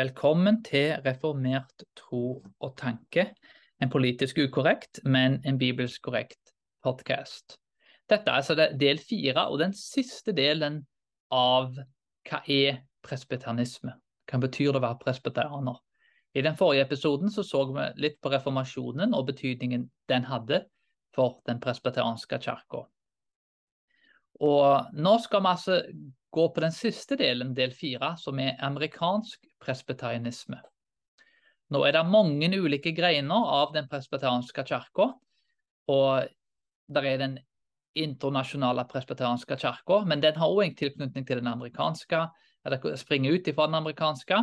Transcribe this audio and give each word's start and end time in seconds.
Velkommen 0.00 0.62
til 0.64 0.94
Reformert 1.04 1.82
tro 1.98 2.38
og 2.40 2.70
tanke. 2.78 3.26
En 3.82 3.90
politisk 3.92 4.38
ukorrekt, 4.40 5.02
men 5.04 5.34
en 5.44 5.58
bibelsk 5.60 6.00
korrekt 6.06 6.54
podkast. 6.80 7.58
Dette 8.08 8.30
er 8.30 8.38
altså 8.38 8.54
del 8.80 9.02
fire 9.02 9.44
og 9.50 9.58
den 9.60 9.74
siste 9.76 10.32
delen 10.32 10.78
av 11.28 11.74
hva 12.30 12.40
er 12.48 12.78
presbyterianisme? 13.04 13.92
Hva 14.30 14.40
betyr 14.46 14.70
det 14.70 14.80
å 14.80 14.84
være 14.86 15.00
presbyterianer? 15.02 15.82
I 16.32 16.46
den 16.48 16.56
forrige 16.56 16.86
episoden 16.86 17.34
så, 17.34 17.44
så 17.44 17.66
vi 17.68 17.90
litt 18.06 18.16
på 18.22 18.32
reformasjonen 18.32 19.12
og 19.12 19.26
betydningen 19.34 19.84
den 20.08 20.30
hadde 20.30 20.62
for 21.12 21.42
den 21.50 21.60
presbyterianske 21.60 22.40
kirka. 22.40 22.86
Og 24.40 24.96
nå 24.96 25.14
skal 25.20 25.42
vi 25.44 25.52
altså 25.52 25.78
gå 26.30 26.44
på 26.54 26.62
den 26.62 26.72
siste 26.72 27.16
delen, 27.18 27.54
del 27.54 27.72
fire, 27.76 28.14
som 28.18 28.38
er 28.40 28.60
amerikansk 28.64 29.42
presbyterianisme. 29.60 30.60
Nå 31.70 31.82
er 31.86 31.94
det 31.94 32.06
mange 32.10 32.48
ulike 32.58 32.92
greiner 32.96 33.50
av 33.60 33.74
den 33.74 33.88
presbyterianske 33.90 34.64
kirka. 34.66 35.12
Og 35.90 36.30
der 36.90 37.06
er 37.06 37.20
den 37.20 37.36
internasjonale 37.98 38.86
presbyterianske 38.90 39.58
kirka, 39.58 40.00
men 40.06 40.22
den 40.22 40.38
har 40.38 40.50
òg 40.50 40.64
en 40.64 40.78
tilknytning 40.78 41.26
til 41.26 41.42
den 41.42 41.50
amerikanske, 41.50 42.24
eller 42.66 42.96
springer 42.98 43.34
ut 43.34 43.48
ifra 43.50 43.66
den 43.66 43.78
amerikanske. 43.78 44.42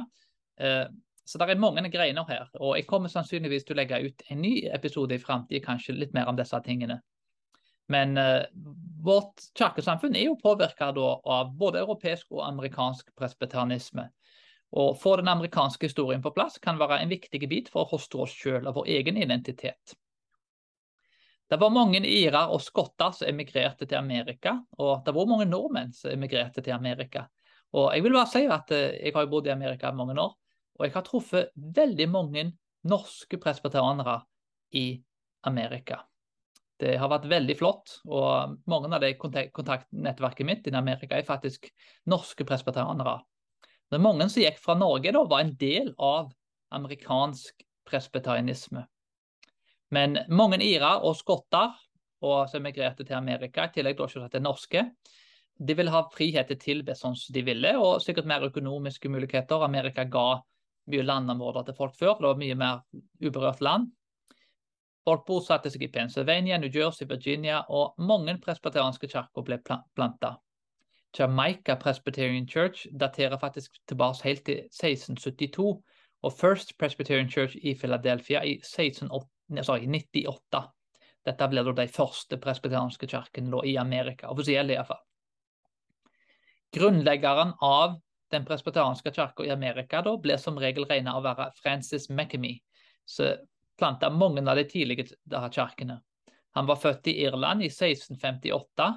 Eh, 0.59 0.85
så 1.27 1.39
det 1.39 1.49
er 1.49 1.59
mange 1.59 1.89
greiner 1.91 2.27
her. 2.29 2.47
Og 2.59 2.77
jeg 2.77 2.87
kommer 2.87 3.11
sannsynligvis 3.11 3.67
til 3.67 3.75
å 3.75 3.81
legge 3.81 3.99
ut 4.07 4.23
en 4.31 4.41
ny 4.41 4.53
episode 4.71 5.15
i 5.15 5.21
framtida, 5.21 5.63
kanskje 5.63 5.97
litt 5.97 6.15
mer 6.15 6.31
om 6.31 6.39
disse 6.39 6.59
tingene. 6.63 7.01
Men 7.87 8.17
uh, 8.17 8.43
vårt 9.03 9.45
kirkesamfunn 9.57 10.15
er 10.15 10.27
jo 10.27 10.39
påvirka 10.41 10.89
av 10.91 11.53
både 11.55 11.79
europeisk 11.83 12.31
og 12.35 12.43
amerikansk 12.47 13.13
presbyterianisme. 13.15 14.09
Å 14.75 14.89
få 14.99 15.15
den 15.21 15.31
amerikanske 15.31 15.87
historien 15.87 16.23
på 16.23 16.33
plass 16.35 16.57
kan 16.59 16.79
være 16.79 16.99
en 16.99 17.13
viktig 17.13 17.39
bit 17.47 17.71
for 17.71 17.85
å 17.85 17.91
hoste 17.93 18.19
oss 18.19 18.33
sjøl 18.35 18.67
og 18.67 18.81
vår 18.81 18.91
egen 18.97 19.19
identitet. 19.21 19.95
Det 21.47 21.55
var 21.61 21.71
mange 21.71 22.01
irer 22.03 22.51
og 22.51 22.59
skotter 22.59 23.13
som 23.15 23.29
emigrerte 23.29 23.87
til 23.87 24.01
Amerika, 24.01 24.57
og 24.83 25.05
det 25.05 25.13
var 25.15 25.29
mange 25.29 25.47
nordmenn 25.47 25.93
som 25.95 26.11
emigrerte 26.11 26.59
til 26.59 26.75
Amerika. 26.75 27.29
Og 27.71 27.93
Jeg 27.95 28.03
vil 28.03 28.15
bare 28.15 28.31
si 28.31 28.43
at 28.43 28.75
uh, 28.75 28.83
jeg 28.99 29.15
har 29.15 29.31
bodd 29.31 29.47
i 29.47 29.55
Amerika 29.55 29.93
i 29.93 29.95
mange 29.95 30.19
år, 30.19 30.35
og 30.77 30.85
jeg 30.85 30.93
har 30.93 31.07
truffet 31.07 31.55
veldig 31.55 32.09
mange 32.11 32.49
norske 32.87 33.39
presbyterianere 33.39 34.19
i 34.75 35.01
Amerika. 35.47 36.03
Det 36.77 36.93
har 37.01 37.09
vært 37.09 37.29
veldig 37.29 37.55
flott. 37.57 37.95
Og 38.05 38.57
mange 38.69 38.91
av 38.93 39.01
de 39.01 39.13
kontaktnettverket 39.17 40.47
mitt 40.47 40.67
i 40.69 40.75
Amerika 40.77 41.17
er 41.17 41.27
faktisk 41.27 41.69
norske 42.09 42.45
presbeteranere. 42.47 43.19
Det 43.87 43.97
er 43.97 44.03
mange 44.03 44.27
som 44.29 44.43
gikk 44.43 44.59
fra 44.59 44.75
Norge, 44.77 45.13
da, 45.15 45.23
var 45.23 45.45
en 45.45 45.55
del 45.57 45.93
av 45.97 46.29
amerikansk 46.75 47.63
presbeterianisme. 47.87 48.83
Men 49.95 50.19
mange 50.27 50.59
irer 50.65 51.05
og 51.07 51.15
skotter 51.15 51.71
og 52.25 52.49
som 52.49 52.63
emigrerte 52.63 53.05
til 53.05 53.17
Amerika, 53.17 53.67
i 53.67 53.73
tillegg 53.75 54.01
til 54.09 54.43
norske, 54.43 54.83
de 55.57 55.73
ville 55.73 55.93
ha 55.93 56.03
frihet 56.13 56.49
til 56.49 56.57
å 56.57 56.61
tilbe 56.61 56.95
sånn 56.97 57.15
som 57.17 57.33
de 57.33 57.43
ville, 57.45 57.73
og 57.81 58.01
sikkert 58.03 58.29
mer 58.29 58.45
økonomiske 58.45 59.09
muligheter. 59.09 59.63
Amerika 59.65 60.05
ga 60.05 60.41
mye 60.91 61.05
landområder 61.05 61.67
til 61.67 61.77
folk 61.77 61.95
før, 61.97 62.17
det 62.19 62.27
var 62.29 62.41
mye 62.41 62.57
mer 62.57 62.83
uberørt 63.23 63.63
land. 63.65 63.89
Folk 65.07 65.23
bosatte 65.23 65.69
seg 65.71 65.85
i 65.85 65.87
Pennsylvania, 65.87 66.57
New 66.59 66.73
Jersey, 66.73 67.05
Virginia, 67.07 67.61
og 67.71 67.95
mange 68.03 68.33
presbyterianske 68.43 69.07
kirker 69.07 69.45
ble 69.47 69.55
planta. 69.95 70.33
Jamaica 71.15 71.77
Presbyterian 71.79 72.47
Church 72.47 72.89
daterer 72.91 73.39
faktisk 73.39 73.79
tilbake 73.87 74.27
helt 74.27 74.43
til 74.45 74.65
1672, 74.65 75.77
og 76.27 76.33
First 76.33 76.75
Presbyterian 76.77 77.31
Church 77.31 77.55
i 77.55 77.73
Philadelphia 77.79 78.43
i 78.43 78.57
1998. 78.59 80.63
Dette 81.25 81.51
ble 81.51 81.63
de 81.79 81.87
første 81.87 82.37
presbyterianske 82.43 83.07
kirkene 83.07 83.63
i 83.63 83.77
Amerika, 83.79 84.27
offisielle 84.27 84.75
iallfall. 84.75 85.03
Grunnleggeren 86.75 87.55
av 87.63 88.01
den 88.31 88.45
presbyterianske 88.45 89.15
kirka 89.15 89.47
i 89.47 89.55
Amerika 89.55 90.03
da, 90.03 90.19
ble 90.19 90.35
som 90.37 90.59
regel 90.59 90.83
regna 90.89 91.15
å 91.15 91.23
være 91.23 91.53
Francis 91.63 92.11
McEmee, 92.11 92.59
så 93.07 93.37
planta 93.77 94.09
mange 94.09 94.43
av 94.49 94.57
de 94.57 94.65
tidligere 94.67 95.49
kirkene. 95.53 95.99
Han 96.57 96.65
var 96.65 96.79
født 96.81 97.07
i 97.07 97.17
Irland 97.23 97.61
i 97.61 97.69
1658, 97.69 98.87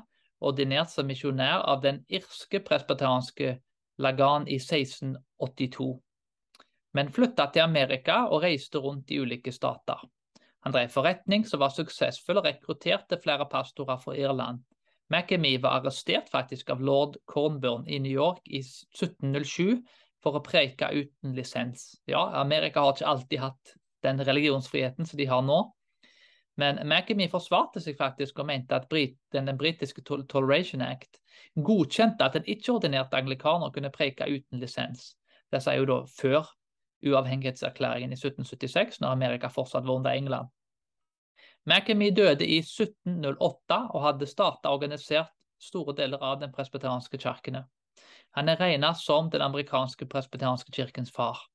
ordinert 0.40 0.90
som 0.90 1.08
misjonær 1.10 1.66
av 1.68 1.82
den 1.84 2.00
irske 2.08 2.62
presbeteranske 2.64 3.58
Lagan 4.00 4.46
i 4.48 4.56
1682, 4.56 5.90
men 6.96 7.12
flytta 7.12 7.50
til 7.52 7.66
Amerika 7.66 8.22
og 8.32 8.46
reiste 8.46 8.80
rundt 8.80 9.12
i 9.12 9.20
ulike 9.20 9.52
stater. 9.52 10.00
Han 10.64 10.72
drev 10.72 10.88
forretning 10.92 11.44
som 11.48 11.60
var 11.60 11.72
suksessfull 11.72 12.40
og 12.40 12.48
rekrutterte 12.48 13.20
flere 13.20 13.46
pastorer 13.48 14.00
fra 14.00 14.16
Irland. 14.16 14.64
McAmee 15.10 15.60
var 15.60 15.80
arrestert 15.80 16.28
faktisk 16.30 16.70
av 16.70 16.82
lord 16.84 17.16
Cornburn 17.26 17.86
i 17.88 17.98
New 17.98 18.12
York 18.12 18.44
i 18.46 18.60
1707 18.62 19.80
for 20.22 20.36
å 20.36 20.44
preke 20.44 20.90
uten 20.92 21.34
lisens. 21.36 21.96
Ja, 22.08 22.28
Amerika 22.40 22.84
har 22.84 22.94
ikke 22.94 23.12
alltid 23.12 23.42
hatt 23.42 23.74
den 24.02 24.22
religionsfriheten 24.24 25.06
som 25.06 25.18
de 25.18 25.26
har 25.30 25.42
nå. 25.42 25.60
Men 26.60 26.80
McEmee 26.84 27.30
forsvarte 27.32 27.80
seg 27.80 27.96
faktisk 27.96 28.40
og 28.42 28.48
mente 28.50 28.76
at 28.76 28.88
den, 28.90 29.46
den 29.46 29.58
britiske 29.58 30.02
Toleration 30.04 30.82
Act 30.84 31.20
godkjente 31.56 32.24
at 32.24 32.36
en 32.36 32.48
ikke-ordinert 32.48 33.14
anglikaner 33.16 33.72
kunne 33.72 33.92
preke 33.94 34.28
uten 34.28 34.60
lisens. 34.60 35.14
Det 35.50 35.62
er 35.66 35.80
jo 35.80 35.88
da 35.88 36.00
før 36.06 36.50
uavhengighetserklæringen 37.06 38.12
i 38.12 38.18
1776, 38.18 39.00
når 39.00 39.16
Amerika 39.16 39.48
fortsatt 39.48 39.86
var 39.86 39.94
under 39.94 40.10
England. 40.10 40.48
McEmee 41.64 42.14
døde 42.16 42.46
i 42.46 42.58
1708 42.58 43.78
og 43.90 44.02
hadde 44.04 44.26
starta 44.26 44.72
organisert 44.72 45.32
store 45.60 45.94
deler 45.96 46.22
av 46.24 46.40
den 46.40 46.52
presbyteranske 46.52 47.18
kirkene. 47.20 47.64
Han 48.36 48.48
er 48.48 48.60
regna 48.60 48.94
som 48.94 49.30
den 49.30 49.42
amerikanske 49.42 50.06
presbyteranske 50.06 50.72
kirkens 50.72 51.12
far. 51.12 51.49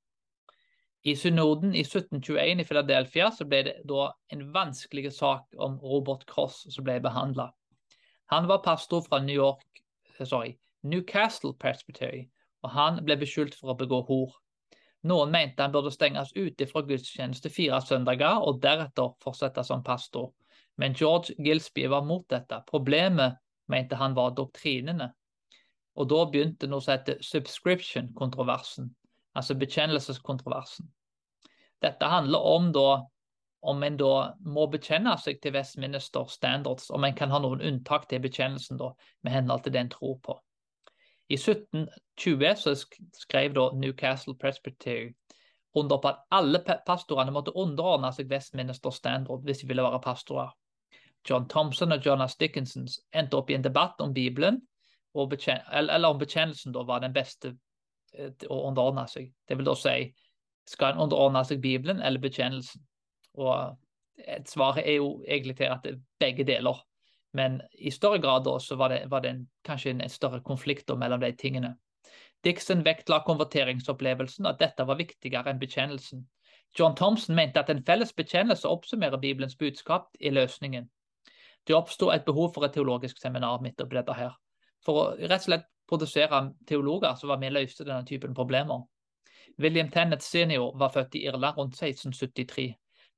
I 1.05 1.13
synoden 1.15 1.75
i 1.75 1.83
1721 1.85 2.59
i 2.59 2.63
Philadelphia 2.65 3.27
så 3.31 3.45
ble 3.45 3.59
det 3.67 3.73
da 3.85 4.07
en 4.33 4.39
vanskelig 4.53 5.11
sak 5.13 5.51
om 5.61 5.75
Robert 5.77 6.23
Cross 6.25 6.63
som 6.73 6.87
ble 6.87 6.95
behandla. 7.03 7.51
Han 8.33 8.47
var 8.49 8.63
pastor 8.65 9.03
fra 9.05 9.19
New 9.21 9.35
York, 9.35 9.83
eh, 10.17 10.25
sorry, 10.25 10.55
Newcastle 10.81 11.53
Presbytery, 11.59 12.23
og 12.63 12.73
han 12.73 12.97
ble 13.05 13.19
beskyldt 13.21 13.53
for 13.59 13.75
å 13.75 13.77
begå 13.77 14.01
hor. 14.07 14.33
Noen 15.05 15.29
mente 15.29 15.61
han 15.61 15.75
burde 15.75 15.91
stenges 15.93 16.33
ute 16.33 16.65
fra 16.65 16.81
gudstjeneste 16.81 17.53
fire 17.53 17.83
søndager 17.85 18.41
og 18.41 18.63
deretter 18.65 19.13
fortsette 19.21 19.63
som 19.63 19.85
pastor, 19.85 20.31
men 20.81 20.97
George 20.97 21.37
Gilsby 21.37 21.85
var 21.93 22.01
mot 22.01 22.25
dette. 22.33 22.63
Problemet 22.65 23.37
mente 23.69 24.01
han 24.01 24.17
var 24.17 24.33
doktrinene. 24.33 25.11
Og 25.95 26.09
da 26.09 26.25
begynte 26.25 26.67
noe 26.67 26.81
som 26.81 26.97
heter 26.97 27.21
subscription-kontroversen, 27.21 28.89
altså 29.37 29.53
bekjennelseskontroversen. 29.61 30.89
Dette 31.83 32.07
handler 32.09 32.39
om 32.39 32.71
da 32.75 32.87
om 33.65 33.83
en 33.83 33.97
da 33.97 34.35
må 34.45 34.67
bekjenne 34.69 35.15
seg 35.17 35.39
til 35.41 35.55
Westminster 35.55 36.27
Standards, 36.29 36.91
om 36.93 37.03
en 37.03 37.15
kan 37.17 37.31
ha 37.33 37.39
noen 37.41 37.63
unntak 37.65 38.05
til 38.09 38.21
bekjennelsen 38.21 38.77
da, 38.77 38.91
med 39.25 39.33
henhold 39.33 39.63
til 39.65 39.73
det 39.73 39.81
en 39.81 39.93
tror 39.93 40.19
på. 40.21 40.35
I 41.33 41.39
1720 41.39 42.51
så 42.61 42.75
skrev 43.17 43.55
da 43.55 43.71
Newcastle 43.73 44.35
Presbytery 44.37 45.15
under 45.75 45.97
på 45.97 46.11
at 46.11 46.21
alle 46.31 46.61
pastorene 46.85 47.33
måtte 47.33 47.55
underordne 47.57 48.11
seg 48.13 48.29
Westminster 48.31 48.93
Standard 48.93 49.43
hvis 49.43 49.63
de 49.63 49.71
ville 49.71 49.83
være 49.83 50.03
pastorer. 50.03 50.53
John 51.29 51.49
Thompson 51.49 51.91
og 51.91 52.05
Jonas 52.05 52.37
Dickinson 52.37 52.85
endte 53.17 53.39
opp 53.39 53.49
i 53.49 53.57
en 53.57 53.65
debatt 53.65 54.01
om 54.01 54.13
Bibelen, 54.13 54.61
eller 55.15 56.07
om 56.07 56.21
bekjennelsen 56.21 56.75
da 56.75 56.83
var 56.85 57.01
den 57.01 57.15
beste 57.15 57.55
eh, 58.13 58.29
å 58.45 58.61
underordne 58.69 59.07
seg. 59.09 59.31
Det 59.47 59.57
vil 59.57 59.65
da 59.65 59.73
si 59.79 59.95
skal 60.69 60.93
en 60.93 61.05
underordne 61.05 61.43
seg 61.45 61.61
Bibelen 61.61 62.01
eller 62.01 62.21
bekjennelsen? 62.23 62.81
Og 63.37 63.75
Svaret 64.47 64.87
er 64.87 64.93
jo 65.01 65.23
egentlig 65.27 65.57
til 65.57 65.71
at 65.71 65.83
det 65.83 65.93
er 65.93 66.03
begge 66.19 66.43
deler. 66.47 66.77
Men 67.35 67.61
i 67.73 67.91
større 67.91 68.21
grad 68.23 68.45
da, 68.45 68.59
så 68.59 68.75
var 68.75 68.87
det, 68.93 69.01
var 69.11 69.19
det 69.19 69.29
en, 69.29 69.41
kanskje 69.65 69.91
en, 69.91 70.09
større 70.09 70.39
konflikt 70.41 70.91
mellom 70.97 71.19
de 71.19 71.31
tingene. 71.35 71.75
Dixon 72.43 72.85
vektla 72.85 73.19
konverteringsopplevelsen, 73.25 74.45
at 74.45 74.59
dette 74.59 74.85
var 74.87 74.95
viktigere 74.95 75.51
enn 75.51 75.59
bekjennelsen. 75.59 76.23
John 76.79 76.95
Thompson 76.95 77.35
mente 77.35 77.59
at 77.59 77.69
en 77.69 77.83
felles 77.83 78.13
bekjennelse 78.13 78.69
oppsummerer 78.69 79.17
Bibelens 79.17 79.55
budskap 79.55 80.07
i 80.19 80.29
løsningen. 80.29 80.87
Det 81.67 81.75
oppsto 81.75 82.11
et 82.13 82.25
behov 82.25 82.53
for 82.53 82.65
et 82.65 82.73
teologisk 82.75 83.19
seminar 83.19 83.61
midt 83.61 83.81
oppi 83.81 83.97
dette 83.97 84.15
her. 84.15 84.35
For 84.85 85.01
å 85.01 85.05
rett 85.17 85.41
og 85.41 85.47
slett 85.47 85.69
produsere 85.89 86.41
teologer 86.67 87.15
så 87.19 87.27
var 87.27 87.41
vi 87.41 87.49
løste 87.49 87.83
denne 87.87 88.05
typen 88.05 88.35
problemer. 88.37 88.85
William 89.61 89.89
Tennant 89.91 90.23
senior 90.23 90.75
var 90.77 90.91
født 90.91 91.15
i 91.15 91.25
Irland 91.27 91.57
rundt 91.57 91.77
1673. 91.77 92.73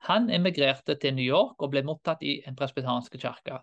Han 0.10 0.30
emigrerte 0.30 0.96
til 0.96 1.16
New 1.16 1.26
York 1.26 1.62
og 1.62 1.72
ble 1.74 1.82
mottatt 1.84 2.22
i 2.22 2.38
en 2.46 2.56
presbyteriansk 2.56 3.18
kirke. 3.18 3.58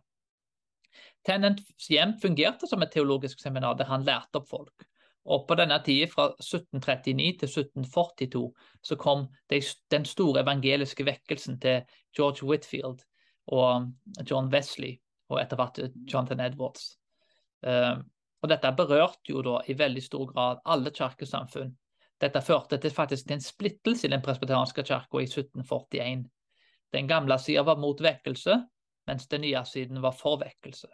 Tennants 1.26 1.86
hjem 1.88 2.16
fungerte 2.22 2.66
som 2.68 2.82
et 2.82 2.90
teologisk 2.92 3.40
seminar 3.40 3.78
der 3.78 3.88
han 3.88 4.04
lærte 4.06 4.40
opp 4.40 4.48
folk. 4.50 4.86
Og 5.24 5.46
på 5.48 5.56
denne 5.56 5.78
tida, 5.84 6.06
fra 6.10 6.26
1739 6.36 7.38
til 7.40 7.48
1742, 7.48 8.42
så 8.84 8.96
kom 9.00 9.28
den 9.50 10.04
store 10.04 10.42
evangeliske 10.42 11.06
vekkelsen 11.06 11.56
til 11.60 11.86
George 12.16 12.44
Whitfield 12.44 13.00
og 13.46 13.88
John 14.30 14.50
Wesley, 14.52 14.98
og 15.32 15.40
etter 15.40 15.56
hvert 15.56 15.80
Jonathan 16.12 16.44
Edwards. 16.44 16.98
Uh, 17.64 18.04
og 18.42 18.50
dette 18.52 18.74
berørte 18.76 19.32
jo 19.32 19.40
da 19.40 19.62
i 19.68 19.78
veldig 19.78 20.02
stor 20.04 20.28
grad 20.28 20.60
alle 20.68 20.92
kirkesamfunn. 20.92 21.72
Dette 22.22 22.42
førte 22.44 22.78
til 22.78 22.92
faktisk 22.94 23.26
til 23.26 23.36
en 23.36 23.42
splittelse 23.42 24.06
i 24.06 24.12
den 24.12 24.22
presbyterianske 24.22 24.84
kirka 24.86 25.20
i 25.20 25.26
1741. 25.26 26.24
Den 26.94 27.08
gamle 27.10 27.38
sida 27.42 27.64
var 27.66 27.80
mot 27.82 28.00
vekkelse, 28.00 28.60
mens 29.08 29.26
den 29.28 29.42
nye 29.44 29.64
siden 29.66 30.02
var 30.02 30.14
for 30.16 30.38
vekkelse. 30.40 30.88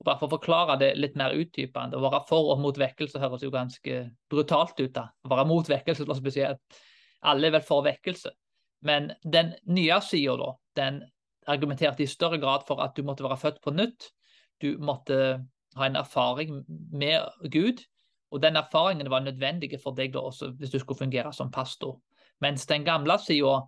Og 0.00 0.04
bare 0.08 0.20
For 0.20 0.28
å 0.28 0.36
forklare 0.36 0.78
det 0.80 0.94
litt 0.96 1.16
mer 1.16 1.34
utdypende, 1.36 1.96
å 1.96 2.04
være 2.04 2.22
for 2.28 2.52
og 2.54 2.60
mot 2.60 2.76
vekkelse 2.78 3.20
høres 3.20 3.42
jo 3.44 3.50
ganske 3.52 3.96
brutalt 4.32 4.78
ut. 4.80 4.92
da. 4.94 5.10
Å 5.24 5.32
være 5.32 5.46
mot 5.48 5.68
vekkelse 5.68 6.06
er 6.06 6.20
spesielt. 6.20 6.80
Alle 7.22 7.48
er 7.48 7.56
vel 7.58 7.64
for 7.64 7.84
vekkelse. 7.84 8.32
Men 8.80 9.12
den 9.24 9.54
nye 9.68 10.00
sida, 10.00 10.36
da, 10.40 10.54
den 10.76 11.02
argumenterte 11.46 12.04
i 12.04 12.08
større 12.08 12.38
grad 12.40 12.64
for 12.68 12.80
at 12.80 12.96
du 12.96 13.02
måtte 13.04 13.26
være 13.26 13.40
født 13.40 13.60
på 13.60 13.74
nytt. 13.76 14.08
Du 14.60 14.78
måtte 14.80 15.18
ha 15.76 15.86
en 15.86 15.96
erfaring 16.00 16.64
med 16.92 17.50
Gud, 17.52 17.84
og 18.30 18.42
den 18.42 18.56
erfaringen 18.56 19.10
var 19.10 19.20
nødvendig 19.20 19.80
for 19.82 19.96
deg 19.96 20.14
da 20.14 20.22
også 20.30 20.52
hvis 20.58 20.70
du 20.70 20.78
skulle 20.78 20.98
fungere 20.98 21.32
som 21.32 21.50
pastor. 21.50 22.00
Mens 22.40 22.66
den 22.66 22.84
gamle 22.84 23.18
sida 23.18 23.60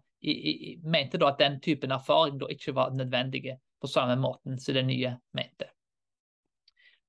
mente 0.84 1.18
da 1.18 1.32
at 1.32 1.38
den 1.38 1.60
typen 1.60 1.90
erfaring 1.90 2.40
da 2.40 2.46
ikke 2.50 2.74
var 2.74 2.90
nødvendig 2.90 3.56
på 3.80 3.86
samme 3.86 4.16
måten 4.16 4.58
som 4.58 4.74
den 4.74 4.86
nye 4.86 5.16
mente. 5.34 5.66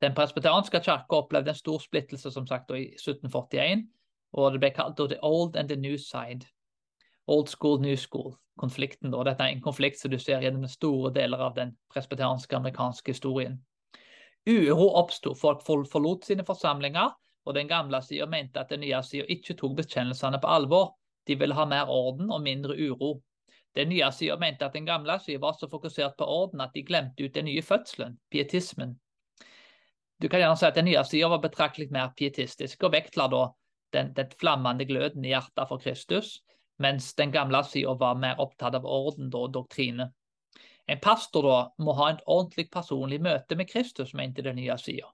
Den 0.02 0.16
presbyterianske 0.16 0.80
kirka 0.80 1.16
opplevde 1.16 1.50
en 1.50 1.56
stor 1.56 1.80
splittelse 1.80 2.32
som 2.32 2.48
sagt 2.48 2.72
i 2.72 2.90
1741, 2.98 3.86
og 4.34 4.52
det 4.52 4.60
ble 4.60 4.72
kalt 4.76 4.98
the 4.98 5.20
old 5.22 5.56
and 5.56 5.70
the 5.70 5.76
new 5.76 5.98
side. 5.98 6.48
Old 7.28 7.48
school, 7.48 7.80
new 7.80 7.96
school-konflikten. 7.96 9.14
Dette 9.14 9.44
er 9.44 9.54
en 9.54 9.62
konflikt 9.62 10.00
som 10.00 10.12
du 10.12 10.18
ser 10.20 10.42
gjennom 10.42 10.68
store 10.68 11.14
deler 11.14 11.38
av 11.38 11.56
den 11.56 11.78
presbyterianske 11.94 12.56
amerikanske 12.56 13.14
historien. 13.14 13.62
Uro 14.50 14.90
oppsto, 15.00 15.34
folk 15.40 15.64
forlot 15.64 16.26
sine 16.26 16.44
forsamlinger, 16.44 17.14
og 17.46 17.56
den 17.56 17.68
gamle 17.68 18.02
sida 18.02 18.26
mente 18.30 18.60
at 18.60 18.72
den 18.72 18.84
nye 18.84 19.02
sida 19.04 19.26
ikke 19.30 19.56
tok 19.60 19.76
bekjennelsene 19.82 20.40
på 20.42 20.48
alvor. 20.48 20.94
De 21.28 21.36
ville 21.40 21.56
ha 21.56 21.66
mer 21.66 21.92
orden 21.92 22.32
og 22.32 22.42
mindre 22.44 22.76
uro. 22.76 23.22
Den 23.76 23.90
nye 23.90 24.12
sida 24.14 24.38
mente 24.38 24.66
at 24.66 24.74
den 24.74 24.86
gamle 24.86 25.18
sida 25.20 25.42
var 25.42 25.56
så 25.60 25.70
fokusert 25.70 26.18
på 26.18 26.26
orden 26.26 26.62
at 26.62 26.74
de 26.76 26.84
glemte 26.86 27.26
ut 27.26 27.34
den 27.36 27.46
nye 27.46 27.62
fødselen, 27.62 28.20
pietismen. 28.32 29.00
Du 30.22 30.30
kan 30.30 30.40
gjerne 30.40 30.58
si 30.58 30.66
at 30.66 30.76
Den 30.76 30.86
nye 30.86 31.04
sida 31.04 31.28
var 31.28 31.42
betraktelig 31.42 31.92
mer 31.92 32.14
pietistisk 32.18 32.84
og 32.84 32.94
vektla 32.94 33.28
da 33.28 33.48
den, 33.94 34.14
den, 34.14 34.30
flammende 34.40 34.86
gløden 34.86 35.26
i 35.26 35.34
hjertet 35.34 35.68
for 35.68 35.78
Kristus, 35.78 36.42
mens 36.80 37.14
den 37.16 37.32
gamle 37.32 37.64
sida 37.64 37.94
var 38.00 38.16
mer 38.16 38.40
opptatt 38.40 38.76
av 38.76 38.86
orden 38.86 39.34
og 39.34 39.52
doktrine. 39.54 40.12
En 40.88 41.00
pastor 41.00 41.44
da 41.48 41.58
må 41.80 41.94
ha 41.98 42.10
et 42.12 42.24
ordentlig 42.28 42.70
personlig 42.72 43.22
møte 43.22 43.56
med 43.56 43.70
Kristus, 43.70 44.14
mente 44.14 44.44
den 44.44 44.56
nye 44.56 44.78
sida. 44.78 45.12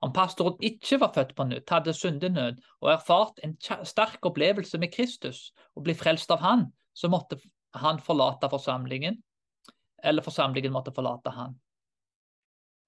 Om 0.00 0.12
pastoren 0.14 0.58
ikke 0.62 1.00
var 1.02 1.12
født 1.14 1.34
på 1.34 1.44
nytt, 1.48 1.70
hadde 1.70 1.94
syndenød 1.94 2.60
og 2.80 2.90
erfart 2.92 3.40
en 3.44 3.56
sterk 3.84 4.26
opplevelse 4.26 4.78
med 4.78 4.92
Kristus 4.94 5.48
og 5.74 5.86
bli 5.88 5.94
frelst 5.98 6.30
av 6.30 6.42
han, 6.44 6.68
så 6.94 7.10
måtte 7.10 7.40
han 7.74 7.98
forlate 7.98 8.50
forsamlingen, 8.50 9.18
eller 10.04 10.22
forsamlingen 10.22 10.72
måtte 10.72 10.94
forlate 10.94 11.34
han. 11.34 11.58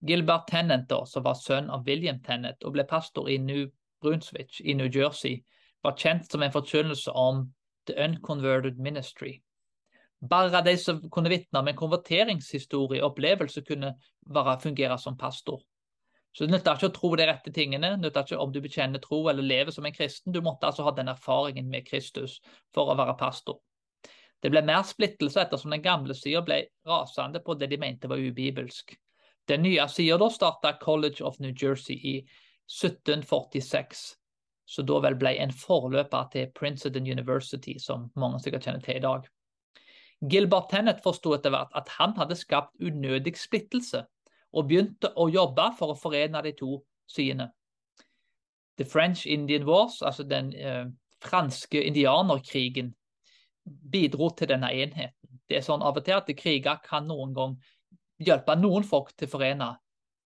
Gilbert 0.06 0.46
Tennant, 0.48 0.88
da, 0.88 1.02
som 1.04 1.26
var 1.26 1.36
sønn 1.36 1.68
av 1.70 1.84
William 1.84 2.22
Tennant 2.24 2.62
og 2.64 2.72
ble 2.76 2.86
pastor 2.88 3.28
i 3.28 3.36
New 3.38 3.66
Brunswick 4.00 4.60
i 4.64 4.74
New 4.74 4.88
Jersey, 4.88 5.42
var 5.82 5.98
kjent 5.98 6.30
som 6.30 6.42
en 6.42 6.54
forkynnelse 6.54 7.12
om 7.12 7.48
The 7.86 7.96
Unconverted 8.04 8.78
Ministry. 8.78 9.40
Bare 10.20 10.62
de 10.64 10.76
som 10.76 11.02
kunne 11.10 11.32
vitne 11.32 11.60
om 11.60 11.68
en 11.68 11.76
konverteringshistorie 11.76 13.02
og 13.02 13.12
opplevelse, 13.12 13.62
kunne 13.64 13.94
bare 14.34 14.60
fungere 14.60 14.98
som 14.98 15.16
pastor. 15.16 15.60
Så 16.32 16.46
Det 16.46 16.52
nytter 16.54 16.78
ikke 16.78 16.90
å 16.90 16.94
tro 16.94 17.10
de 17.18 17.26
rette 17.26 17.50
tingene, 17.52 17.96
nytter 17.98 18.22
ikke 18.22 18.38
om 18.38 18.52
du 18.54 18.60
bekjenner 18.62 19.02
tro 19.02 19.24
eller 19.28 19.42
lever 19.42 19.74
som 19.74 19.86
en 19.86 19.94
kristen. 19.94 20.32
Du 20.32 20.40
måtte 20.40 20.68
altså 20.68 20.86
ha 20.86 20.92
den 20.94 21.10
erfaringen 21.10 21.68
med 21.70 21.88
Kristus 21.88 22.38
for 22.74 22.90
å 22.90 22.96
være 22.98 23.18
pastor. 23.18 23.58
Det 24.40 24.52
ble 24.52 24.62
mer 24.64 24.84
splittelse 24.86 25.42
ettersom 25.42 25.74
den 25.74 25.82
gamle 25.84 26.14
sida 26.16 26.40
ble 26.46 26.62
rasende 26.88 27.42
på 27.44 27.58
det 27.58 27.68
de 27.72 27.80
mente 27.82 28.08
var 28.08 28.22
ubibelsk. 28.22 28.94
Den 29.50 29.64
nye 29.66 29.88
sida 29.90 30.30
starta 30.30 30.76
College 30.80 31.24
of 31.26 31.40
New 31.40 31.52
Jersey 31.52 31.96
i 31.96 32.14
1746, 32.70 34.04
så 34.70 34.82
da 34.86 35.00
vel 35.02 35.16
ble 35.18 35.34
en 35.42 35.52
forløper 35.52 36.30
til 36.32 36.50
Princeton 36.54 37.08
University, 37.10 37.74
som 37.82 38.06
mange 38.14 38.38
sikkert 38.44 38.68
kjenner 38.68 38.84
til 38.84 39.00
i 39.00 39.04
dag. 39.04 39.26
Gilbert 40.30 40.70
Tennant 40.70 41.02
forsto 41.02 41.34
etter 41.34 41.50
hvert 41.50 41.74
at 41.74 41.90
han 41.98 42.14
hadde 42.16 42.38
skapt 42.38 42.76
unødig 42.78 43.34
splittelse, 43.40 44.04
og 44.52 44.68
begynte 44.68 45.12
å 45.16 45.28
jobbe 45.30 45.70
for 45.78 45.92
å 45.92 45.98
forene 45.98 46.42
de 46.42 46.52
to 46.58 46.78
sidene. 47.10 47.50
The 48.80 48.86
French 48.88 49.26
Indian 49.26 49.66
Wars, 49.68 50.00
altså 50.02 50.24
den 50.24 50.54
eh, 50.56 50.86
franske 51.20 51.82
indianerkrigen, 51.84 52.94
bidro 53.64 54.30
til 54.34 54.48
denne 54.48 54.72
enheten. 54.72 55.40
Det 55.48 55.58
er 55.58 55.66
sånn 55.66 55.82
av 55.84 55.98
og 55.98 56.06
til 56.06 56.16
at 56.16 56.30
kriger 56.38 56.80
kan 56.84 57.06
noen 57.06 57.34
gang 57.36 57.58
hjelpe 58.20 58.56
noen 58.56 58.84
folk 58.86 59.12
til 59.16 59.28
å 59.28 59.34
forene 59.36 59.70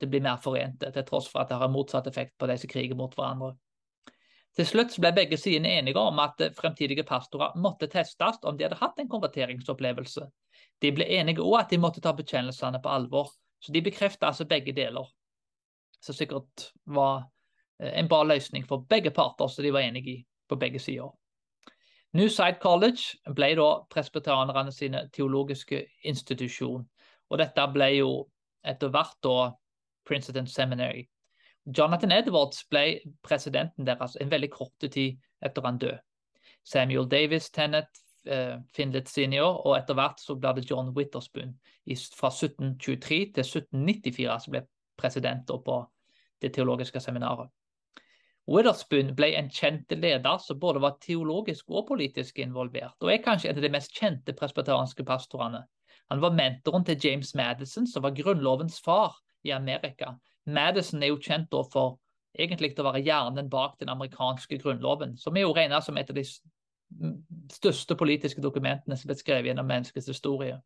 Det 0.01 0.09
blir 0.11 0.21
mer 0.21 0.41
forente, 0.43 0.91
til 0.91 1.05
tross 1.07 1.29
for 1.31 1.41
at 1.41 1.49
det 1.49 1.57
har 1.57 1.69
en 1.69 1.73
motsatt 1.73 2.07
effekt 2.11 2.35
på 2.39 2.47
de 2.51 2.57
som 2.59 2.69
kriger 2.69 2.97
mot 2.99 3.13
hverandre. 3.15 3.53
Til 4.55 4.67
slutt 4.67 4.97
ble 5.01 5.13
begge 5.15 5.39
sidene 5.39 5.71
enige 5.79 6.03
om 6.03 6.19
at 6.23 6.43
fremtidige 6.55 7.05
pastorer 7.07 7.55
måtte 7.59 7.87
testes 7.91 8.43
om 8.43 8.59
de 8.59 8.67
hadde 8.67 8.79
hatt 8.81 8.99
en 8.99 9.09
konverteringsopplevelse. 9.09 10.27
De 10.83 10.91
ble 10.93 11.07
enige 11.17 11.43
òg 11.43 11.61
at 11.61 11.71
de 11.71 11.79
måtte 11.79 12.03
ta 12.03 12.13
bekjennelsene 12.13 12.83
på 12.83 12.91
alvor, 12.91 13.31
så 13.65 13.73
de 13.73 13.83
bekreftet 13.83 14.27
altså 14.29 14.45
begge 14.45 14.75
deler. 14.77 15.09
Som 16.05 16.15
sikkert 16.15 16.69
var 16.85 17.25
eh, 17.81 17.95
en 17.99 18.09
bra 18.09 18.23
løsning 18.29 18.67
for 18.69 18.85
begge 18.89 19.11
parter, 19.11 19.49
så 19.49 19.63
de 19.63 19.73
var 19.73 19.87
enige 19.87 20.11
i 20.11 20.25
på 20.49 20.59
begge 20.61 20.79
sider. 20.79 21.09
Newside 22.13 22.61
College 22.63 23.33
ble 23.35 23.55
da 23.57 23.69
presbyterianerne 23.91 24.73
sine 24.73 25.07
teologiske 25.13 25.81
institusjon. 26.05 26.85
Og 27.31 27.41
dette 27.41 27.65
ble 27.73 27.89
jo 27.97 28.11
etter 28.65 28.93
hvert 28.93 29.17
da 29.25 29.39
Princeton 30.05 30.47
Seminary. 30.47 31.07
Jonathan 31.65 32.13
Edwards 32.13 32.67
ble 32.69 33.01
presidenten 33.25 33.89
deres 33.89 34.19
en 34.21 34.31
veldig 34.31 34.51
kort 34.53 34.77
tid 34.85 35.17
etter 35.41 35.65
han 35.65 35.81
død. 35.81 35.97
Samuel 36.65 37.09
Davis 37.09 37.49
Tennant 37.51 38.04
eh, 38.27 38.57
Findlet 38.77 39.09
senior, 39.09 39.61
og 39.67 39.77
etter 39.79 39.97
hvert 39.99 40.23
så 40.23 40.37
ble 40.39 40.55
det 40.57 40.67
John 40.71 40.93
Witherspoon 40.97 41.57
fra 42.17 42.31
1723 42.33 43.19
til 43.37 43.45
1794 43.45 44.39
som 44.45 44.57
ble 44.57 44.65
president 45.01 45.51
på 45.67 45.83
Det 46.43 46.51
teologiske 46.53 47.01
seminaret. 47.01 47.49
Witherspoon 48.51 49.15
ble 49.17 49.31
en 49.39 49.49
kjent 49.49 49.93
leder 49.97 50.39
som 50.43 50.59
både 50.61 50.83
var 50.85 50.99
teologisk 51.01 51.71
og 51.71 51.87
politisk 51.89 52.39
involvert, 52.45 52.97
og 53.01 53.13
er 53.13 53.23
kanskje 53.25 53.49
en 53.49 53.61
av 53.61 53.65
de 53.65 53.71
mest 53.73 53.95
kjente 53.97 54.35
presbyterianske 54.37 55.07
pastorene. 55.09 55.63
Han 56.13 56.21
var 56.21 56.37
mentoren 56.37 56.85
til 56.85 56.99
James 57.01 57.33
Madison, 57.35 57.87
som 57.87 58.05
var 58.05 58.17
grunnlovens 58.19 58.81
far 58.85 59.17
i 59.45 59.55
Amerika. 59.57 60.13
Madison 60.45 61.03
er 61.03 61.15
jo 61.15 61.23
kjent 61.23 61.57
for 61.73 61.97
egentlig 62.37 62.75
å 62.77 62.85
være 62.91 63.05
hjernen 63.07 63.49
bak 63.49 63.79
den 63.81 63.93
amerikanske 63.93 64.59
grunnloven, 64.61 65.17
som 65.17 65.37
er 65.37 65.47
jo 65.47 65.55
regnet 65.57 65.87
som 65.87 65.97
et 65.97 66.11
av 66.11 66.19
de 66.19 66.27
største 67.53 67.97
politiske 67.97 68.43
dokumentene 68.43 68.97
som 68.97 69.11
ble 69.11 69.17
skrevet 69.19 69.51
gjennom 69.51 69.69
menneskets 69.69 70.09
historie. 70.11 70.59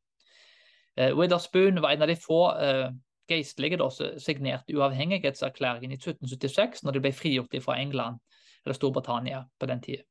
Uh, 0.98 1.12
Witherspoon 1.18 1.82
var 1.82 1.94
en 1.94 2.04
av 2.06 2.10
de 2.10 2.18
få 2.18 2.40
uh, 2.58 2.88
geistlige 3.28 3.78
som 3.90 4.18
signerte 4.20 4.76
uavhengighetserklæringen 4.76 5.92
i 5.92 6.00
1776, 6.00 6.84
når 6.84 6.96
de 6.96 7.02
ble 7.04 7.12
frigjort 7.12 7.58
fra 7.64 7.78
England 7.80 8.20
eller 8.64 8.76
Storbritannia 8.76 9.44
på 9.60 9.66
den 9.66 9.82
tida. 9.84 10.04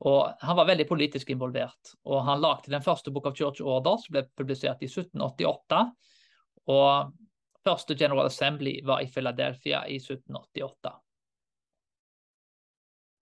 Og 0.00 0.32
Han 0.40 0.56
var 0.56 0.66
veldig 0.66 0.88
politisk 0.88 1.30
involvert. 1.30 1.94
og 2.04 2.24
Han 2.24 2.40
lagde 2.40 2.72
den 2.72 2.82
første 2.82 3.10
Book 3.10 3.26
of 3.26 3.36
Church 3.36 3.60
Order, 3.60 3.96
som 3.96 4.12
ble 4.12 4.24
publisert 4.36 4.82
i 4.82 4.88
1788. 4.88 5.92
Og 6.66 7.12
første 7.64 7.96
General 7.98 8.26
Assembly 8.26 8.80
var 8.84 9.00
i 9.00 9.10
Philadelphia 9.12 9.84
i 9.84 9.96
1788. 9.96 10.92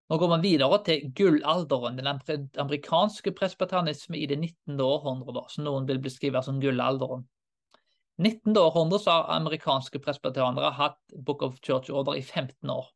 Nå 0.09 0.17
går 0.17 0.31
man 0.33 0.45
videre 0.45 0.79
til 0.87 1.11
gullalderen, 1.13 1.99
den 1.99 2.47
amerikanske 2.57 3.33
presbyterianisme 3.37 4.17
i 4.17 4.27
det 4.27 4.39
19. 4.39 4.81
århundre, 4.81 5.43
som 5.53 5.67
noen 5.67 5.89
vil 5.89 6.01
beskrive 6.01 6.41
som 6.45 6.61
gullalderen. 6.63 7.27
19. 8.19 8.57
århundre 8.57 8.99
har 9.05 9.29
amerikanske 9.37 10.01
presbyterianere 10.03 10.73
hatt 10.75 10.99
Book 11.27 11.45
of 11.45 11.61
Church 11.61 11.93
Order 11.93 12.17
i 12.17 12.23
15 12.23 12.71
år. 12.73 12.89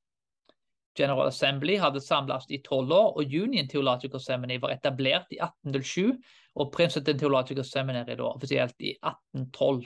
General 0.98 1.28
Assembly 1.28 1.76
hadde 1.80 2.00
samles 2.00 2.48
i 2.48 2.58
tolv 2.64 2.92
år, 2.92 3.12
og 3.16 3.36
Union 3.44 3.68
Theological 3.68 4.20
Seminary 4.20 4.60
var 4.60 4.74
etablert 4.74 5.28
i 5.32 5.38
1807, 5.40 6.16
og 6.56 6.72
Princeton 6.72 7.18
Theological 7.18 7.64
Seminary 7.64 8.16
da 8.16 8.28
offisielt 8.32 8.74
i 8.80 8.96
1812. 8.98 9.84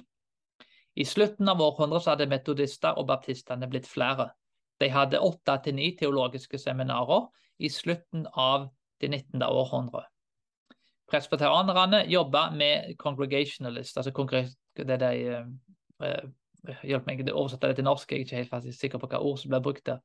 I 0.97 1.05
slutten 1.05 1.49
av 1.53 1.61
århundret 1.61 2.09
hadde 2.09 2.31
metodister 2.31 2.97
og 2.97 3.11
baptistene 3.11 3.69
blitt 3.71 3.87
flere. 3.87 4.31
De 4.81 4.89
hadde 4.93 5.21
åtte 5.23 5.57
til 5.65 5.77
ni 5.77 5.93
teologiske 5.97 6.59
seminarer 6.61 7.29
i 7.59 7.71
slutten 7.73 8.27
av 8.33 8.69
det 9.01 9.09
19. 9.09 9.43
århundre. 9.43 10.05
Presbyterianerne 11.11 12.05
jobba 12.11 12.51
med 12.51 12.97
congregationalist, 12.99 13.97
altså 13.97 14.11
det 14.77 15.01
de 15.01 15.45
uh, 16.03 16.25
Hjelp 16.83 17.05
meg 17.07 17.21
å 17.31 17.45
oversette 17.45 17.69
det 17.71 17.77
til 17.79 17.87
norsk, 17.87 18.11
jeg 18.11 18.25
er 18.25 18.25
ikke 18.25 18.57
helt 18.57 18.75
sikker 18.75 18.99
på 18.99 19.07
hva 19.13 19.21
ord 19.23 19.37
som 19.39 19.53
blir 19.53 19.63
brukt 19.63 19.85
der. 19.87 20.01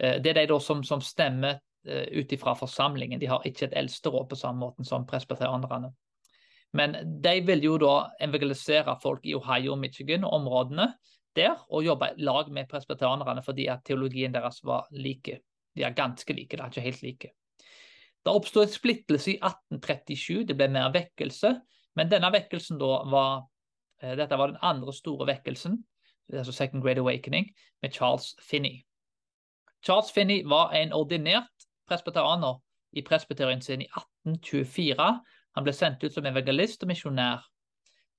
Uh, 0.00 0.16
det 0.24 0.32
er 0.32 0.40
de 0.40 0.46
da 0.48 0.58
som, 0.60 0.80
som 0.84 1.02
stemmer 1.04 1.60
uh, 1.60 2.06
ut 2.16 2.32
ifra 2.32 2.54
forsamlingen. 2.56 3.20
De 3.20 3.28
har 3.28 3.44
ikke 3.44 3.68
et 3.68 3.76
eldsteråd 3.76 4.30
på 4.30 4.38
samme 4.40 4.64
måte 4.64 4.86
som 4.88 5.04
presbyterianerne. 5.06 5.92
Men 6.72 6.96
de 7.20 7.34
vil 7.44 7.66
jo 7.66 7.76
da 7.76 7.96
evangelisere 8.24 8.96
folk 9.02 9.26
i 9.28 9.34
Ohio 9.36 9.74
og 9.74 9.82
Michigan 9.82 10.24
og 10.24 10.38
områdene 10.40 10.88
der, 11.36 11.54
og 11.70 11.84
jobba 11.84 12.12
lag 12.16 12.50
med 12.52 12.68
presbyterianerne 12.70 13.42
fordi 13.42 13.66
at 13.72 13.84
teologien 13.84 14.34
deres 14.34 14.60
var 14.64 14.86
like. 14.90 15.40
De 15.76 15.82
er 15.82 15.96
ganske 15.96 16.32
like, 16.32 16.56
det 16.56 16.60
er 16.60 16.70
ikke 16.70 16.80
helt 16.80 17.02
like. 17.02 17.30
Det 18.24 18.32
oppstod 18.32 18.62
en 18.62 18.74
splittelse 18.74 19.30
i 19.32 19.38
1837, 19.40 20.44
det 20.46 20.56
ble 20.56 20.68
mer 20.68 20.92
vekkelse. 20.94 21.56
Men 21.96 22.10
denne 22.10 22.30
vekkelsen 22.32 22.78
da 22.80 23.02
var 23.10 23.42
eh, 24.02 24.14
Dette 24.16 24.38
var 24.38 24.52
den 24.52 24.62
andre 24.62 24.92
store 24.92 25.26
vekkelsen, 25.26 25.84
altså 26.32 26.52
Second 26.52 26.82
Great 26.82 26.98
Awakening, 26.98 27.50
med 27.82 27.92
Charles 27.92 28.34
Finney. 28.40 28.84
Charles 29.84 30.12
Finney 30.12 30.44
var 30.48 30.70
en 30.70 30.92
ordinert 30.92 31.66
presbyterianer 31.88 32.60
i 32.92 33.02
presbeterien 33.02 33.62
sin 33.62 33.82
i 33.82 33.88
1824. 34.24 35.20
Han 35.56 35.64
ble 35.64 35.72
sendt 35.72 36.04
ut 36.04 36.14
som 36.14 36.26
evangelist 36.26 36.84
og 36.84 36.92
misjonær. 36.92 37.42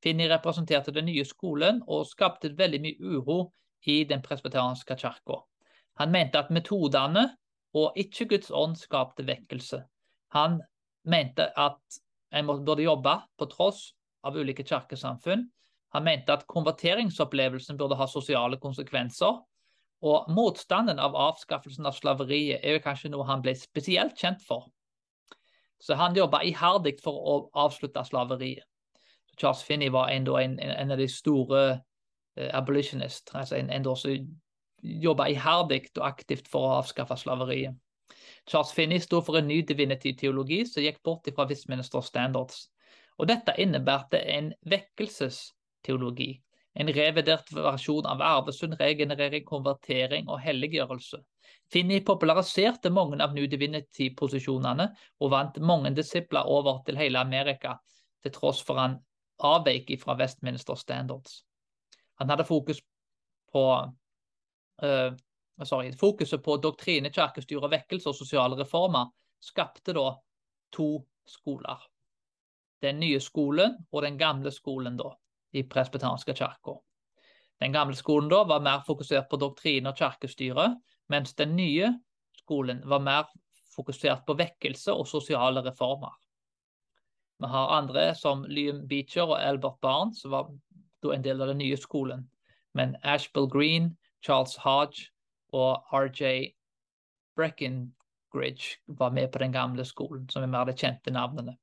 Finney 0.03 0.27
representerte 0.27 0.91
den 0.91 1.07
nye 1.07 1.23
skolen 1.25 1.79
og 1.87 2.07
skapte 2.09 2.51
veldig 2.57 2.79
mye 2.83 3.15
uro 3.15 3.37
i 3.87 4.03
den 4.07 4.21
presbeteranske 4.21 4.97
kirka. 4.99 5.39
Han 6.01 6.11
mente 6.11 6.41
at 6.41 6.51
metodene 6.51 7.29
og 7.77 7.95
ikke 7.99 8.27
Guds 8.33 8.51
ånd 8.51 8.75
skapte 8.77 9.25
vekkelse. 9.27 9.83
Han 10.35 10.59
mente 11.07 11.47
at 11.59 11.99
en 12.33 12.49
burde 12.65 12.83
jobbe 12.83 13.15
på 13.37 13.47
tross 13.51 13.93
av 14.25 14.35
ulike 14.35 14.65
kirkesamfunn. 14.67 15.47
Han 15.93 16.03
mente 16.03 16.33
at 16.33 16.47
konverteringsopplevelsen 16.49 17.77
burde 17.77 17.97
ha 17.99 18.07
sosiale 18.09 18.57
konsekvenser. 18.57 19.39
Og 20.03 20.31
motstanden 20.35 20.99
av 20.99 21.15
avskaffelsen 21.15 21.87
av 21.87 21.95
slaveriet 21.95 22.59
er 22.59 22.75
jo 22.75 22.83
kanskje 22.83 23.13
noe 23.13 23.27
han 23.29 23.43
ble 23.45 23.53
spesielt 23.55 24.17
kjent 24.19 24.41
for. 24.43 24.67
Så 25.79 25.95
han 25.95 26.17
jobba 26.17 26.41
iherdig 26.43 26.97
for 27.03 27.15
å 27.15 27.35
avslutte 27.65 28.03
slaveriet. 28.07 28.65
Charles 29.37 29.63
Finney 29.63 29.89
var 29.89 30.09
en, 30.13 30.27
en, 30.27 30.59
en 30.59 30.91
av 30.91 30.97
de 30.97 31.07
store 31.09 31.61
uh, 31.73 32.49
abolitionists, 32.53 33.33
altså 33.35 33.57
en, 33.57 33.69
en 33.69 33.95
som 33.95 34.27
jobba 34.83 35.29
iherdig 35.31 35.87
og 35.97 36.05
aktivt 36.07 36.49
for 36.51 36.67
å 36.67 36.77
avskaffe 36.81 37.17
slaveriet. 37.17 37.75
Charles 38.49 38.73
Finney 38.75 38.99
sto 38.99 39.21
for 39.23 39.39
en 39.39 39.47
ny 39.47 39.61
divinity-teologi 39.67 40.63
som 40.67 40.83
gikk 40.83 40.99
bort 41.03 41.29
fra 41.35 41.47
Westminster 41.47 42.03
Standards. 42.03 42.67
Og 43.21 43.29
dette 43.29 43.53
innebærte 43.61 44.19
en 44.19 44.51
vekkelsesteologi, 44.67 46.31
en 46.75 46.89
revidert 46.91 47.51
versjon 47.53 48.09
av 48.09 48.21
arvesund, 48.25 48.75
regenerering, 48.79 49.45
konvertering 49.45 50.27
og 50.27 50.41
helliggjørelse. 50.43 51.21
Finney 51.71 52.03
populariserte 52.05 52.91
mange 52.93 53.21
av 53.23 53.33
New 53.33 53.47
Divinity-posisjonene 53.49 54.89
og 55.21 55.31
vant 55.31 55.59
mange 55.61 55.93
disipler 55.95 56.49
over 56.49 56.81
til 56.85 56.99
hele 56.99 57.21
Amerika, 57.21 57.77
til 58.23 58.33
tross 58.35 58.61
for 58.65 58.81
han 58.81 58.99
avvek 59.43 59.91
fra 60.01 60.15
Westminster 60.19 60.75
Standards. 60.75 61.43
Han 62.21 62.29
hadde 62.29 62.45
fokus 62.47 62.79
på 63.51 63.63
uh, 64.83 65.15
sorry, 65.63 65.91
fokuset 65.97 66.43
på 66.43 66.57
doktrine, 66.57 67.11
kirkestyre, 67.13 67.69
vekkelse 67.71 68.09
og 68.09 68.17
sosiale 68.17 68.57
reformer 68.59 69.11
skapte 69.43 69.93
da 69.93 70.13
to 70.73 71.03
skoler. 71.27 71.81
Den 72.81 72.99
nye 72.99 73.19
skolen 73.23 73.77
og 73.91 74.01
den 74.03 74.17
gamle 74.17 74.51
skolen 74.51 74.97
da, 74.99 75.13
i 75.53 75.63
presbetanske 75.63 76.33
kirka. 76.35 76.75
Den 77.61 77.71
gamle 77.71 77.95
skolen 77.95 78.29
da 78.31 78.43
var 78.43 78.63
mer 78.63 78.81
fokusert 78.87 79.29
på 79.29 79.39
doktrine 79.39 79.93
og 79.93 79.97
kirkestyre, 79.97 80.73
mens 81.09 81.35
den 81.39 81.55
nye 81.55 81.93
skolen 82.35 82.81
var 82.89 82.99
mer 82.99 83.29
fokusert 83.75 84.25
på 84.27 84.35
vekkelse 84.37 84.93
og 84.93 85.07
sosiale 85.07 85.63
reformer. 85.63 86.11
Vi 87.43 87.47
har 87.51 87.73
andre 87.75 88.15
som 88.15 88.45
Liam 88.47 88.85
Beecher 88.87 89.27
og 89.27 89.41
Albert 89.41 89.81
Barnes, 89.81 90.21
som 90.21 90.31
var 90.31 90.51
en 91.11 91.23
del 91.23 91.41
av 91.41 91.49
den 91.51 91.59
nye 91.59 91.77
skolen. 91.77 92.29
Men 92.73 92.95
Ashbel 93.03 93.49
Green, 93.51 93.97
Charles 94.23 94.55
Hodge 94.63 95.09
og 95.51 95.83
RJ 95.91 96.53
Breckenridge 97.35 98.79
var 98.87 99.11
med 99.11 99.31
på 99.31 99.43
den 99.43 99.51
gamle 99.51 99.85
skolen, 99.85 100.29
som 100.29 100.43
er 100.43 100.53
mer 100.53 100.69
de 100.69 100.77
kjente 100.77 101.11
navnene. 101.11 101.57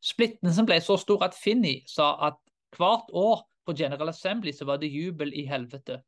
Splittelsen 0.00 0.68
ble 0.68 0.78
så 0.80 0.96
stor 0.96 1.26
at 1.26 1.34
Finney 1.34 1.82
sa 1.90 2.12
at 2.28 2.38
hvert 2.78 3.10
år 3.10 3.42
på 3.66 3.74
General 3.74 4.08
Assembly 4.14 4.52
så 4.52 4.64
var 4.64 4.78
det 4.78 4.92
jubel 4.94 5.34
i 5.34 5.42
helvete. 5.44 5.98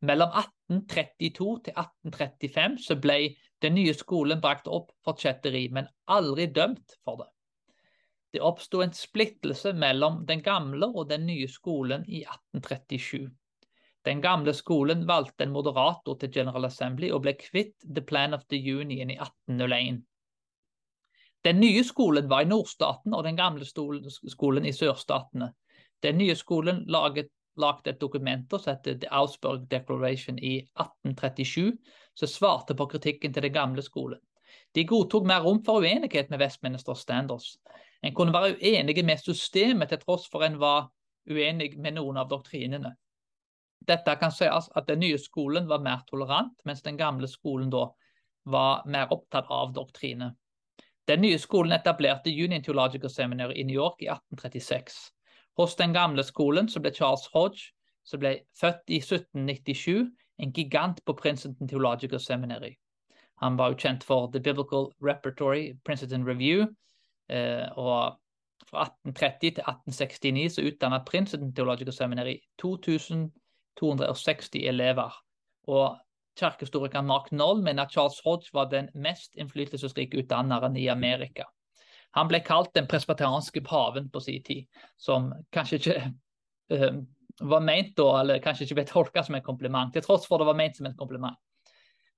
Mellom 0.00 0.32
1832 0.32 1.60
til 1.68 1.76
1835 1.76 2.80
så 2.88 2.96
ble 2.96 3.18
den 3.62 3.76
nye 3.76 3.92
skolen 3.94 4.40
brakt 4.40 4.66
opp 4.68 4.90
for 5.04 5.20
kjetteri, 5.20 5.68
men 5.68 5.92
aldri 6.08 6.48
dømt 6.48 6.96
for 7.04 7.20
det. 7.20 7.33
Det 8.34 8.42
oppsto 8.42 8.80
en 8.82 8.92
splittelse 8.92 9.70
mellom 9.78 10.24
den 10.26 10.40
gamle 10.42 10.88
og 10.90 11.06
den 11.06 11.22
nye 11.28 11.46
skolen 11.46 12.02
i 12.10 12.24
1837. 12.26 13.28
Den 14.04 14.22
gamle 14.24 14.50
skolen 14.58 15.04
valgte 15.06 15.46
en 15.46 15.52
moderator 15.54 16.18
til 16.18 16.32
General 16.34 16.66
Assembly 16.66 17.12
og 17.14 17.22
ble 17.22 17.36
kvitt 17.38 17.86
The 17.86 18.02
Plan 18.02 18.34
of 18.34 18.42
the 18.50 18.58
Union 18.58 19.12
i 19.14 19.20
1801. 19.22 20.02
Den 21.46 21.60
nye 21.60 21.84
skolen 21.86 22.26
var 22.28 22.42
i 22.42 22.50
nordstaten 22.50 23.14
og 23.14 23.22
den 23.24 23.38
gamle 23.38 23.64
skolen 23.70 24.66
i 24.66 24.74
sørstatene. 24.74 25.52
Den 26.02 26.18
nye 26.18 26.34
skolen 26.34 26.82
laget, 26.90 27.30
lagde 27.56 27.94
et 27.94 28.00
dokument 28.00 28.50
som 28.50 28.66
heter 28.72 28.98
The 28.98 29.14
Ausburg 29.14 29.70
Declaration 29.70 30.42
i 30.42 30.56
1837, 30.74 31.70
som 32.18 32.34
svarte 32.34 32.74
på 32.74 32.90
kritikken 32.90 33.32
til 33.32 33.46
den 33.46 33.54
gamle 33.54 33.82
skolen. 33.82 34.18
De 34.74 34.84
godtok 34.84 35.22
mer 35.22 35.46
rom 35.46 35.62
for 35.64 35.84
uenighet 35.84 36.30
med 36.30 36.42
Westminster 36.42 36.94
Standards. 36.98 37.58
En 38.04 38.14
kunne 38.14 38.34
være 38.34 38.58
uenige 38.60 39.02
med 39.02 39.22
systemet 39.22 39.88
til 39.88 40.02
tross 40.02 40.28
for 40.28 40.44
en 40.44 40.58
var 40.60 40.90
uenig 41.30 41.72
med 41.80 41.96
noen 41.96 42.20
av 42.20 42.28
doktrinene. 42.28 42.92
Dette 43.88 44.16
kan 44.20 44.32
sies 44.32 44.68
at 44.76 44.88
den 44.88 45.00
nye 45.00 45.18
skolen 45.20 45.68
var 45.68 45.80
mer 45.84 46.04
tolerant, 46.08 46.56
mens 46.64 46.82
den 46.84 47.00
gamle 47.00 47.28
skolen 47.28 47.70
da 47.72 47.86
var 48.44 48.84
mer 48.86 49.12
opptatt 49.12 49.48
av 49.48 49.72
doktrine. 49.72 50.34
Den 51.08 51.20
nye 51.20 51.38
skolen 51.38 51.72
etablerte 51.72 52.32
Union 52.32 52.62
Theological 52.62 53.10
Seminary 53.10 53.60
i 53.60 53.64
New 53.64 53.76
York 53.76 54.00
i 54.00 54.08
1836. 54.08 55.10
Hos 55.56 55.76
den 55.76 55.92
gamle 55.92 56.24
skolen 56.24 56.68
så 56.68 56.80
ble 56.80 56.92
Charles 56.92 57.26
Hodge, 57.32 57.72
som 58.04 58.20
ble 58.20 58.38
født 58.60 58.88
i 58.88 59.00
1797, 59.00 60.08
en 60.38 60.52
gigant 60.52 61.00
på 61.04 61.16
Princeton 61.16 61.68
Theological 61.68 62.20
Seminary. 62.20 62.74
Han 63.40 63.56
var 63.56 63.72
jo 63.72 63.80
kjent 63.84 64.04
for 64.04 64.30
The 64.32 64.40
Biblical 64.40 64.90
Repertory, 65.00 65.74
Princeton 65.84 66.24
Review, 66.24 66.66
og 67.30 68.18
fra 68.68 68.82
1830 68.86 69.40
til 69.40 69.62
1869 69.62 70.52
så 70.56 70.62
utdannet 70.68 71.06
Princeton 71.08 71.54
Theological 71.54 71.94
Seminary 71.94 72.36
2260 72.60 74.68
elever. 74.68 75.10
Og 75.68 75.98
kirkehistorikeren 76.38 77.06
Mark 77.06 77.32
Noll 77.32 77.62
mener 77.62 77.82
at 77.84 77.92
Charles 77.92 78.20
Hodge 78.24 78.48
var 78.52 78.64
den 78.70 78.88
mest 78.94 79.36
innflytelsesrike 79.36 80.18
utdanneren 80.18 80.76
i 80.76 80.88
Amerika. 80.88 81.42
Han 82.14 82.28
ble 82.30 82.40
kalt 82.46 82.74
den 82.74 82.86
presbyterianske 82.86 83.60
paven 83.66 84.10
på 84.10 84.20
sin 84.22 84.42
tid, 84.42 84.66
som 84.96 85.32
kanskje 85.52 85.76
ikke 85.80 86.12
uh, 86.74 87.00
var 87.40 87.66
ment 87.66 87.96
da, 87.98 88.20
eller 88.20 88.42
kanskje 88.42 88.68
ikke 88.68 88.78
ble 88.78 88.86
tolka 88.90 89.24
som 89.26 89.34
en 89.34 89.46
kompliment, 89.46 89.92
til 89.94 90.04
tross 90.04 90.28
for 90.30 90.38
det 90.38 90.46
var 90.46 90.58
ment 90.58 90.76
som 90.78 90.86
en 90.86 90.98
kompliment. 90.98 91.38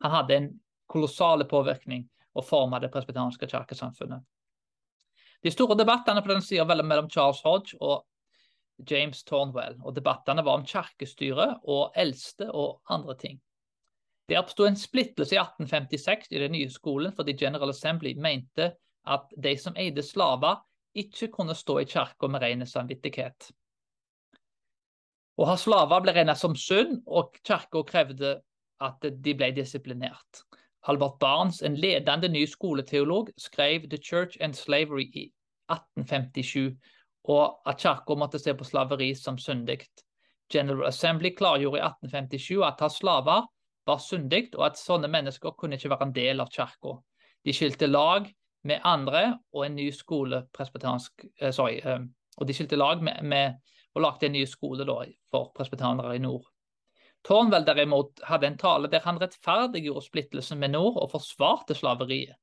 Han 0.05 0.13
hadde 0.13 0.37
en 0.37 0.51
kolossal 0.93 1.47
påvirkning 1.49 2.05
og 2.37 2.45
forma 2.45 2.81
det 2.81 2.93
presbyterianske 2.93 3.49
kirkesamfunnet. 3.49 4.21
De 5.47 5.51
store 5.55 5.77
debattene 5.79 6.23
på 6.27 6.33
den 6.33 6.43
sida 6.43 6.65
mellom 6.67 7.07
Charles 7.07 7.39
Hodge 7.47 7.77
og 7.79 8.01
James 8.91 9.21
Tornwell, 9.25 9.77
og 9.79 9.95
debattene 9.95 10.43
var 10.43 10.59
om 10.59 10.65
kirkestyret 10.67 11.61
og 11.63 11.93
eldste 11.95 12.49
og 12.51 12.81
andre 12.91 13.15
ting. 13.21 13.37
Det 14.27 14.41
oppsto 14.41 14.67
en 14.67 14.79
splittelse 14.79 15.37
i 15.37 15.39
1856 15.39 16.33
i 16.35 16.41
den 16.43 16.57
nye 16.57 16.73
skolen 16.73 17.15
fordi 17.15 17.37
General 17.39 17.71
Assembly 17.71 18.17
mente 18.19 18.73
at 19.07 19.31
de 19.39 19.55
som 19.59 19.79
eide 19.79 20.03
slaver, 20.03 20.59
ikke 20.99 21.29
kunne 21.31 21.55
stå 21.55 21.79
i 21.79 21.87
kirka 21.87 22.27
med 22.27 22.43
ren 22.43 22.67
samvittighet. 22.67 23.51
Å 25.39 25.47
ha 25.47 25.55
slaver 25.61 26.03
ble 26.03 26.17
regnet 26.17 26.43
som 26.43 26.59
synd, 26.59 27.05
og 27.07 27.39
kirka 27.47 27.85
krevde 27.87 28.41
at 28.83 29.05
de 29.05 29.35
ble 29.37 29.53
disiplinert. 29.55 30.43
Albert 30.89 31.21
Barnes, 31.21 31.63
en 31.63 31.79
ledende 31.79 32.33
ny 32.33 32.47
skoleteolog, 32.51 33.31
skrev 33.39 33.87
The 33.91 34.03
Church 34.03 34.41
and 34.41 34.59
Slavery 34.59 35.07
i 35.15 35.29
1857 35.73 36.77
og 37.27 37.61
at 37.67 37.81
kirka 37.83 38.15
måtte 38.19 38.39
se 38.39 38.55
på 38.55 38.65
slaveri 38.65 39.11
som 39.19 39.39
syndig. 39.39 39.81
General 40.53 40.87
Assembly 40.87 41.33
klargjorde 41.35 41.81
i 41.81 41.85
1857 41.85 42.63
at 42.63 42.81
å 42.81 42.87
ha 42.87 42.93
slaver 42.93 43.47
var 43.87 44.03
syndig, 44.03 44.51
og 44.57 44.67
at 44.69 44.79
sånne 44.79 45.11
mennesker 45.11 45.55
kunne 45.59 45.79
ikke 45.79 45.91
være 45.93 46.09
en 46.09 46.15
del 46.15 46.43
av 46.43 46.51
kirka. 46.55 46.97
De 47.47 47.55
skilte 47.55 47.87
lag 47.87 48.27
med 48.67 48.83
andre 48.87 49.39
og 49.55 49.67
en 49.67 49.77
ny 49.79 49.91
skole 49.95 50.43
presbyteransk 50.55 51.27
eh, 51.41 51.53
Sorry. 51.55 51.79
Eh, 51.83 52.07
og 52.37 52.47
de 52.47 52.55
skilte 52.55 52.79
lag 52.79 53.03
med, 53.03 53.23
med 53.23 53.55
og 53.97 54.03
lagde 54.05 54.29
en 54.29 54.35
ny 54.37 54.43
skole 54.45 54.85
da, 54.85 54.99
for 55.33 55.53
presbyteranere 55.57 56.19
i 56.19 56.23
nord. 56.23 56.45
Tårnvell 57.27 57.65
derimot 57.67 58.21
hadde 58.29 58.51
en 58.51 58.59
tale 58.61 58.91
der 58.93 59.03
han 59.07 59.19
rettferdiggjorde 59.19 60.05
splittelsen 60.05 60.61
med 60.61 60.75
nord 60.75 60.99
og 61.01 61.15
forsvarte 61.15 61.75
slaveriet. 61.75 62.37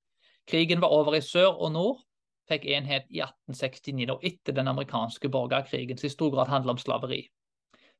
Krigen 0.50 0.82
var 0.84 0.92
over 0.92 1.15
i 1.15 1.22
sør 1.24 1.53
og 1.53 1.72
nord, 1.75 2.01
fikk 2.50 2.65
enhet 2.65 3.07
i 3.09 3.21
1869, 3.23 4.09
og 4.12 4.25
etter 4.27 4.55
den 4.55 4.67
amerikanske 4.67 5.29
borgerkrigen, 5.31 5.97
som 5.97 6.07
i 6.07 6.13
stor 6.13 6.33
grad 6.33 6.51
handler 6.51 6.75
om 6.75 6.81
slaveri. 6.81 7.23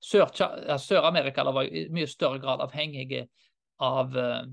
Sør-Amerika 0.04 1.46
var 1.48 1.64
i 1.64 1.88
mye 1.94 2.08
større 2.12 2.42
grad 2.44 2.62
avhengige 2.62 3.28
av 3.80 4.18
uh, 4.18 4.44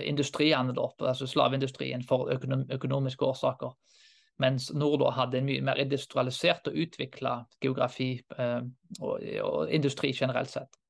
industriene, 0.00 0.72
altså 0.76 1.28
slaveindustrien, 1.28 2.04
for 2.04 2.32
økonom 2.32 2.64
økonomiske 2.72 3.24
årsaker. 3.24 3.76
Mens 4.40 4.70
nord 4.72 5.04
hadde 5.16 5.38
en 5.38 5.46
mye 5.48 5.64
mer 5.64 5.80
industrialisert 5.80 6.68
og 6.68 6.80
utvikla 6.80 7.38
geografi 7.60 8.14
uh, 8.38 8.62
og, 9.00 9.70
industri 9.72 10.12
generelt 10.16 10.52
sett. 10.52 10.80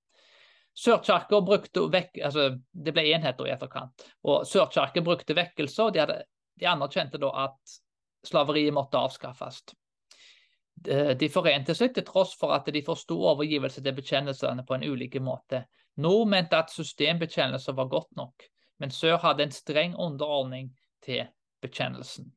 Sørkirka 0.76 1.40
brukte 1.40 1.86
vekk, 1.88 2.18
altså 2.28 2.50
Det 2.70 2.92
ble 2.92 3.06
enheter 3.16 3.46
i 3.48 3.52
etterkant. 3.54 4.06
og 4.22 4.46
Sørkirka 4.46 5.00
brukte 5.02 5.34
vekkelse, 5.34 5.82
og 5.82 5.94
de, 5.94 6.22
de 6.60 6.68
anerkjente 6.68 7.18
da 7.18 7.32
at 7.46 7.78
slaveriet 8.26 8.74
måtte 8.74 9.00
avskaffes. 9.00 9.62
De 11.16 11.28
forente 11.32 11.74
seg 11.74 11.94
til 11.96 12.04
tross 12.04 12.34
for 12.36 12.52
at 12.52 12.68
de 12.68 12.82
forsto 12.84 13.16
overgivelse 13.30 13.80
til 13.82 13.96
bekjennelsene 13.96 14.64
på 14.66 14.76
en 14.76 14.84
ulike 14.84 15.22
måte. 15.24 15.64
Nord 16.04 16.28
mente 16.28 16.58
at 16.58 16.74
systembekjennelser 16.74 17.72
var 17.78 17.88
godt 17.88 18.12
nok, 18.18 18.44
men 18.78 18.92
Sør 18.92 19.16
hadde 19.22 19.46
en 19.46 19.54
streng 19.54 19.96
underordning 19.96 20.74
til 21.04 21.24
bekjennelsen. 21.64 22.28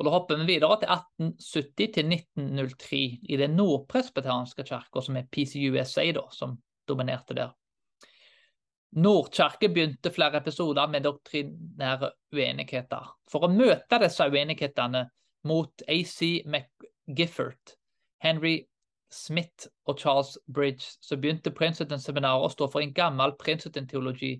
Og 0.00 0.06
Da 0.06 0.12
hopper 0.14 0.38
vi 0.40 0.54
videre 0.54 0.78
til 0.80 0.88
1870 0.88 1.92
til 1.92 2.06
1903 2.08 3.00
i 3.28 3.36
den 3.36 3.58
nordpresbeteranske 3.58 4.64
kirka, 4.64 5.02
som 5.04 5.18
er 5.20 5.28
PCUSA, 5.28 6.06
da, 6.16 6.22
som 6.32 6.56
dominerte 6.88 7.36
der. 7.36 7.52
Nordkirke 8.92 9.68
begynte 9.68 10.10
flere 10.10 10.40
episoder 10.40 10.88
med 10.90 11.04
doktrinære 11.06 12.10
uenigheter. 12.34 13.12
For 13.30 13.46
å 13.46 13.52
møte 13.52 14.00
disse 14.02 14.26
uenighetene 14.26 15.04
mot 15.46 15.84
AC 15.86 16.42
McGiffert, 16.44 17.76
Henry 18.20 18.56
Smith 19.10 19.66
og 19.86 19.98
Charles 19.98 20.38
Bridge, 20.54 20.96
så 21.02 21.16
begynte 21.16 21.50
Princeton-seminaret 21.54 22.46
å 22.46 22.50
stå 22.50 22.66
for 22.70 22.82
en 22.82 22.94
gammel 22.94 23.34
Princeton-teologi 23.38 24.36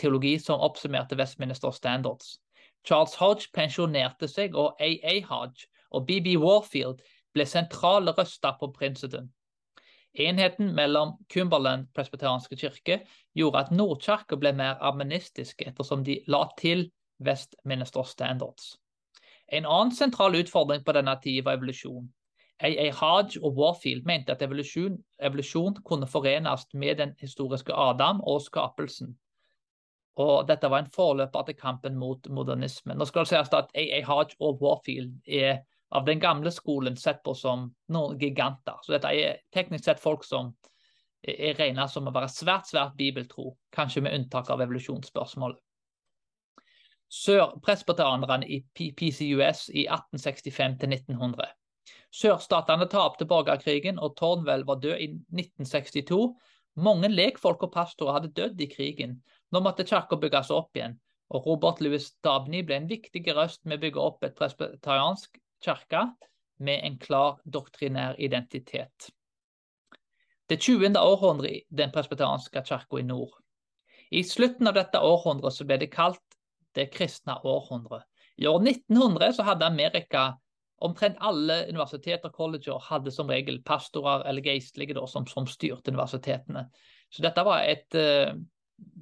teologi 0.00 0.38
som 0.38 0.60
oppsummerte 0.60 1.16
Westminster 1.16 1.70
Standards. 1.70 2.38
Charles 2.84 3.14
Hodge 3.20 3.48
pensjonerte 3.54 4.28
seg, 4.28 4.56
og 4.56 4.80
AA 4.80 5.20
Hodge 5.28 5.68
og 5.92 6.06
BB 6.08 6.36
Warfield 6.40 7.00
ble 7.32 7.46
sentrale 7.46 8.12
røster 8.16 8.56
på 8.60 8.72
Princeton. 8.72 9.30
Enheten 10.14 10.74
mellom 10.74 11.16
Cumberland 11.32 11.88
presbyterianske 11.94 12.56
kirke 12.56 12.98
gjorde 13.34 13.58
at 13.64 13.70
Nordkirka 13.72 14.36
ble 14.36 14.52
mer 14.52 14.80
armenistisk 14.84 15.62
ettersom 15.64 16.04
de 16.04 16.18
la 16.28 16.44
til 16.58 16.90
Westminster 17.24 18.02
Standards. 18.02 18.76
En 19.48 19.64
annen 19.66 19.94
sentral 19.94 20.36
utfordring 20.36 20.84
på 20.84 20.92
denne 20.96 21.16
tida 21.22 21.44
var 21.46 21.56
evolusjon. 21.56 22.10
A.A. 22.62 22.90
Hodge 22.94 23.40
og 23.42 23.56
Warfield 23.58 24.04
mente 24.06 24.32
at 24.32 24.42
evolusjon, 24.42 25.00
evolusjon, 25.18 25.80
kunne 25.84 26.06
forenes 26.06 26.66
med 26.74 27.00
den 27.00 27.14
historiske 27.20 27.74
Adam 27.74 28.20
og 28.20 28.42
skapelsen. 28.42 29.16
Og 30.16 30.46
dette 30.48 30.68
var 30.70 30.84
en 30.84 30.92
forløper 30.94 31.42
til 31.48 31.56
kampen 31.56 31.96
mot 31.96 32.28
modernismen. 32.28 32.98
Nå 32.98 33.08
skal 33.08 33.24
det 33.24 33.32
sies 33.32 33.52
at 33.56 33.72
A.A. 33.74 34.02
Hodge 34.06 34.36
og 34.40 34.60
Warfield 34.62 35.16
er 35.26 35.64
av 35.92 36.04
den 36.04 36.20
gamle 36.20 36.50
skolen 36.50 36.96
sett 36.96 37.22
på 37.22 37.34
som 37.36 37.66
noen 37.92 38.18
giganter. 38.20 38.78
Så 38.82 38.94
dette 38.94 39.10
er 39.12 39.42
teknisk 39.52 39.84
sett 39.84 40.00
folk 40.00 40.24
som 40.24 40.54
er 41.22 41.54
regnet 41.58 41.92
som 41.92 42.08
å 42.08 42.14
være 42.14 42.30
svært, 42.32 42.66
svært 42.70 42.96
bibeltro, 42.98 43.52
kanskje 43.76 44.02
med 44.06 44.16
unntak 44.16 44.48
av 44.50 44.62
evolusjonsspørsmålet. 44.64 45.60
Sør-presbyterianerne 47.12 48.48
i 48.48 48.62
PCUS 48.72 49.66
i 49.76 49.84
1865 49.84 50.78
til 50.80 50.94
1900. 50.96 51.52
Sørstatene 52.12 52.88
tapte 52.88 53.28
borgerkrigen, 53.28 54.00
og 54.00 54.16
Tårnvell 54.16 54.64
var 54.68 54.80
død 54.80 54.96
i 54.96 55.10
1962. 55.12 56.22
Mange 56.80 57.12
lekfolk 57.12 57.68
og 57.68 57.74
pastorer 57.76 58.16
hadde 58.16 58.32
dødd 58.32 58.64
i 58.64 58.70
krigen. 58.72 59.18
Nå 59.52 59.60
måtte 59.60 59.84
kirka 59.84 60.16
bygges 60.16 60.50
opp 60.56 60.76
igjen, 60.76 60.96
og 61.28 61.46
Robert 61.46 61.84
Louis 61.84 62.08
Dabney 62.24 62.64
ble 62.64 62.80
en 62.80 62.88
viktig 62.88 63.26
røst 63.36 63.66
med 63.66 63.76
å 63.76 63.84
bygge 63.84 64.04
opp 64.08 64.24
et 64.24 64.36
presbyteriansk 64.38 65.41
kirke 65.64 66.06
med 66.62 66.84
en 66.86 66.98
klar 66.98 67.40
doktrinær 67.44 68.18
identitet. 68.18 69.10
Det 70.48 70.60
20. 70.60 70.92
århundret 70.98 71.50
i 71.50 71.64
den 71.70 71.92
presbyterianske 71.94 72.62
kirka 72.66 73.00
i 73.00 73.06
nord. 73.06 73.34
I 74.10 74.24
slutten 74.24 74.68
av 74.68 74.76
dette 74.76 75.00
århundret 75.00 75.54
så 75.56 75.64
ble 75.64 75.78
det 75.80 75.92
kalt 75.94 76.38
det 76.76 76.90
kristne 76.92 77.38
århundret. 77.48 78.04
I 78.36 78.46
år 78.46 78.60
1900 78.60 79.32
så 79.36 79.46
hadde 79.46 79.66
Amerika 79.66 80.32
omtrent 80.82 81.20
alle 81.22 81.62
universiteter 81.68 82.28
og 82.28 82.36
colleger 82.36 82.80
hadde 82.88 83.12
som 83.14 83.30
regel 83.30 83.60
pastorer 83.64 84.26
eller 84.28 84.44
geistlige 84.44 84.96
da, 84.98 85.06
som, 85.06 85.26
som, 85.30 85.46
styrte 85.46 85.92
universitetene. 85.92 86.66
Så 87.12 87.22
dette 87.24 87.44
var 87.46 87.62
et 87.68 87.94
eh, 87.98 88.34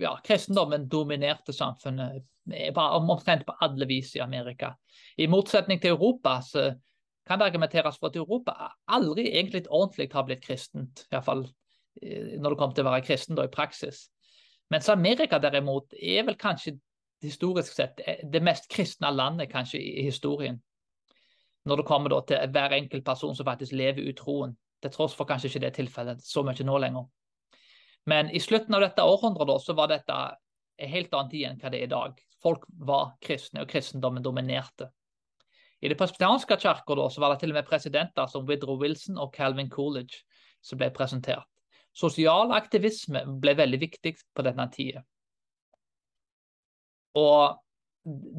ja, 0.01 0.17
Kristendommen 0.25 0.89
dominerte 0.89 1.53
samfunnet 1.53 2.25
omtrent 2.75 3.45
på 3.47 3.55
alle 3.63 3.87
vis 3.87 4.15
i 4.17 4.23
Amerika. 4.25 4.75
I 5.17 5.29
motsetning 5.31 5.81
til 5.81 5.95
Europa 5.95 6.41
så 6.43 6.71
kan 7.27 7.39
det 7.39 7.47
argumenteres 7.51 7.99
for 8.01 8.11
at 8.11 8.17
Europa 8.17 8.73
aldri 8.89 9.29
egentlig 9.31 9.67
ordentlig 9.69 10.09
har 10.13 10.27
blitt 10.27 10.43
kristent. 10.45 11.05
Iallfall 11.13 11.45
fall 11.45 11.51
når 12.01 12.51
det 12.51 12.59
kommer 12.59 12.77
til 12.77 12.87
å 12.87 12.91
være 12.91 13.05
kristen 13.05 13.37
da, 13.37 13.45
i 13.45 13.53
praksis. 13.53 14.09
Mens 14.71 14.89
Amerika 14.93 15.41
derimot 15.43 15.95
er 15.99 16.25
vel 16.29 16.39
kanskje 16.39 16.77
historisk 17.25 17.75
sett 17.75 18.01
eh, 18.07 18.23
det 18.25 18.43
mest 18.45 18.71
kristne 18.71 19.11
landet 19.13 19.51
kanskje 19.53 19.81
i 19.83 20.05
historien. 20.07 20.61
Når 21.69 21.83
det 21.83 21.89
kommer 21.89 22.13
da 22.13 22.21
til 22.25 22.53
hver 22.55 22.77
enkelt 22.79 23.05
person 23.05 23.35
som 23.37 23.49
faktisk 23.49 23.77
lever 23.77 24.07
ut 24.09 24.17
troen. 24.17 24.55
Til 24.81 24.93
tross 24.95 25.13
for 25.13 25.29
kanskje 25.29 25.51
ikke 25.51 25.65
det 25.67 25.75
tilfellet 25.77 26.23
så 26.25 26.43
mye 26.47 26.65
nå 26.65 26.79
lenger. 26.81 27.09
Men 28.09 28.31
i 28.31 28.41
slutten 28.41 28.75
av 28.75 28.81
dette 28.85 29.05
århundret 29.05 29.63
så 29.63 29.77
var 29.77 29.91
dette 29.91 30.17
helt 30.89 31.15
annet 31.15 31.31
tid 31.35 31.47
enn 31.49 31.61
hva 31.61 31.71
det 31.71 31.83
er 31.83 31.89
i 31.89 31.93
dag. 31.93 32.21
Folk 32.43 32.65
var 32.69 33.15
kristne, 33.21 33.65
og 33.65 33.69
kristendommen 33.69 34.25
dominerte. 34.25 34.89
I 35.81 35.89
det 35.89 35.97
presbyterianske 35.97 36.57
kirka 36.61 36.95
var 36.95 37.33
det 37.33 37.41
til 37.41 37.53
og 37.53 37.57
med 37.57 37.69
presidenter 37.69 38.27
som 38.29 38.47
Widrow 38.49 38.81
Wilson 38.81 39.19
og 39.19 39.33
Calvin 39.35 39.71
Coolidge 39.71 40.25
som 40.61 40.81
ble 40.81 40.91
presentert. 40.93 41.47
Sosial 41.97 42.53
aktivisme 42.55 43.25
ble 43.41 43.57
veldig 43.57 43.81
viktig 43.81 44.15
på 44.35 44.45
denne 44.47 44.69
tida. 44.73 45.03
Og 47.19 47.59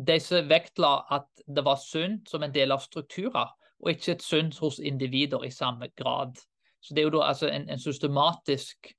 disse 0.08 0.42
vektla 0.48 0.94
at 1.12 1.44
det 1.46 1.66
var 1.66 1.82
synd 1.82 2.30
som 2.30 2.44
en 2.44 2.54
del 2.54 2.72
av 2.72 2.82
strukturer, 2.86 3.52
og 3.82 3.90
ikke 3.90 4.16
et 4.16 4.24
synd 4.24 4.56
hos 4.62 4.80
individer 4.80 5.44
i 5.44 5.52
samme 5.52 5.90
grad. 5.98 6.38
Så 6.82 6.94
Det 6.94 7.02
er 7.02 7.10
jo 7.10 7.18
da 7.18 7.28
altså 7.28 7.50
en, 7.50 7.70
en 7.70 7.80
systematisk 7.80 8.94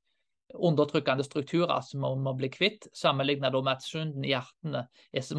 undertrykkende 0.54 1.24
strukturer 1.24 1.80
som 1.80 2.02
man 2.04 2.22
må 2.24 2.34
bli 2.36 2.50
kvitt, 2.52 2.88
sammenlignet 2.96 3.54
med 3.54 3.70
at 3.72 3.84
synden 3.84 4.24
i 4.24 4.32
hjertene 4.32 4.86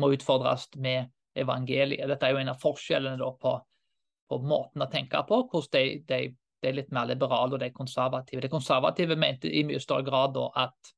må 0.02 0.14
utfordres 0.16 0.70
med 0.76 1.12
evangeliet. 1.36 2.08
Dette 2.10 2.28
er 2.28 2.36
jo 2.36 2.42
en 2.42 2.54
av 2.54 2.62
forskjellene 2.62 3.30
på, 3.42 3.54
på, 4.30 4.40
måten 4.40 4.86
å 4.86 4.90
tenke 4.92 5.22
på, 5.28 5.44
hvordan 5.52 5.72
de, 5.78 6.02
de, 6.08 6.20
de, 6.62 6.70
er 6.70 6.78
litt 6.78 6.94
mer 6.96 7.10
liberale 7.10 7.58
og 7.58 7.62
de 7.62 7.72
konservative. 7.74 8.42
De 8.42 8.52
konservative 8.52 9.18
mente 9.20 9.52
i 9.52 9.66
mye 9.68 9.82
større 9.84 10.06
grad 10.08 10.38
at 10.40 10.94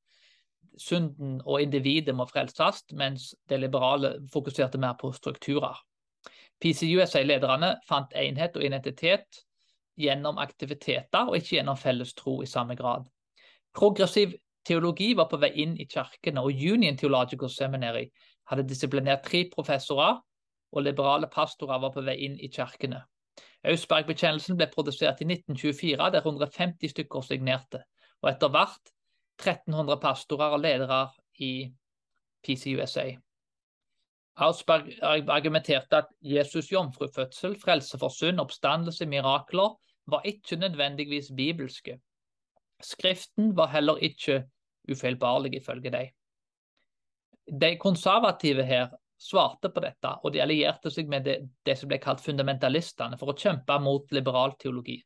synden 0.81 1.39
og 1.45 1.61
individet 1.63 2.15
må 2.15 2.27
frelses, 2.27 2.83
mens 2.93 3.33
de 3.49 3.59
liberale 3.59 4.17
fokuserte 4.31 4.79
mer 4.81 4.97
på 4.99 5.13
strukturer. 5.15 5.77
PCUSA-lederne 6.63 7.75
fant 7.87 8.13
enhet 8.15 8.55
og 8.55 8.63
identitet 8.63 9.43
gjennom 9.99 10.39
aktiviteter 10.43 11.29
og 11.29 11.37
ikke 11.39 11.57
gjennom 11.57 11.79
felles 11.79 12.13
tro 12.15 12.41
i 12.43 12.49
samme 12.49 12.75
grad. 12.79 13.07
Progressiv 13.75 14.33
teologi 14.65 15.13
var 15.17 15.27
på 15.29 15.39
vei 15.41 15.51
inn 15.63 15.75
i 15.77 15.87
kirkene, 15.89 16.41
og 16.41 16.53
Union 16.73 16.97
Theological 16.97 17.51
Seminary 17.51 18.07
hadde 18.49 18.67
disiplinert 18.69 19.25
tre 19.25 19.45
professorer, 19.51 20.21
og 20.75 20.83
liberale 20.83 21.27
pastorer 21.31 21.81
var 21.83 21.93
på 21.93 22.03
vei 22.05 22.17
inn 22.27 22.39
i 22.39 22.49
kirkene. 22.51 23.03
Austberg-bekjennelsen 23.65 24.57
ble 24.59 24.67
produsert 24.71 25.21
i 25.23 25.27
1924, 25.27 26.09
der 26.13 26.21
150 26.21 26.93
stykker 26.93 27.25
signerte, 27.25 27.83
og 28.21 28.31
etter 28.31 28.51
hvert 28.53 28.93
1300 29.41 29.99
pastorer 30.01 30.55
og 30.55 30.63
ledere 30.63 31.01
i 31.43 31.53
PCUSA. 32.45 33.09
Ausberg 34.35 34.91
argumenterte 35.01 35.97
at 35.97 36.09
Jesus' 36.23 36.71
jomfrufødsel, 36.71 37.55
frelse 37.59 37.97
for 37.97 38.11
synd, 38.11 38.39
oppstandelse, 38.39 39.05
mirakler 39.05 39.77
var 40.11 40.27
ikke 40.27 40.55
nødvendigvis 40.59 41.31
bibelske. 41.37 41.99
Skriften 42.83 43.53
var 43.55 43.71
heller 43.73 44.01
ikke 44.03 44.43
ufeilbarlig, 44.91 45.55
ifølge 45.55 45.91
dem. 45.91 46.13
De 47.61 47.75
konservative 47.77 48.63
her 48.65 48.89
svarte 49.21 49.69
på 49.71 49.81
dette, 49.83 50.11
og 50.23 50.33
de 50.33 50.41
allierte 50.43 50.91
seg 50.91 51.09
med 51.09 51.25
det, 51.25 51.37
det 51.65 51.77
som 51.79 51.89
ble 51.89 51.99
kalt 52.03 52.23
fundamentalistene 52.23 53.17
for 53.19 53.31
å 53.31 53.37
kjempe 53.37 53.77
mot 53.81 54.11
liberal 54.15 54.55
teologi. 54.59 54.99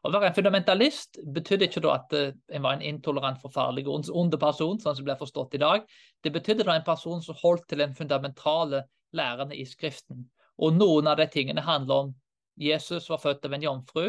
Å 0.00 0.08
være 0.14 0.30
en 0.30 0.36
fundamentalist 0.36 1.18
betydde 1.34 1.66
ikke 1.66 1.82
at 1.92 2.14
uh, 2.16 2.30
en 2.56 2.64
var 2.64 2.78
en 2.78 2.84
intolerant, 2.88 3.40
forferdelig 3.42 3.84
og 3.84 4.08
onde 4.16 4.38
person, 4.40 4.78
sånn 4.80 4.96
som 4.96 5.04
det 5.04 5.10
blir 5.10 5.20
forstått 5.20 5.58
i 5.58 5.60
dag. 5.60 5.84
Det 6.24 6.32
betydde 6.32 6.64
da 6.64 6.78
en 6.78 6.86
person 6.86 7.20
som 7.24 7.36
holdt 7.42 7.66
til 7.68 7.82
den 7.82 7.92
fundamentale 7.96 8.86
lærerne 9.16 9.58
i 9.58 9.66
Skriften. 9.68 10.24
Og 10.60 10.76
noen 10.76 11.10
av 11.10 11.20
de 11.20 11.26
tingene 11.32 11.64
handler 11.64 12.06
om 12.06 12.14
Jesus 12.60 13.10
var 13.12 13.20
født 13.20 13.44
av 13.44 13.56
en 13.56 13.66
jomfru, 13.66 14.06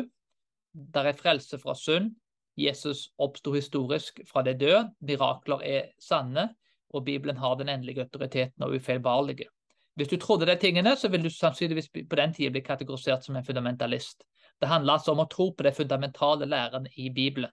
der 0.72 1.12
er 1.12 1.20
frelse 1.20 1.60
fra 1.60 1.76
synd, 1.76 2.14
Jesus 2.58 3.10
oppsto 3.18 3.54
historisk 3.54 4.20
fra 4.28 4.44
det 4.44 4.60
døde, 4.60 4.92
mirakler 5.00 5.64
er 5.64 5.90
sanne, 6.00 6.50
og 6.92 7.06
Bibelen 7.06 7.38
har 7.38 7.56
den 7.56 7.70
endelige 7.70 8.04
autoriteten 8.04 8.64
og 8.64 8.76
ufeilbarlige. 8.76 9.48
Hvis 9.96 10.08
du 10.08 10.18
trodde 10.18 10.46
de 10.46 10.56
tingene, 10.60 10.96
så 10.96 11.08
vil 11.08 11.24
du 11.24 11.30
sannsynligvis 11.30 11.90
på 12.10 12.16
den 12.16 12.34
tida 12.34 12.50
bli 12.50 12.62
kategorisert 12.62 13.26
som 13.26 13.36
en 13.36 13.46
fundamentalist. 13.46 14.24
Det 14.62 14.68
handler 14.68 14.94
altså 14.94 15.12
om 15.12 15.24
å 15.24 15.30
tro 15.32 15.52
på 15.52 15.64
de 15.64 15.72
fundamentale 15.76 16.46
lærerne 16.46 16.90
i 16.96 17.10
Bibelen. 17.10 17.52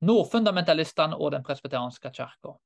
Nordfundamentalistene 0.00 1.16
og 1.16 1.32
den 1.32 1.44
presbeterianske 1.44 2.10
kirka. 2.10 2.56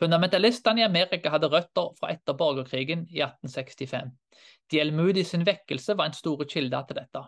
Fundamentalistene 0.00 0.80
i 0.80 0.84
Amerika 0.84 1.30
hadde 1.30 1.50
røtter 1.50 1.92
fra 1.98 2.12
etter 2.12 2.36
borgerkrigen 2.38 3.04
i 3.10 3.20
1865. 3.22 4.12
D.L. 4.72 5.24
Sin 5.24 5.46
vekkelse 5.46 5.96
var 5.98 6.10
en 6.10 6.16
stor 6.16 6.44
kilde 6.44 6.84
til 6.88 6.98
dette. 6.98 7.22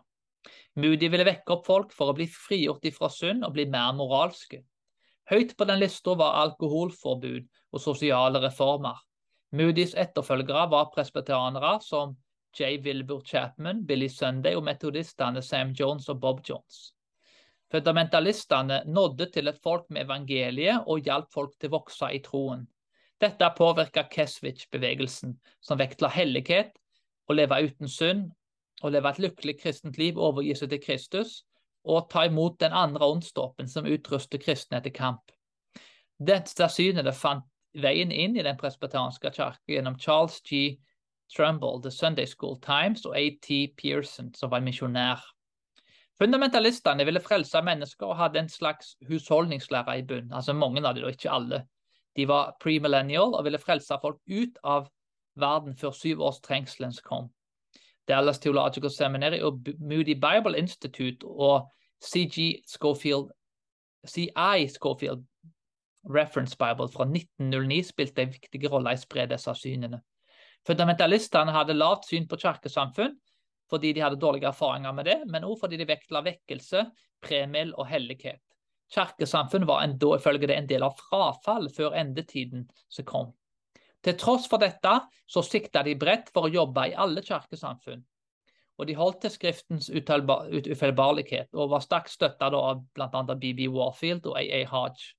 Moody 0.81 1.09
ville 1.09 1.27
vekke 1.27 1.55
opp 1.55 1.67
folk 1.67 1.93
for 1.95 2.11
å 2.11 2.17
bli 2.17 2.27
frigjort 2.31 2.87
ifra 2.89 3.11
synd 3.13 3.47
og 3.47 3.55
bli 3.55 3.67
mer 3.71 3.93
moralske. 3.95 4.65
Høyt 5.31 5.55
på 5.57 5.67
den 5.69 5.79
lista 5.81 6.17
var 6.19 6.41
alkoholforbud 6.43 7.47
og 7.73 7.81
sosiale 7.81 8.43
reformer. 8.43 8.99
Moodys 9.55 9.95
etterfølgere 9.95 10.67
var 10.73 10.91
presbeteranere 10.95 11.79
som 11.85 12.17
J. 12.59 12.77
Wilbur 12.83 13.23
Chapman, 13.27 13.85
Billy 13.87 14.09
Sunday 14.09 14.59
og 14.59 14.67
metodistene 14.67 15.43
Sam 15.43 15.73
Jones 15.79 16.09
og 16.11 16.21
Bob 16.21 16.43
Jones. 16.49 16.91
Fundamentalistene 17.71 18.83
nådde 18.87 19.31
til 19.35 19.51
et 19.51 19.59
folk 19.63 19.89
med 19.91 20.05
evangeliet 20.05 20.87
og 20.87 21.07
hjalp 21.07 21.33
folk 21.35 21.55
til 21.59 21.73
å 21.73 21.79
vokse 21.79 22.11
i 22.15 22.21
troen. 22.23 22.67
Dette 23.23 23.49
påvirka 23.57 24.05
Keswich-bevegelsen, 24.11 25.35
som 25.63 25.79
vektla 25.79 26.11
hellighet, 26.11 26.75
å 27.31 27.35
leve 27.35 27.63
uten 27.65 27.89
synd, 27.89 28.29
å 28.83 28.91
leve 28.91 29.11
et 29.11 29.21
lykkelig 29.23 29.59
kristent 29.61 29.99
liv, 29.99 30.19
overgi 30.19 30.55
seg 30.59 30.73
til 30.73 30.83
Kristus, 30.83 31.43
og 31.85 32.09
ta 32.11 32.25
imot 32.27 32.59
den 32.61 32.73
andre 32.73 33.07
åndsdåpen 33.07 33.69
som 33.69 33.87
utruster 33.87 34.41
kristne 34.41 34.81
til 34.83 34.95
kamp. 34.95 35.33
Dette 36.19 36.69
synet 36.73 37.11
fant 37.19 37.45
veien 37.75 38.13
inn 38.13 38.37
i 38.39 38.45
den 38.47 38.57
presbeteranske 38.57 39.33
kirke 39.35 39.75
gjennom 39.75 39.99
Charles 40.01 40.41
G. 40.47 40.79
Trumbull, 41.35 41.81
The 41.83 41.91
Sunday 41.91 42.27
School 42.27 42.57
Times 42.63 43.05
og 43.07 43.17
A.T. 43.19 43.75
Pearson, 43.77 44.33
som 44.35 44.51
var 44.51 44.63
misjonær. 44.63 45.23
Fundamentalistene 46.21 47.05
ville 47.05 47.23
frelse 47.23 47.59
mennesker 47.65 48.07
og 48.07 48.19
hadde 48.21 48.45
en 48.45 48.49
slags 48.49 48.95
husholdningslære 49.09 49.99
i 49.99 50.05
bunn. 50.07 50.31
Altså 50.33 50.55
mange 50.55 50.85
av 50.87 50.95
dem, 50.95 51.09
ikke 51.11 51.33
alle. 51.33 51.65
De 52.15 52.29
var 52.31 52.55
premillennial 52.63 53.35
og 53.35 53.43
ville 53.45 53.59
frelse 53.59 53.99
folk 54.03 54.21
ut 54.31 54.61
av 54.63 54.87
verden 55.35 55.75
før 55.75 55.97
syv 55.97 56.23
års 56.23 56.39
trengselens 56.45 57.01
kom. 57.03 57.33
Dallas 58.09 58.39
Theological 58.39 58.91
Seminary 58.91 59.41
og 59.43 59.65
Moody 59.81 60.17
Bible 60.21 60.59
Institute 60.59 61.27
og 61.27 61.71
CG 62.05 62.63
Schofield, 62.69 63.31
CI 64.07 64.69
Schofield 64.69 65.25
Reference 66.05 66.57
Bible 66.59 66.89
fra 66.93 67.05
1909 67.05 67.83
spilte 67.83 68.23
en 68.23 68.33
viktig 68.35 68.71
rolle 68.71 68.93
i 68.93 68.99
å 68.99 69.05
spre 69.05 69.25
disse 69.31 69.55
synene. 69.57 70.03
Fundamentalistene 70.69 71.53
hadde 71.53 71.77
lavt 71.77 72.09
syn 72.09 72.29
på 72.29 72.41
kirkesamfunn 72.41 73.17
fordi 73.73 73.95
de 73.97 74.03
hadde 74.05 74.21
dårlige 74.21 74.51
erfaringer 74.51 74.93
med 74.93 75.09
det, 75.09 75.17
men 75.33 75.45
også 75.45 75.65
fordi 75.65 75.79
de 75.81 75.87
vektla 75.89 76.21
vekkelse, 76.23 76.83
premiel 77.25 77.73
og 77.81 77.89
hellighet. 77.89 78.43
Kirkesamfunn 78.93 79.65
var 79.67 79.81
en, 79.83 79.97
da 79.99 80.13
ifølge 80.19 80.51
det 80.51 80.59
en 80.59 80.69
del 80.69 80.85
av 80.85 80.99
frafall 81.01 81.71
før 81.73 81.97
endetiden 81.97 82.67
som 82.93 83.09
kom. 83.09 83.33
Til 84.05 84.17
tross 84.21 84.49
for 84.51 84.61
dette 84.61 84.95
så 85.27 85.43
sikta 85.45 85.83
de 85.87 85.95
bredt 85.97 86.29
for 86.35 86.47
å 86.47 86.53
jobbe 86.53 86.91
i 86.91 86.97
alle 87.01 87.23
kirkesamfunn. 87.25 88.03
Og 88.79 88.89
de 88.89 88.97
holdt 88.99 89.21
til 89.23 89.31
Skriftens 89.31 89.89
ufeilbarlighet, 89.89 91.53
og 91.55 91.71
var 91.71 91.85
sterkt 91.85 92.11
støtta 92.11 92.51
av 92.51 92.83
bl.a. 92.97 93.23
BB 93.31 93.69
Warfield 93.71 94.27
og 94.27 94.41
AA 94.41 94.65
Hodge. 94.73 95.15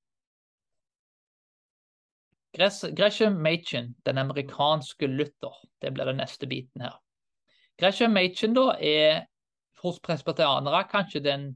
Gresham 2.55 3.39
Machen, 3.43 3.95
den 4.05 4.17
amerikanske 4.17 5.07
Luther, 5.07 5.55
det 5.81 5.93
blir 5.93 6.05
den 6.05 6.21
neste 6.21 6.47
biten 6.47 6.81
her. 6.81 6.99
Gresham 7.79 8.13
Machen 8.15 8.53
da 8.55 8.75
er 8.79 9.25
hos 9.83 9.99
presbeterianere 9.99 10.85
kanskje 10.91 11.23
den, 11.23 11.49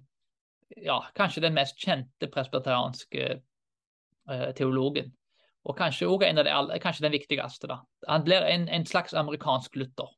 ja, 0.76 1.00
kanskje 1.16 1.46
den 1.46 1.56
mest 1.56 1.80
kjente 1.80 2.28
presbeterianske 2.32 3.30
eh, 3.30 4.50
teologen. 4.56 5.14
Og 5.70 5.78
kanskje, 5.78 6.10
de, 6.34 6.80
kanskje 6.82 7.06
den 7.06 7.14
viktigste. 7.14 7.68
da. 7.70 7.84
Han 8.08 8.24
blir 8.26 8.42
en, 8.42 8.68
en 8.68 8.86
slags 8.86 9.14
amerikansk 9.14 9.76
Luther. 9.76 10.10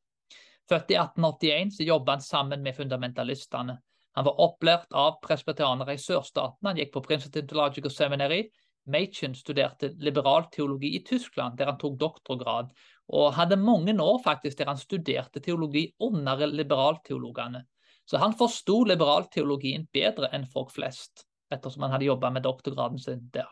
Født 0.69 0.93
i 0.93 0.95
1881 0.95 1.75
så 1.75 1.83
jobbet 1.83 2.13
han 2.13 2.21
sammen 2.23 2.63
med 2.63 2.75
fundamentalistene. 2.75 3.75
Han 4.15 4.27
var 4.27 4.39
opplært 4.43 4.91
av 4.95 5.19
presbeterianere 5.23 5.95
i 5.95 5.99
sørstaten. 5.99 6.67
Han 6.67 6.79
gikk 6.79 6.93
på 6.95 7.03
Princeton 7.03 7.47
Theological 7.47 7.91
Seminary. 7.91 8.45
Machen 8.91 9.35
studerte 9.35 9.91
liberal 9.99 10.47
teologi 10.51 10.95
i 10.95 11.03
Tyskland, 11.05 11.57
der 11.57 11.69
han 11.69 11.79
tok 11.79 11.99
doktorgrad. 11.99 12.71
Og 13.11 13.33
hadde 13.35 13.59
mange 13.59 13.93
år 14.01 14.19
faktisk 14.23 14.57
der 14.57 14.71
han 14.71 14.79
studerte 14.79 15.43
teologi 15.43 15.89
under 15.99 16.47
liberalteologene. 16.47 17.65
Så 18.07 18.17
han 18.17 18.35
forsto 18.35 18.83
liberalteologien 18.87 19.87
bedre 19.93 20.31
enn 20.35 20.47
folk 20.47 20.71
flest, 20.75 21.27
ettersom 21.51 21.85
han 21.85 21.93
hadde 21.95 22.07
jobba 22.07 22.31
med 22.31 22.47
doktorgraden 22.47 22.99
sin 22.99 23.27
der. 23.35 23.51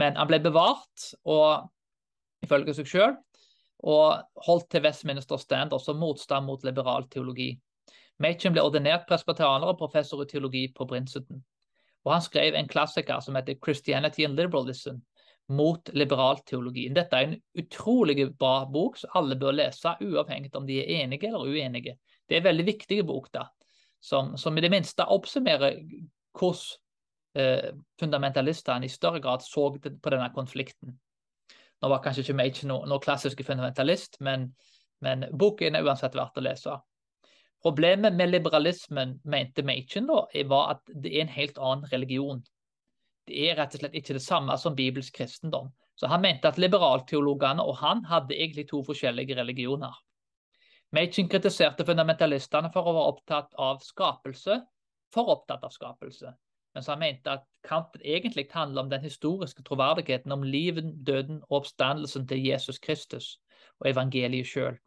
Men 0.00 0.16
han 0.16 0.28
ble 0.30 0.40
bevart, 0.44 1.12
og 1.28 1.68
ifølge 2.44 2.74
seg 2.78 2.88
sjøl, 2.88 3.14
og 3.82 4.42
holdt 4.46 4.68
til 4.70 4.84
Westminster 4.84 5.40
Standard 5.40 5.82
som 5.82 5.98
motstand 6.00 6.46
mot 6.46 6.64
liberal 6.64 7.08
teologi. 7.10 7.52
Machen 8.22 8.54
ble 8.54 8.62
ordinert 8.62 9.08
presbyterianer 9.08 9.72
og 9.72 9.80
professor 9.80 10.22
i 10.22 10.28
teologi 10.30 10.68
på 10.74 10.86
Brinsetten. 10.86 11.42
Og 12.06 12.12
han 12.14 12.22
skrev 12.22 12.54
en 12.54 12.70
klassiker 12.70 13.20
som 13.20 13.34
heter 13.38 13.58
'Christianity 13.58 14.24
and 14.24 14.38
Liberalism' 14.38 15.02
mot 15.48 15.90
liberal 15.92 16.38
teologi. 16.46 16.88
Dette 16.94 17.16
er 17.16 17.26
en 17.26 17.40
utrolig 17.58 18.38
bra 18.38 18.64
bok 18.64 18.96
som 18.96 19.10
alle 19.14 19.36
bør 19.36 19.56
lese, 19.58 19.96
uavhengig 20.00 20.54
om 20.56 20.66
de 20.66 20.78
er 20.80 21.02
enige 21.02 21.28
eller 21.28 21.50
uenige. 21.50 21.98
Det 22.28 22.36
er 22.36 22.40
en 22.40 22.50
veldig 22.50 22.66
viktig 22.66 23.06
bok 23.06 23.28
da, 23.34 23.46
som, 24.00 24.36
som 24.36 24.56
i 24.56 24.60
det 24.60 24.70
minste 24.70 25.04
oppsummerer 25.04 25.82
hvordan 26.38 26.81
fundamentalistene 28.00 28.86
i 28.86 28.92
større 28.92 29.20
grad 29.20 29.42
så 29.42 29.70
på 29.72 30.10
denne 30.12 30.28
konflikten. 30.34 30.98
Nå 31.82 31.90
var 31.90 32.02
kanskje 32.04 32.22
ikke 32.26 32.38
Machen 32.38 32.68
noen 32.70 32.90
noe 32.92 33.02
klassisk 33.02 33.40
fundamentalist, 33.46 34.20
men, 34.20 34.50
men 35.02 35.26
boken 35.32 35.74
er 35.74 35.86
uansett 35.86 36.14
verdt 36.14 36.38
å 36.38 36.44
lese. 36.44 36.76
Problemet 37.62 38.14
med 38.18 38.30
liberalismen, 38.30 39.16
mente 39.24 39.62
Machen, 39.66 40.06
da, 40.10 40.26
var 40.50 40.76
at 40.76 40.92
det 40.94 41.12
er 41.14 41.24
en 41.24 41.34
helt 41.34 41.58
annen 41.58 41.88
religion. 41.90 42.42
Det 43.26 43.38
er 43.48 43.58
rett 43.58 43.74
og 43.76 43.82
slett 43.82 43.98
ikke 43.98 44.16
det 44.18 44.24
samme 44.24 44.56
som 44.58 44.76
bibelsk 44.78 45.14
kristendom. 45.18 45.70
Så 45.94 46.10
han 46.10 46.24
mente 46.24 46.50
at 46.50 46.58
liberalteologene 46.58 47.62
og 47.62 47.76
han 47.78 48.02
hadde 48.10 48.34
egentlig 48.34 48.66
to 48.70 48.82
forskjellige 48.86 49.36
religioner. 49.38 49.94
Machen 50.92 51.28
kritiserte 51.30 51.86
fundamentalistene 51.86 52.70
for 52.74 52.88
å 52.88 52.96
være 52.96 53.12
opptatt 53.14 53.54
av 53.62 53.78
skapelse, 53.84 54.58
for 55.14 55.30
opptatt 55.34 55.62
av 55.64 55.74
skapelse 55.74 56.32
mens 56.74 56.86
han 56.86 56.98
mente 56.98 57.30
at 57.30 57.44
kampen 57.68 58.00
egentlig 58.04 58.46
handler 58.50 58.82
om 58.82 58.90
den 58.90 59.00
historiske 59.00 59.62
troverdigheten 59.62 60.32
om 60.32 60.42
livet, 60.42 60.84
døden 61.06 61.42
og 61.42 61.62
oppstandelsen 61.62 62.28
til 62.28 62.46
Jesus 62.46 62.78
Kristus 62.78 63.38
og 63.80 63.90
evangeliet 63.90 64.46
sjøl. 64.46 64.78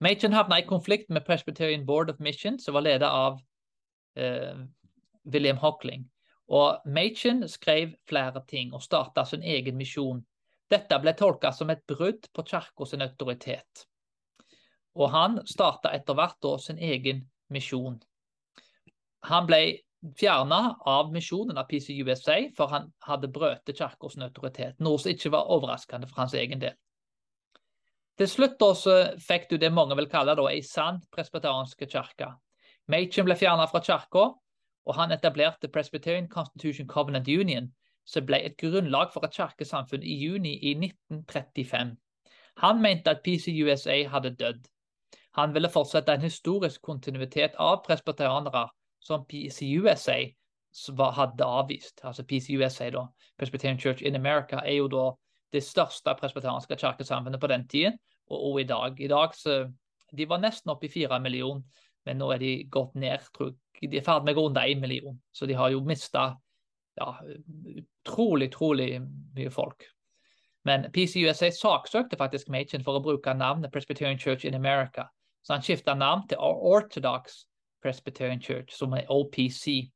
Machen 0.00 0.32
havna 0.32 0.58
i 0.60 0.66
konflikt 0.66 1.10
med 1.10 1.24
Presbyterian 1.24 1.86
Board 1.86 2.10
of 2.10 2.18
Mission, 2.20 2.58
som 2.58 2.74
var 2.74 2.84
ledet 2.84 3.08
av 3.08 3.38
eh, 4.16 4.58
William 5.24 5.56
Hockling. 5.56 6.10
Og 6.48 6.82
Machen 6.84 7.48
skrev 7.48 7.94
flere 8.08 8.42
ting 8.48 8.74
og 8.74 8.82
starta 8.82 9.24
sin 9.24 9.42
egen 9.42 9.76
misjon. 9.76 10.20
Dette 10.70 10.98
ble 10.98 11.14
tolka 11.16 11.52
som 11.52 11.70
et 11.70 11.82
brudd 11.88 12.28
på 12.34 12.42
kirka 12.42 12.86
sin 12.86 13.02
autoritet. 13.02 13.86
Og 14.94 15.10
han 15.10 15.40
starta 15.46 15.92
etter 15.94 16.14
hvert 16.14 16.46
sin 16.60 16.78
egen 16.78 17.24
misjon. 17.48 17.98
Han 19.26 19.46
ble 19.46 19.60
fjerna 20.14 20.76
av 20.86 21.12
misjonen 21.12 21.58
av 21.58 21.66
PCUSA, 21.70 22.38
for 22.56 22.70
han 22.72 22.90
hadde 23.06 23.30
brøt 23.32 23.72
kirkens 23.72 24.18
autoritet, 24.18 24.78
noe 24.78 24.98
som 24.98 25.12
ikke 25.12 25.32
var 25.34 25.50
overraskende 25.52 26.08
for 26.10 26.22
hans 26.22 26.34
egen 26.34 26.62
del. 26.62 26.76
Til 28.16 28.28
slutt 28.28 28.62
fikk 29.20 29.50
du 29.50 29.58
det 29.60 29.72
mange 29.72 29.96
vil 29.96 30.08
kalle 30.08 30.34
da, 30.36 30.46
ei 30.48 30.62
sann 30.64 31.02
presbyteriansk 31.12 31.84
kirke. 31.84 32.30
Machen 32.88 33.26
ble 33.26 33.36
fjerna 33.36 33.66
fra 33.68 33.82
kirka, 33.84 34.30
og 34.86 34.94
han 34.94 35.12
etablerte 35.12 35.68
Presbyterian 35.68 36.28
Constitution 36.28 36.86
Covenant 36.86 37.28
Union, 37.28 37.72
som 38.06 38.24
ble 38.26 38.38
et 38.46 38.56
grunnlag 38.56 39.10
for 39.12 39.26
et 39.26 39.34
kirkesamfunn 39.34 40.04
i 40.06 40.14
juni 40.14 40.54
i 40.62 40.76
1935. 40.78 41.96
Han 42.62 42.80
mente 42.80 43.10
at 43.10 43.24
PCUSA 43.26 44.08
hadde 44.08 44.36
dødd. 44.38 44.62
Han 45.36 45.52
ville 45.54 45.68
fortsette 45.68 46.14
en 46.14 46.24
historisk 46.24 46.82
kontinuitet 46.82 47.58
av 47.60 47.82
presbyterianere 47.84 48.68
som 49.06 49.24
PCUSA 49.28 50.18
hadde 51.16 51.44
avvist. 51.44 52.02
Altså 52.04 52.24
PCUSA, 52.24 52.90
da, 52.90 53.06
Presbyterian 53.38 53.78
Church 53.80 54.02
in 54.02 54.16
America, 54.16 54.60
er 54.64 54.80
jo 54.80 54.88
da 54.92 55.10
det 55.54 55.62
største 55.64 56.14
presbyterianske 56.18 56.76
kirkesamfunnet 56.76 57.40
på 57.40 57.46
den 57.46 57.68
tiden, 57.68 57.98
og, 58.28 58.38
og, 58.52 58.60
i 58.60 58.64
dag. 58.64 59.00
I 59.00 59.08
dag 59.08 59.34
så, 59.34 59.72
De 60.16 60.28
var 60.28 60.38
nesten 60.38 60.70
oppe 60.70 60.86
i 60.86 60.90
fire 60.90 61.20
millioner, 61.20 61.62
men 62.06 62.18
nå 62.18 62.30
er 62.32 62.38
de 62.38 62.52
gått 62.70 62.94
ned. 62.94 63.18
Tror 63.34 63.50
jeg. 63.50 63.90
De 63.90 63.98
er 63.98 64.04
ferdig 64.04 64.24
med 64.24 64.36
å 64.36 64.40
gå 64.40 64.46
under 64.48 64.68
én 64.70 64.80
million, 64.80 65.18
så 65.32 65.46
de 65.46 65.54
har 65.54 65.70
jo 65.70 65.82
mista 65.84 66.36
ja, 66.96 67.10
utrolig, 67.76 68.48
utrolig 68.48 69.02
mye 69.36 69.50
folk. 69.52 69.84
Men 70.66 70.88
PCUSA 70.90 71.50
saksøkte 71.54 72.18
faktisk 72.18 72.48
Machen 72.50 72.82
for 72.82 72.98
å 72.98 73.02
bruke 73.04 73.34
navnet 73.34 73.72
Presbyterian 73.72 74.18
Church 74.18 74.44
in 74.44 74.54
America. 74.54 75.06
Så 75.42 75.54
han 75.54 75.62
skifta 75.62 75.94
navn 75.94 76.24
til 76.26 76.40
Orthodox 76.42 77.44
Presbyterian 77.82 78.40
Church, 78.42 78.74
som 78.76 78.94
er 78.96 79.10
OPC. 79.12 79.90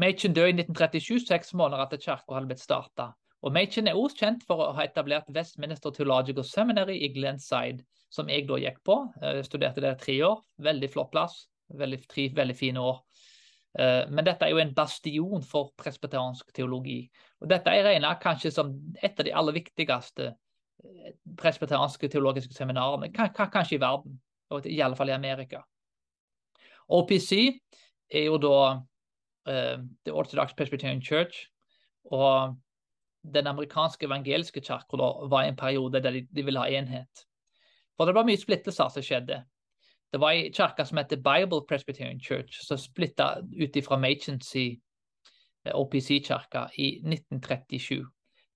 Machen 0.00 0.34
døde 0.36 0.52
i 0.52 0.56
1937, 0.56 1.26
seks 1.28 1.54
måneder 1.54 1.84
etter 1.84 2.00
kirka 2.00 2.36
hadde 2.36 2.48
blitt 2.50 2.62
starta. 2.62 3.10
Machen 3.42 3.88
er 3.88 3.96
også 3.96 4.20
kjent 4.20 4.44
for 4.48 4.60
å 4.60 4.72
ha 4.76 4.84
etablert 4.84 5.28
Westminster 5.32 5.92
Theological 5.96 6.44
Seminary 6.44 6.98
i 7.04 7.12
Glenside, 7.14 7.84
som 8.12 8.28
jeg 8.28 8.46
da 8.48 8.58
gikk 8.60 8.80
på. 8.84 8.96
Jeg 9.22 9.46
studerte 9.48 9.84
der 9.84 9.96
tre 10.00 10.18
år. 10.26 10.40
Veldig 10.60 10.90
flott 10.92 11.12
plass. 11.12 11.44
Veldig, 11.70 12.00
tre 12.10 12.26
veldig 12.34 12.56
fine 12.56 12.82
år. 12.82 13.00
Eh, 13.78 14.04
men 14.10 14.26
dette 14.26 14.44
er 14.44 14.52
jo 14.52 14.60
en 14.60 14.74
bastion 14.74 15.44
for 15.46 15.70
presbyteriansk 15.78 16.52
teologi. 16.56 17.04
Og 17.40 17.48
dette 17.52 17.72
er 17.72 17.86
regna 17.86 18.16
kanskje 18.20 18.52
som 18.52 18.72
et 19.00 19.14
av 19.14 19.28
de 19.28 19.34
aller 19.36 19.56
viktigste 19.60 20.32
presbyteranske 21.40 22.08
teologiske 22.08 22.54
seminarene, 22.56 23.12
kanskje 23.12 23.76
i 23.76 23.80
verden. 23.80 24.18
Og 24.50 24.66
i 24.66 24.80
alle 24.82 24.96
fall 24.98 25.12
i 25.12 25.14
Amerika. 25.14 25.62
OPC 26.90 27.32
er 28.10 28.26
jo 28.26 28.38
da 28.42 28.56
uh, 29.48 29.78
The 30.04 30.12
Orthodox 30.12 30.54
Presbyterian 30.56 31.02
Church. 31.02 31.46
Og 32.10 32.56
den 33.34 33.46
amerikanske 33.46 34.06
evangeliske 34.06 34.60
kirka 34.60 34.96
var 35.30 35.42
en 35.42 35.56
periode 35.56 36.02
der 36.02 36.10
de, 36.10 36.26
de, 36.36 36.44
ville 36.44 36.60
ha 36.60 36.66
enhet. 36.66 37.26
For 37.96 38.04
det 38.04 38.14
var 38.14 38.24
mye 38.24 38.40
splittelser 38.40 38.88
som 38.88 39.04
skjedde. 39.04 39.42
Det 40.10 40.20
var 40.20 40.34
ei 40.34 40.48
kirke 40.50 40.84
som 40.86 40.98
heter 40.98 41.20
Bible 41.20 41.60
Presbyterian 41.68 42.20
Church, 42.20 42.64
som 42.66 42.78
splitta 42.78 43.36
ut 43.62 43.76
ifra 43.76 43.98
Machency 44.00 44.80
eh, 45.66 45.74
OPC-kirka 45.74 46.66
i 46.78 46.88
1937. 47.04 48.06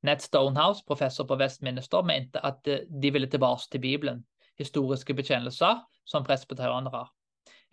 Ned 0.03 0.21
Stonehouse, 0.21 0.83
professor 0.87 1.25
på 1.25 1.37
Vestminister, 1.37 2.03
mente 2.03 2.41
at 2.45 2.67
eh, 2.67 2.89
de 3.03 3.13
ville 3.13 3.31
tilbake 3.31 3.69
til 3.71 3.81
Bibelen, 3.81 4.25
historiske 4.59 5.15
bekjennelser, 5.15 5.85
som 6.05 6.25
presbyterianere. 6.25 7.07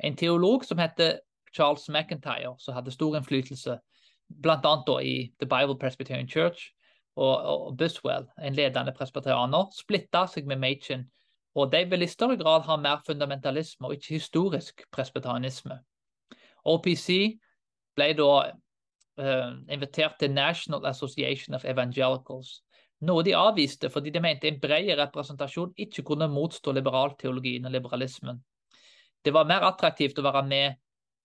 En 0.04 0.16
teolog 0.18 0.66
som 0.66 0.80
heter 0.82 1.20
Charles 1.56 1.90
McIntyre, 1.90 2.56
som 2.60 2.74
hadde 2.74 2.92
stor 2.92 3.18
innflytelse, 3.18 3.78
bl.a. 4.42 5.02
i 5.02 5.32
The 5.40 5.46
Bible 5.46 5.78
Presbyterian 5.80 6.30
Church, 6.30 6.72
og, 7.16 7.38
og 7.38 7.78
Buswell, 7.78 8.26
en 8.42 8.56
ledende 8.56 8.94
presbyterianer, 8.96 9.68
splitta 9.76 10.26
seg 10.32 10.48
med 10.48 10.62
Machen, 10.62 11.10
og 11.56 11.72
de 11.74 11.84
vil 11.92 12.06
i 12.06 12.08
større 12.08 12.38
grad 12.40 12.64
ha 12.64 12.78
mer 12.80 13.02
fundamentalisme 13.06 13.88
og 13.88 13.98
ikke 13.98 14.16
historisk 14.16 14.86
presbyterianisme. 14.92 15.82
OPC 16.64 17.38
ble 17.98 18.08
da 18.16 18.30
uh, 18.48 19.52
invitert 19.68 20.16
til 20.20 20.32
National 20.32 20.86
Association 20.88 21.58
of 21.58 21.66
Evangelicals, 21.68 22.62
noe 23.02 23.26
de 23.26 23.36
avviste 23.36 23.90
fordi 23.90 24.14
de 24.14 24.22
mente 24.24 24.48
en 24.48 24.62
bred 24.62 24.94
representasjon 25.00 25.74
ikke 25.78 26.06
kunne 26.08 26.30
motstå 26.32 26.72
liberalteologien 26.78 27.66
og 27.66 27.76
liberalismen. 27.76 28.40
Det 29.25 29.34
var 29.34 29.49
mer 29.49 29.65
attraktivt 29.67 30.19
å 30.19 30.25
være 30.25 30.43
med 30.47 30.79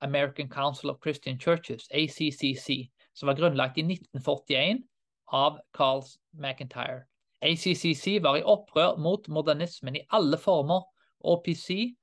American 0.04 0.48
Council 0.52 0.90
of 0.92 0.98
Christian 1.02 1.38
Churches, 1.40 1.88
ACCC, 1.90 2.90
som 3.16 3.30
var 3.30 3.38
grunnlagt 3.38 3.78
i 3.80 3.84
1941 3.86 4.82
av 5.32 5.60
Carl 5.72 6.02
McIntyre. 6.36 7.06
ACCC 7.40 8.18
var 8.22 8.36
i 8.36 8.44
opprør 8.44 8.98
mot 9.00 9.28
modernismen 9.28 9.96
i 9.96 10.04
alle 10.16 10.38
former, 10.40 10.84
og 11.24 11.42
PC 11.44 11.94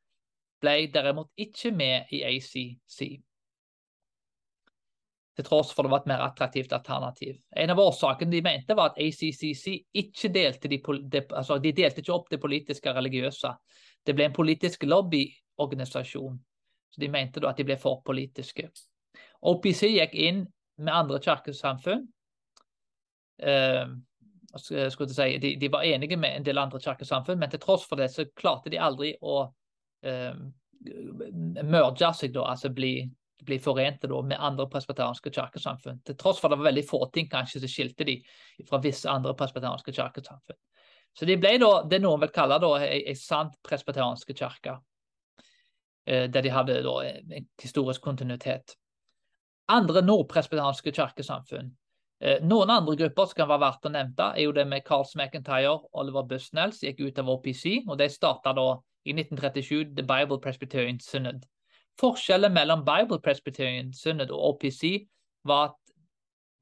ble 0.64 0.88
derimot 0.94 1.30
ikke 1.38 1.72
med 1.76 2.10
i 2.14 2.24
ACC. 2.26 3.00
Til 5.34 5.46
tross 5.46 5.72
for 5.74 5.86
det 5.86 5.92
var 5.94 6.04
et 6.04 6.10
mer 6.12 6.22
attraktivt 6.22 6.74
alternativ. 6.74 7.40
En 7.58 7.74
av 7.74 7.82
årsakene 7.82 8.32
de 8.32 8.42
mente, 8.46 8.76
var 8.78 8.92
at 8.92 9.00
ACCC 9.02 9.80
ikke 10.04 10.30
delte, 10.34 10.70
de, 10.70 10.82
altså 11.34 11.58
de 11.58 11.74
delte 11.74 12.04
ikke 12.04 12.14
opp 12.14 12.30
det 12.30 12.42
politiske 12.42 12.92
og 12.92 13.00
religiøse. 13.02 13.54
Det 14.06 14.14
ble 14.14 14.30
en 14.30 14.36
politisk 14.36 14.86
lobbyorganisasjon. 15.60 16.40
Så 16.94 17.02
de 17.02 17.10
mente 17.10 17.42
da 17.42 17.50
at 17.50 17.58
de 17.58 17.66
ble 17.68 17.78
for 17.82 18.02
politiske. 18.06 18.70
OPC 19.42 19.88
gikk 19.90 20.14
inn 20.16 20.44
med 20.78 20.94
andre 20.94 21.20
kirkesamfunn 21.22 22.06
eh, 23.44 23.86
si, 24.58 25.38
de, 25.38 25.56
de, 25.56 25.70
var 25.70 25.84
enige 25.84 26.18
med 26.18 26.38
en 26.38 26.46
del 26.46 26.58
andre 26.58 26.80
kirkesamfunn, 26.80 27.40
men 27.40 27.50
til 27.50 27.62
tross 27.62 27.86
for 27.90 28.00
det 28.00 28.12
så 28.14 28.26
klarte 28.38 28.72
de 28.74 28.82
aldri 28.82 29.14
å 29.22 29.42
eh, 30.06 30.34
merge 31.64 32.14
seg, 32.18 32.34
da, 32.36 32.48
altså 32.54 32.70
bli, 32.74 32.96
bli 33.44 33.60
forente 33.62 34.10
da, 34.10 34.22
med 34.22 34.40
andre 34.40 34.68
presbeteranske 34.70 35.32
kirkesamfunn. 35.34 36.02
Til 36.06 36.18
tross 36.20 36.42
for 36.42 36.54
det 36.54 36.60
var 36.62 36.72
veldig 36.72 36.86
få 36.90 37.06
ting 37.14 37.30
kanskje 37.32 37.64
som 37.64 37.72
skilte 37.72 38.08
de 38.08 38.20
fra 38.68 38.82
visse 38.84 39.10
andre 39.10 39.36
presbeteranske 39.38 39.96
kirkesamfunn. 39.96 40.60
Så 41.14 41.28
de 41.30 41.38
ble 41.38 41.58
da 41.62 41.84
det 41.86 42.00
noen 42.02 42.24
vil 42.24 42.34
kalle 42.34 42.58
da 42.62 42.72
ei 42.88 43.14
sant 43.18 43.54
presbeteranske 43.66 44.34
kirke, 44.34 44.80
der 46.06 46.42
de 46.42 46.50
hadde 46.52 46.82
da 46.84 46.94
en 47.08 47.46
historisk 47.62 48.02
kontinuitet. 48.02 48.76
Andre 49.72 50.02
nordpresbyteranske 50.04 50.92
kirkesamfunn 50.92 51.72
Eh, 52.24 52.40
noen 52.48 52.72
andre 52.72 52.96
grupper 52.96 53.28
som 53.28 53.36
kan 53.42 53.50
være 53.52 53.62
verdt 53.66 53.88
å 53.90 53.92
nevne, 53.92 54.28
er 54.32 54.46
jo 54.46 54.54
det 54.56 54.64
med 54.72 54.86
Carl 54.88 55.04
McIntyre 55.20 55.74
og 55.74 55.90
Oliver 56.00 56.24
Busnell 56.30 56.72
som 56.72 56.88
gikk 56.88 57.02
ut 57.04 57.20
av 57.20 57.32
OPC. 57.34 57.66
og 57.88 57.98
De 58.00 58.08
starta 58.10 58.54
da 58.56 58.68
i 59.04 59.12
1937 59.12 59.92
The 59.98 60.06
Bible 60.08 60.40
Presbyterian 60.40 61.02
Synod. 61.04 61.44
Forskjellen 62.00 62.54
mellom 62.56 62.86
Bible 62.88 63.20
Presbyterian 63.20 63.92
Synod 63.94 64.32
og 64.32 64.54
OPC 64.54 65.04
var 65.44 65.74
at 65.74 65.76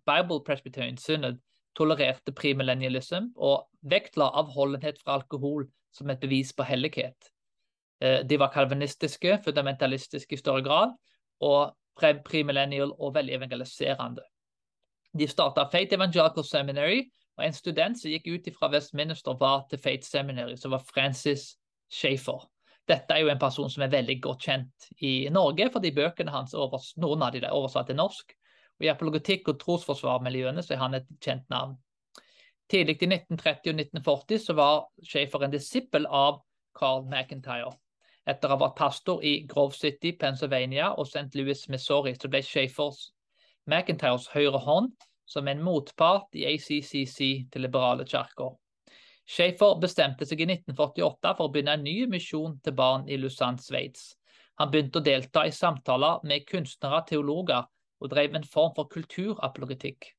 Bible 0.09 0.41
Presbyterian 0.43 0.97
Synod 0.97 1.37
tolererte 1.77 2.33
primillennialism 2.33 3.29
og 3.37 3.67
vektla 3.85 4.31
avholdenhet 4.41 4.97
fra 5.03 5.19
alkohol 5.19 5.69
som 5.93 6.09
et 6.09 6.19
bevis 6.19 6.51
på 6.57 6.65
hellighet. 6.65 7.30
Eh, 8.01 8.19
de 8.25 8.37
var 8.37 8.51
kalvinistiske, 8.53 9.37
fundamentalistiske 9.45 10.35
i 10.35 10.39
større 10.39 10.63
grad, 10.65 10.93
og 11.41 11.75
premillennial 12.25 12.93
og 12.97 13.13
veldig 13.15 13.35
evangeliserende. 13.35 14.23
De 15.13 15.27
starta 15.27 15.67
Fate 15.69 15.95
Evangelical 15.95 16.43
Seminary, 16.43 17.03
og 17.37 17.45
en 17.45 17.53
student 17.53 17.99
som 17.99 18.11
gikk 18.11 18.29
ut 18.31 18.49
fra 18.57 18.71
Westminster, 18.73 19.37
var 19.39 19.67
til 19.69 19.79
Fate 19.79 20.07
Seminary, 20.07 20.55
som 20.57 20.71
var 20.71 20.85
Francis 20.93 21.57
Shafer. 21.91 22.47
Dette 22.87 23.13
er 23.13 23.21
jo 23.21 23.29
en 23.29 23.39
person 23.39 23.69
som 23.69 23.83
er 23.83 23.93
veldig 23.93 24.17
godt 24.21 24.47
kjent 24.47 24.87
i 25.05 25.29
Norge, 25.29 25.69
fordi 25.71 25.93
bøkene 25.95 26.33
hans 26.33 26.55
overs, 26.57 26.95
noen 26.97 27.21
av 27.21 27.35
de 27.35 27.43
er 27.43 27.53
oversatt 27.53 27.91
til 27.91 27.99
norsk. 27.99 28.33
Og 28.79 28.87
I 28.87 28.89
apologetikk- 28.89 29.51
og 29.51 29.59
trosforsvarmiljøene 29.61 30.63
så 30.65 30.73
er 30.73 30.81
han 30.81 30.97
et 30.97 31.07
kjent 31.21 31.45
navn. 31.53 31.77
Tidlig 32.71 32.97
i 33.03 33.11
1930 33.11 33.69
og 33.69 33.79
1940 33.83 34.41
så 34.41 34.55
var 34.57 34.83
Shafer 35.05 35.45
en 35.45 35.53
disippel 35.53 36.07
av 36.07 36.41
Carl 36.73 37.05
McIntyre. 37.05 37.75
Etter 38.29 38.51
å 38.51 38.55
ha 38.55 38.61
vært 38.67 38.77
pastor 38.77 39.23
i 39.25 39.41
Grove 39.49 39.73
City, 39.73 40.11
Pennsylvania 40.13 40.91
og 40.93 41.07
St. 41.07 41.31
Louis, 41.39 41.63
Missouri, 41.73 42.13
så 42.19 42.29
ble 42.29 42.43
Shafers 42.45 43.07
McIntyres 43.65 44.27
høyre 44.33 44.61
hånd 44.61 44.91
som 45.29 45.47
en 45.47 45.61
motpart 45.63 46.35
i 46.37 46.45
ACCC 46.49 47.17
til 47.51 47.65
liberale 47.65 48.05
kirker. 48.05 48.53
Schaefer 49.31 49.77
bestemte 49.79 50.25
seg 50.27 50.41
i 50.43 50.47
1948 50.49 51.35
for 51.37 51.47
å 51.47 51.51
begynne 51.53 51.77
en 51.77 51.85
ny 51.85 52.07
misjon 52.11 52.57
til 52.65 52.75
barn 52.75 53.07
i 53.07 53.17
Lausanne, 53.21 53.61
Sveits. 53.61 54.15
Han 54.59 54.71
begynte 54.73 54.99
å 54.99 55.05
delta 55.05 55.45
i 55.47 55.53
samtaler 55.55 56.25
med 56.27 56.45
kunstnere 56.49 56.99
og 56.99 57.07
teologer, 57.09 57.69
og 58.01 58.09
drev 58.11 58.35
en 58.35 58.45
form 58.45 58.73
for 58.75 58.89
kulturapologetikk. 58.91 60.09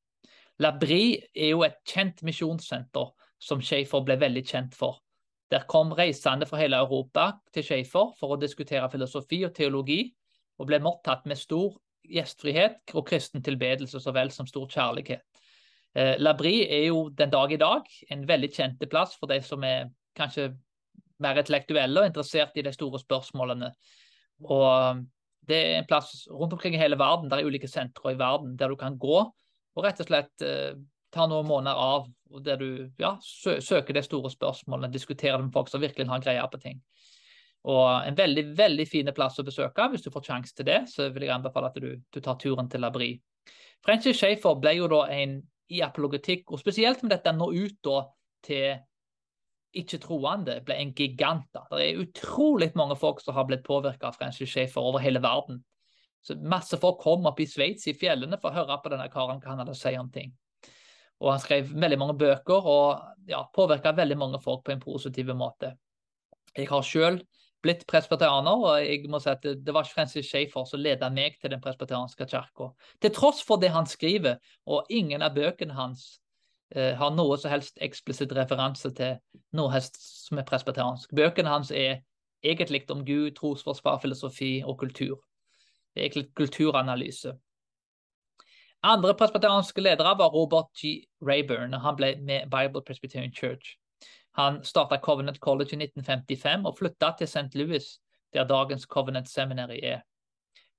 Labri 0.63 1.19
er 1.35 1.51
jo 1.51 1.63
et 1.67 1.79
kjent 1.87 2.23
misjonssenter 2.23 3.11
som 3.43 3.61
Schaefer 3.61 4.03
ble 4.07 4.17
veldig 4.21 4.43
kjent 4.47 4.77
for. 4.77 5.01
Der 5.53 5.67
kom 5.69 5.93
reisende 5.93 6.47
fra 6.49 6.57
hele 6.57 6.79
Europa 6.81 7.29
til 7.53 7.65
Schaefer 7.67 8.13
for 8.17 8.33
å 8.33 8.39
diskutere 8.41 8.89
filosofi 8.89 9.43
og 9.45 9.53
teologi, 9.53 10.07
og 10.57 10.69
ble 10.69 10.79
mottatt 10.81 11.27
med 11.29 11.37
stor 11.37 11.75
gjestfrihet 12.03 12.93
og 12.97 13.05
kristen 13.07 13.43
tilbedelse 13.45 14.01
så 14.01 14.13
vel 14.15 14.31
som 14.33 14.49
stor 14.49 14.65
kjærlighet. 14.71 15.23
Eh, 15.93 16.15
Labri 16.17 16.63
er 16.65 16.87
jo 16.87 17.07
den 17.13 17.31
dag 17.31 17.53
i 17.53 17.61
dag 17.61 17.89
en 18.11 18.25
veldig 18.27 18.49
kjente 18.53 18.89
plass 18.89 19.13
for 19.19 19.29
de 19.29 19.39
som 19.45 19.63
er 19.67 19.91
kanskje 20.17 20.49
mer 21.21 21.37
intellektuelle 21.39 22.01
og 22.01 22.09
interessert 22.09 22.57
i 22.57 22.65
de 22.65 22.73
store 22.73 23.01
spørsmålene. 23.01 23.71
Og 24.49 25.03
Det 25.43 25.57
er 25.59 25.81
en 25.81 25.87
plass 25.87 26.23
rundt 26.31 26.53
omkring 26.55 26.73
i 26.73 26.79
hele 26.79 26.95
verden, 26.95 27.27
der 27.27 27.41
er 27.41 27.45
ulike 27.45 27.67
sentre 27.67 28.13
i 28.13 28.17
verden 28.17 28.55
der 28.55 28.69
du 28.71 28.77
kan 28.79 28.95
gå 28.97 29.17
og 29.75 29.83
rett 29.83 29.99
og 29.99 30.07
slett 30.07 30.45
eh, 30.45 30.71
ta 31.13 31.27
noen 31.29 31.47
måneder 31.47 31.79
av 31.79 32.07
der 32.43 32.57
du 32.57 32.69
ja, 32.97 33.13
sø 33.21 33.59
søker 33.61 33.93
de 33.93 34.01
store 34.01 34.31
spørsmålene, 34.33 34.91
diskuterer 34.93 35.37
med 35.41 35.53
folk 35.53 35.69
som 35.69 35.83
virkelig 35.83 36.09
har 36.09 36.23
greie 36.23 36.45
på 36.49 36.61
ting. 36.61 36.79
Og 37.69 38.07
en 38.07 38.17
veldig 38.17 38.45
veldig 38.57 38.85
fin 38.89 39.11
plass 39.15 39.39
å 39.39 39.45
besøke. 39.47 39.85
Hvis 39.93 40.03
du 40.03 40.11
får 40.11 40.25
sjanse 40.27 40.55
til 40.57 40.67
det, 40.67 40.81
så 40.91 41.07
vil 41.13 41.27
jeg 41.27 41.35
anbefale 41.35 41.69
at 41.69 41.77
du, 41.79 41.93
du 42.11 42.19
tar 42.19 42.39
turen 42.41 42.67
til 42.69 42.83
Labri. 42.83 43.13
Francis 43.85 44.17
Schaefer 44.19 44.57
ble 44.59 44.73
jo 44.79 44.89
da 44.91 45.05
en 45.13 45.37
i 45.71 45.79
apologetikk, 45.81 46.51
og 46.51 46.59
spesielt 46.59 47.03
med 47.03 47.13
dette 47.15 47.31
nå 47.33 47.47
ut 47.53 47.77
da 47.85 48.01
til 48.43 48.81
ikke-troende, 49.73 50.59
ble 50.65 50.75
en 50.77 50.91
gigant. 50.93 51.47
da. 51.55 51.63
Det 51.71 51.85
er 51.85 52.01
utrolig 52.03 52.71
mange 52.77 52.97
folk 52.99 53.23
som 53.23 53.37
har 53.37 53.47
blitt 53.49 53.63
påvirka 53.65 54.11
av 54.11 54.19
Francis 54.19 54.51
Schaefer 54.51 54.83
over 54.83 55.01
hele 55.01 55.21
verden. 55.23 55.63
Så 56.23 56.37
Masse 56.39 56.77
folk 56.79 57.01
kom 57.03 57.25
opp 57.27 57.39
i 57.43 57.47
Sveits, 57.49 57.87
i 57.87 57.95
fjellene, 57.97 58.37
for 58.39 58.51
å 58.51 58.61
høre 58.61 58.79
på 58.83 58.91
denne 58.93 59.09
karen 59.11 59.41
hva 59.41 59.53
han 59.53 59.63
hadde 59.63 59.75
å 59.75 59.79
si 59.79 59.95
om 59.99 60.11
ting. 60.13 60.31
Og 61.23 61.31
han 61.31 61.41
skrev 61.41 61.71
veldig 61.71 61.99
mange 62.01 62.17
bøker 62.19 62.67
og 62.67 63.29
ja, 63.29 63.45
påvirka 63.55 63.93
veldig 63.95 64.17
mange 64.19 64.41
folk 64.43 64.65
på 64.65 64.73
en 64.73 64.83
positiv 64.83 65.31
måte. 65.39 65.71
Jeg 66.57 66.67
har 66.69 66.83
sjøl 66.85 67.21
blitt 67.63 67.85
presbyterianer, 67.87 68.65
og 68.67 68.81
jeg 68.83 69.07
må 69.09 69.21
si 69.23 69.31
at 69.31 69.43
det, 69.43 69.73
var 69.73 69.87
Francis 69.87 70.27
Schaefer 70.27 70.65
som 70.67 70.81
leda 70.83 71.07
meg 71.13 71.37
til 71.39 71.53
den 71.53 71.61
presbyterianske 71.63 72.27
kirka. 72.27 72.73
Til 73.01 73.13
tross 73.15 73.39
for 73.45 73.61
det 73.61 73.71
han 73.71 73.87
skriver, 73.87 74.41
og 74.67 74.91
ingen 74.91 75.23
av 75.23 75.35
bøkene 75.37 75.75
hans 75.77 76.17
eh, 76.75 76.91
har 76.99 77.15
noe 77.15 77.37
som 77.39 77.53
helst 77.53 77.79
eksplisitt 77.81 78.35
referanse 78.35 78.91
til 78.97 79.15
noe 79.55 79.83
som 79.87 80.41
er 80.41 80.49
presbyteriansk. 80.49 81.15
Bøkene 81.15 81.55
hans 81.55 81.71
er 81.71 82.01
egentlig 82.43 82.83
om 82.91 83.05
Gud, 83.07 83.31
trosforsvar, 83.39 84.01
filosofi 84.03 84.57
og 84.67 84.77
kultur. 84.83 85.23
Det 85.93 86.01
er 86.01 86.09
egentlig 86.09 86.33
kulturanalyse. 86.35 87.37
Andre 88.83 89.13
presbyterianske 89.15 89.81
ledere 89.81 90.11
var 90.19 90.29
Robert 90.29 90.67
G. 90.75 91.05
Rayburn. 91.23 91.73
Han 91.73 91.95
ble 91.95 92.15
med 92.19 92.49
Bible 92.51 92.81
Presbyterian 92.83 93.31
Church. 93.31 93.77
Han 94.35 94.63
starta 94.63 94.97
Covenant 94.97 95.39
College 95.39 95.77
i 95.77 95.85
1955 95.85 96.65
og 96.67 96.77
flytta 96.77 97.13
til 97.17 97.27
St. 97.27 97.55
Louis, 97.55 97.85
der 98.33 98.43
dagens 98.43 98.83
Covenant 98.83 99.29
Seminary 99.29 99.79
er. 99.83 100.01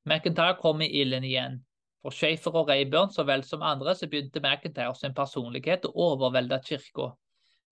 McIntyre 0.04 0.58
kom 0.60 0.80
i 0.80 0.90
ilden 1.00 1.24
igjen. 1.24 1.62
For 2.02 2.12
Schaefer 2.12 2.52
og 2.60 2.68
Rayburn 2.68 3.08
så 3.12 3.24
vel 3.24 3.44
som 3.44 3.62
andre 3.62 3.94
så 3.96 4.10
begynte 4.10 4.44
McIntyre 4.44 4.92
sin 5.00 5.16
personlighet 5.16 5.88
å 5.88 5.94
overvelde 6.10 6.60
kirka. 6.66 7.14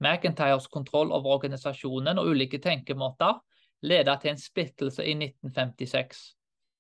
McIntyres 0.01 0.71
kontroll 0.73 1.13
over 1.13 1.37
organisasjonen 1.37 2.19
og 2.19 2.33
ulike 2.33 2.59
tenkemåter 2.59 3.37
ledet 3.85 4.21
til 4.23 4.33
en 4.33 4.41
splittelse 4.41 5.05
i 5.05 5.13
1956. 5.13 6.27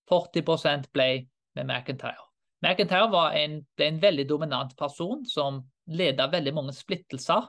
40% 0.08 0.92
ble 0.96 1.10
med 1.52 1.68
McIntyre. 1.68 2.31
McIntyre 2.62 3.22
en, 3.38 3.60
ble 3.76 3.86
en 3.90 4.00
veldig 4.02 4.26
dominant 4.30 4.74
person 4.78 5.24
som 5.26 5.62
ledet 5.90 6.30
veldig 6.32 6.54
mange 6.54 6.74
splittelser. 6.76 7.48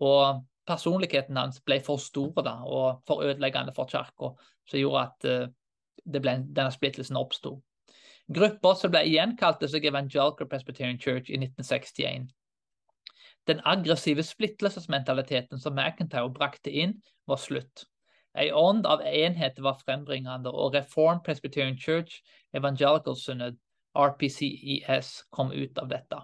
og 0.00 0.44
personligheten 0.66 1.36
hans 1.38 1.60
ble 1.62 1.78
for 1.80 2.00
stor 2.02 2.42
da, 2.42 2.56
og 2.66 3.02
for 3.06 3.22
ødeleggende 3.24 3.72
for 3.74 3.88
kirka, 3.90 4.32
som 4.66 4.80
gjorde 4.80 5.02
at 5.02 5.28
uh, 5.30 6.20
ble, 6.20 6.34
denne 6.42 6.72
splittelsen 6.74 7.16
oppsto. 7.16 7.60
Grupper 8.34 8.74
som 8.74 8.90
ble 8.90 9.04
igjen 9.06 9.36
kalte 9.38 9.68
seg 9.70 9.86
Evangelical 9.86 10.48
Presbyterian 10.50 10.98
Church 10.98 11.30
i 11.30 11.38
1961. 11.38 12.26
Den 13.46 13.60
aggressive 13.64 14.24
splittelsesmentaliteten 14.26 15.62
som 15.62 15.76
McIntyre 15.78 16.32
brakte 16.34 16.72
inn, 16.74 16.96
var 17.30 17.38
slutt. 17.38 17.86
En 18.34 18.52
ånd 18.58 18.86
av 18.86 19.04
enhet 19.06 19.60
var 19.62 19.78
frembringende, 19.78 20.50
og 20.50 20.74
Reform 20.74 21.22
Presbyterian 21.24 21.78
Church 21.78 22.18
Evangelical 22.52 23.16
Synod, 23.16 23.56
RPCES, 23.96 25.12
kom 25.30 25.52
ut 25.52 25.78
av 25.78 25.88
dette. 25.90 26.20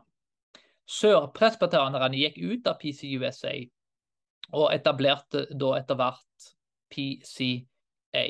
Sørpresbyterianerne 0.92 2.18
gikk 2.18 2.38
ut 2.42 2.68
av 2.68 2.78
PCUSA 2.80 3.54
og 4.52 4.68
etablerte 4.74 5.46
da 5.56 5.74
etter 5.78 5.98
hvert 5.98 6.48
PCA 6.92 8.24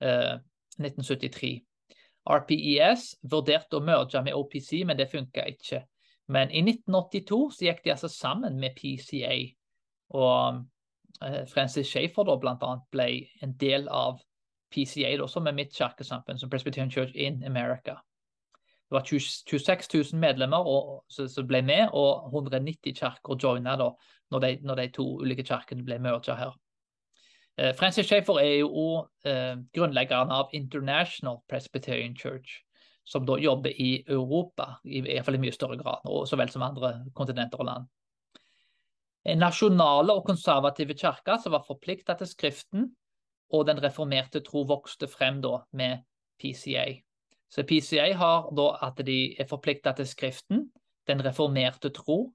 eh, 0.00 0.36
1973. 0.80 1.54
RPES 2.24 3.08
vurderte 3.28 3.76
å 3.76 3.84
merge 3.84 4.22
med 4.24 4.36
OPC, 4.38 4.78
men 4.88 4.96
det 4.96 5.10
funka 5.12 5.44
ikke. 5.50 5.82
Men 6.32 6.48
i 6.48 6.62
1982 6.64 7.40
så 7.52 7.66
gikk 7.66 7.82
de 7.84 7.92
altså 7.92 8.08
sammen 8.08 8.56
med 8.60 8.78
PCA. 8.78 9.34
Og 10.16 10.62
eh, 11.20 11.42
Francis 11.50 11.90
Schaefer 11.90 12.24
da 12.24 12.38
blant 12.40 12.64
annet 12.64 12.88
ble 12.94 13.10
en 13.44 13.52
del 13.60 13.90
av 13.92 14.22
PCA, 14.72 15.12
da, 15.20 15.28
som 15.28 15.46
er 15.46 15.56
mitt 15.56 15.74
kirkesamfunn, 15.76 16.40
som 16.40 16.50
Presbyterian 16.50 16.90
Church 16.90 17.12
in 17.14 17.44
America. 17.44 18.00
Det 18.84 18.96
var 18.98 19.06
26 19.06 19.88
000 20.12 20.20
medlemmer 20.20 20.66
som 21.08 21.46
ble 21.48 21.62
med, 21.64 21.88
og 21.92 22.28
190 22.34 22.94
kirker 22.98 23.38
joina 23.40 23.78
da 23.80 23.88
når 24.30 24.44
de, 24.44 24.50
når 24.62 24.80
de 24.80 24.90
to 24.92 25.06
ulike 25.22 25.46
kirkene 25.46 25.84
ble 25.86 25.98
merga 26.02 26.36
her. 26.36 26.52
Eh, 27.56 27.72
Francis 27.78 28.06
Schaefer 28.06 28.40
er 28.42 28.54
jo 28.60 29.04
eh, 29.24 29.54
grunnleggeren 29.76 30.32
av 30.34 30.52
International 30.52 31.40
Presbyterian 31.48 32.16
Church, 32.18 32.60
som 33.04 33.26
da 33.26 33.38
jobber 33.38 33.70
i 33.70 34.04
Europa, 34.08 34.80
i, 34.84 35.00
i, 35.00 35.20
fall 35.22 35.38
i 35.38 35.42
mye 35.42 35.54
større 35.54 35.78
grad, 35.78 36.04
og 36.10 36.26
så 36.28 36.38
vel 36.40 36.50
som 36.50 36.64
andre 36.66 36.96
kontinenter 37.14 37.62
og 37.62 37.70
land. 37.70 37.88
Nasjonale 39.24 40.12
og 40.12 40.26
konservative 40.26 40.96
kirke 41.00 41.38
som 41.40 41.54
var 41.54 41.64
forplikta 41.64 42.16
til 42.18 42.28
Skriften, 42.28 42.90
og 43.54 43.66
den 43.68 43.80
reformerte 43.80 44.42
tro 44.44 44.64
vokste 44.68 45.08
frem 45.08 45.40
da 45.44 45.62
med 45.72 46.02
PCA. 46.42 46.88
Så 47.50 47.62
PCA 47.62 48.12
har 48.16 48.48
da 48.56 48.70
at 48.82 49.02
de 49.06 49.34
er 49.40 49.46
forplikta 49.46 49.92
til 49.92 50.06
Skriften, 50.06 50.70
den 51.06 51.24
reformerte 51.24 51.90
tro, 51.90 52.32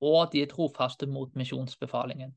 og 0.00 0.32
de 0.32 0.42
er 0.42 0.50
trofaste 0.50 1.06
mot 1.06 1.34
misjonsbefalingen. 1.36 2.34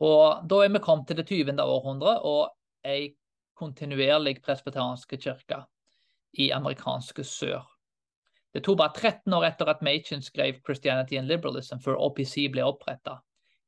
Og 0.00 0.48
Da 0.48 0.64
er 0.64 0.72
vi 0.72 0.78
kommet 0.78 1.06
til 1.06 1.16
det 1.16 1.26
20. 1.26 1.62
århundre 1.62 2.20
og 2.22 2.50
ei 2.84 3.14
kontinuerlig 3.54 4.42
presbeteranske 4.42 5.16
kirke 5.16 5.62
i 6.32 6.50
amerikanske 6.50 7.24
sør. 7.24 7.62
Det 8.54 8.64
tok 8.64 8.78
bare 8.78 8.92
13 8.94 9.32
år 9.32 9.44
etter 9.44 9.68
at 9.70 9.82
Machen 9.82 10.22
skrev 10.22 10.54
'Christianity 10.54 11.14
and 11.14 11.28
Liberalism' 11.28 11.80
før 11.80 11.96
OPC 11.96 12.50
ble 12.52 12.64
oppretta. 12.64 13.16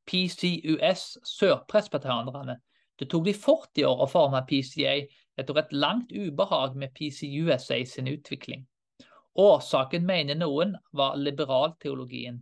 PCUS, 0.07 1.18
sørpresbeteranerne, 1.24 2.61
det 2.98 3.11
tok 3.11 3.24
de 3.24 3.35
40 3.35 3.87
år 3.87 4.03
å 4.05 4.11
forme 4.11 4.42
PCA 4.48 5.07
etter 5.40 5.59
et 5.59 5.73
langt 5.73 6.12
ubehag 6.12 6.77
med 6.79 6.94
PCUSA 6.94 7.81
sin 7.87 8.09
utvikling. 8.09 8.66
Årsaken, 9.35 10.07
mener 10.07 10.38
noen, 10.38 10.77
var 10.94 11.16
liberalteologien, 11.18 12.38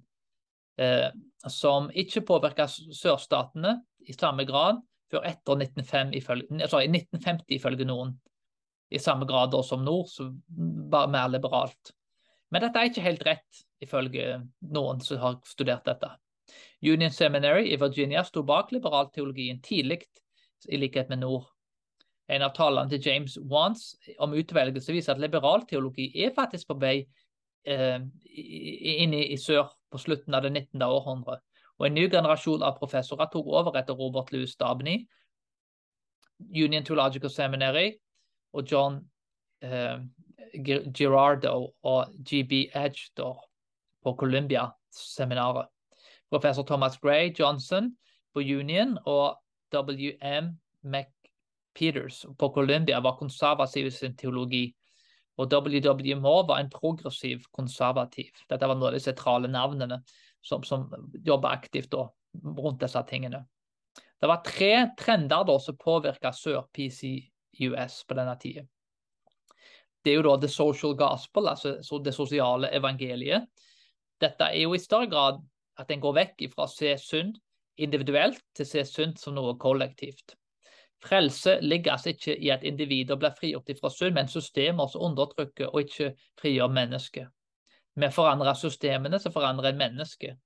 eh, 0.77 1.09
som 1.49 1.89
ikke 1.89 2.25
påvirka 2.29 2.67
sørstatene 2.69 3.79
i 4.05 4.13
samme 4.13 4.45
grad 4.45 4.83
før 5.13 5.25
etter 5.29 5.57
1905, 5.61 6.13
ifølge, 6.21 6.61
altså 6.61 6.83
1950, 6.85 7.57
ifølge 7.57 7.89
noen. 7.89 8.13
I 8.93 9.01
samme 9.01 9.25
grad 9.29 9.57
som 9.65 9.85
nord, 9.85 10.09
som 10.13 10.35
var 10.93 11.09
mer 11.09 11.31
liberalt. 11.33 11.95
Men 12.53 12.67
dette 12.67 12.81
er 12.81 12.91
ikke 12.91 13.05
helt 13.07 13.25
rett, 13.25 13.63
ifølge 13.81 14.43
noen 14.75 15.01
som 15.01 15.21
har 15.23 15.39
studert 15.49 15.89
dette. 15.89 16.11
Union 16.83 17.11
Seminary 17.11 17.71
i 17.73 17.79
Virginia 17.81 18.25
sto 18.25 18.43
bak 18.45 18.73
liberalteologien 18.73 19.63
tidlig, 19.65 20.03
i 20.69 20.77
likhet 20.77 21.09
med 21.09 21.23
nord. 21.25 21.49
En 22.33 22.45
av 22.47 22.55
talene 22.57 22.89
til 22.89 23.03
James 23.05 23.37
Wants 23.51 23.93
om 24.23 24.33
utvelgelse 24.39 24.95
viser 24.95 25.15
at 25.15 25.21
liberal 25.21 25.67
teologi 25.69 26.09
er 26.25 26.33
faktisk 26.35 26.71
på 26.71 26.79
vei 26.81 26.95
eh, 27.69 27.99
inn 28.01 29.13
i, 29.13 29.27
i, 29.35 29.37
sør 29.37 29.69
på 29.93 30.01
slutten 30.01 30.35
av 30.35 30.47
det 30.47 30.53
19. 30.55 30.81
århundre. 30.87 31.39
Og 31.79 31.89
en 31.89 31.97
ny 31.97 32.07
generasjon 32.09 32.65
av 32.65 32.79
professorer 32.79 33.29
tok 33.33 33.51
over 33.53 33.77
etter 33.77 33.99
Robert 33.99 34.33
Louis 34.33 34.55
Dabney, 34.57 35.05
Union 36.55 36.85
Theological 36.85 37.31
Seminary 37.31 37.93
og 38.57 38.67
John 38.71 38.99
eh, 39.63 40.01
Girardo 40.55 41.73
og 41.83 42.17
GB 42.19 42.67
Edgedor 42.75 43.45
på 44.03 44.17
Columbia-seminaret. 44.19 45.69
Professor 46.33 46.65
Thomas 46.65 46.97
Gray 46.99 47.33
Johnson 47.39 47.93
på 48.33 48.41
Union 48.41 48.97
og 49.05 49.37
WM 49.73 50.57
Peters 51.75 52.25
på 52.39 52.49
Columbia 52.55 53.01
var 53.01 53.19
konservativ 53.19 53.87
i 53.89 53.95
sin 53.95 54.17
teologi, 54.17 54.67
og 55.41 55.49
WW 55.53 56.19
Moore 56.21 56.49
var 56.49 56.61
en 56.61 56.71
progressiv 56.71 57.47
konservativ. 57.57 58.31
Dette 58.51 58.69
var 58.69 58.77
noen 58.77 58.91
av 58.91 58.99
de 58.99 59.01
sentrale 59.01 59.49
navnene 59.49 60.03
som, 60.45 60.63
som 60.63 60.91
jobba 61.25 61.55
aktivt 61.57 61.91
da, 61.95 62.05
rundt 62.45 62.83
disse 62.83 63.03
tingene. 63.09 63.45
Det 64.21 64.29
var 64.29 64.45
tre 64.47 64.75
trender 64.99 65.47
da 65.49 65.57
som 65.59 65.79
påvirka 65.81 66.31
sør-PCUS 66.37 67.97
på 68.07 68.19
denne 68.19 68.37
tida. 68.39 68.67
Det 70.03 70.13
er 70.13 70.19
jo 70.19 70.27
da 70.27 70.37
the 70.43 70.51
social 70.51 70.95
gospel, 70.99 71.49
altså 71.49 71.99
det 72.03 72.15
sosiale 72.15 72.71
evangeliet. 72.75 73.49
Dette 74.21 74.51
er 74.51 74.65
jo 74.65 74.75
i 74.75 74.83
større 74.83 75.09
grad 75.11 75.41
at 75.79 75.91
en 75.91 76.03
går 76.03 76.15
vekk 76.19 76.47
fra 76.53 76.67
å 76.67 76.71
se 76.71 76.93
synd 77.01 77.39
individuelt 77.83 78.43
til 78.55 78.67
å 78.67 78.69
se 78.69 78.85
synd 78.87 79.19
som 79.19 79.35
noe 79.39 79.57
kollektivt. 79.59 80.37
Frelse 81.03 81.59
ligger 81.61 81.93
altså 81.93 82.09
ikke 82.09 82.37
i 82.39 82.49
at 82.55 82.63
individer 82.63 83.19
blir 83.19 83.35
frigjort 83.39 83.71
fra 83.81 83.91
synd, 83.91 84.15
men 84.15 84.29
systemer 84.29 84.87
som 84.87 85.03
undertrykker 85.03 85.73
og 85.73 85.81
ikke 85.81 86.13
frigjør 86.41 86.71
mennesket. 86.71 87.29
Vi 87.95 88.09
forandrer 88.11 88.55
systemene, 88.55 89.19
så 89.19 89.31
forandrer 89.31 89.73
en 89.73 89.79
mennesket. 89.79 90.37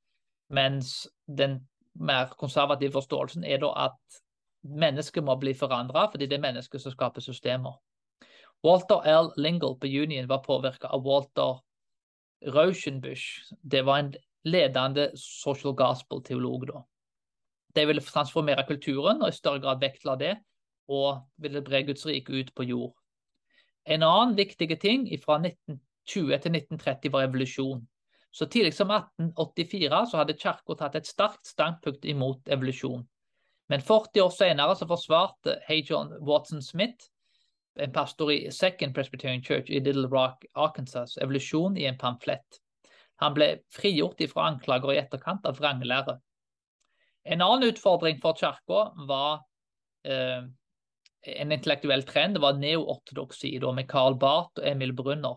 Mens 0.49 1.09
den 1.29 1.61
mer 1.95 2.33
konservative 2.39 2.93
forståelsen 2.93 3.45
er 3.45 3.61
da 3.63 3.73
at 3.87 4.23
mennesket 4.63 5.25
må 5.25 5.37
bli 5.37 5.55
forandra, 5.55 6.09
fordi 6.11 6.27
det 6.27 6.39
er 6.39 6.47
mennesket 6.49 6.83
som 6.83 6.93
skaper 6.93 7.21
systemer. 7.21 7.77
Walter 8.65 9.05
L. 9.07 9.31
Lingle 9.37 9.77
på 9.79 9.87
Union 9.87 10.29
var 10.29 10.43
påvirka 10.43 10.89
av 10.89 11.05
Walter 11.05 11.61
Rauschenbusch. 12.47 13.53
Det 13.63 13.85
var 13.87 13.99
en 13.99 14.15
ledende 14.45 15.11
social 15.17 15.75
gospel-teolog 15.75 16.67
da. 16.67 16.83
De 17.77 17.85
ville 17.87 18.05
transformere 18.05 18.65
kulturen 18.69 19.21
og 19.23 19.29
i 19.29 19.37
større 19.37 19.61
grad 19.61 19.83
vektla 19.83 20.17
det, 20.21 20.37
og 20.89 21.27
ville 21.43 21.63
bre 21.67 21.83
Guds 21.85 22.07
rike 22.07 22.33
ut 22.33 22.55
på 22.57 22.65
jord. 22.69 22.95
En 23.87 24.03
annen 24.03 24.37
viktig 24.39 24.69
ting 24.81 25.07
fra 25.23 25.39
1920 25.39 26.39
til 26.43 26.57
1930 26.59 27.13
var 27.13 27.27
evolusjon. 27.27 27.85
Så 28.33 28.47
tidlig 28.47 28.75
som 28.75 28.91
1884 28.91 30.01
så 30.11 30.19
hadde 30.21 30.39
Kirka 30.41 30.75
tatt 30.77 30.97
et 30.99 31.09
sterkt 31.09 31.47
standpunkt 31.47 32.05
imot 32.05 32.51
evolusjon. 32.53 33.07
Men 33.69 33.83
40 33.83 34.23
år 34.23 34.33
senere 34.35 34.77
så 34.79 34.87
forsvarte 34.87 35.57
Hay 35.67 35.83
John 35.87 36.13
Watson 36.21 36.63
Smith, 36.63 37.09
en 37.81 37.93
pastor 37.93 38.31
i 38.33 38.51
Second 38.51 38.95
Presbyterian 38.95 39.43
Church 39.45 39.71
i 39.71 39.81
Little 39.81 40.09
Rock, 40.09 40.45
Arkansas, 40.55 41.17
evolusjon 41.23 41.77
i 41.77 41.87
en 41.89 41.99
pamflett. 41.99 42.61
Han 43.23 43.35
ble 43.35 43.49
frigjort 43.73 44.21
fra 44.31 44.51
anklager 44.51 44.93
i 44.93 45.01
etterkant 45.01 45.47
av 45.49 45.59
vranglære. 45.61 46.19
En 47.27 47.43
annen 47.43 47.69
utfordring 47.69 48.21
for 48.23 48.39
kirka 48.39 48.83
var 49.09 49.41
eh, 50.07 50.47
en 51.27 51.53
intellektuell 51.53 52.03
trend. 52.07 52.37
Det 52.37 52.45
var 52.45 52.59
neoortodoksi 52.61 53.59
med 53.75 53.89
Karl 53.91 54.15
Barth 54.15 54.61
og 54.61 54.69
Emil 54.69 54.95
Brunner. 54.95 55.37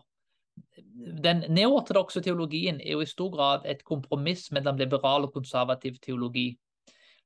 Den 1.24 1.44
neoortodokse 1.48 2.22
teologien 2.22 2.80
er 2.80 2.94
jo 2.94 3.02
i 3.02 3.10
stor 3.10 3.30
grad 3.34 3.66
et 3.66 3.82
kompromiss 3.84 4.50
mellom 4.52 4.78
liberal 4.78 5.26
og 5.26 5.32
konservativ 5.32 5.98
teologi. 6.02 6.58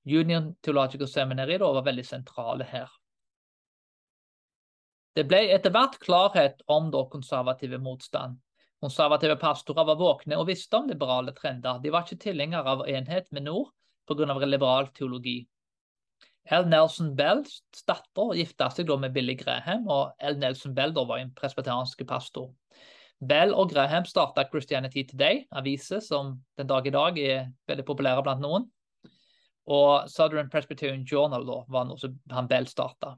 Union 0.05 0.55
Theological 0.63 1.09
Seminary 1.09 1.59
da, 1.59 1.73
var 1.73 1.85
veldig 1.85 2.05
sentrale 2.07 2.65
her. 2.69 2.89
Det 5.15 5.25
ble 5.31 5.45
etter 5.55 5.73
hvert 5.73 6.01
klarhet 6.03 6.65
om 6.67 6.91
da 6.91 7.05
konservative 7.11 7.79
motstand. 7.79 8.41
Konservative 8.83 9.37
pastorer 9.41 9.87
var 9.87 9.97
våkne 9.97 10.37
og 10.37 10.49
visste 10.51 10.77
om 10.77 10.89
liberale 10.91 11.33
trender. 11.37 11.79
De 11.81 11.93
var 11.95 12.05
ikke 12.05 12.21
tilhengere 12.27 12.75
av 12.75 12.83
enhet 12.91 13.31
med 13.33 13.47
nord, 13.47 13.71
pga. 14.09 14.47
liberal 14.47 14.91
teologi. 14.95 15.47
L. 16.53 16.67
Nelson 16.69 17.15
Bells 17.17 17.63
datter 17.89 18.35
gifta 18.37 18.69
seg 18.71 18.87
da 18.89 18.99
med 19.01 19.15
Billy 19.15 19.35
Graham, 19.41 19.87
og 19.89 20.13
L. 20.21 20.37
Nelson 20.39 20.75
Bell 20.77 20.93
da 20.93 21.05
var 21.09 21.23
en 21.23 21.33
presbeteriansk 21.37 22.05
pastor. 22.09 22.51
Bell 23.25 23.55
og 23.57 23.71
Graham 23.73 24.05
starta 24.05 24.45
Christianity 24.51 25.07
Today, 25.09 25.45
aviser 25.57 26.03
som 26.05 26.35
den 26.59 26.69
dag 26.69 26.87
i 26.87 26.93
dag 26.93 27.19
er 27.19 27.47
veldig 27.71 27.87
populære 27.89 28.25
blant 28.27 28.43
noen. 28.45 28.67
Og 29.73 30.11
Southern 30.13 30.51
Presbyterian 30.53 31.07
Journal 31.09 31.47
da, 31.49 31.63
var 31.73 31.87
noe 31.89 32.01
som 32.01 32.19
han 32.31 32.51
Bell 32.51 32.69
starta. 32.69 33.15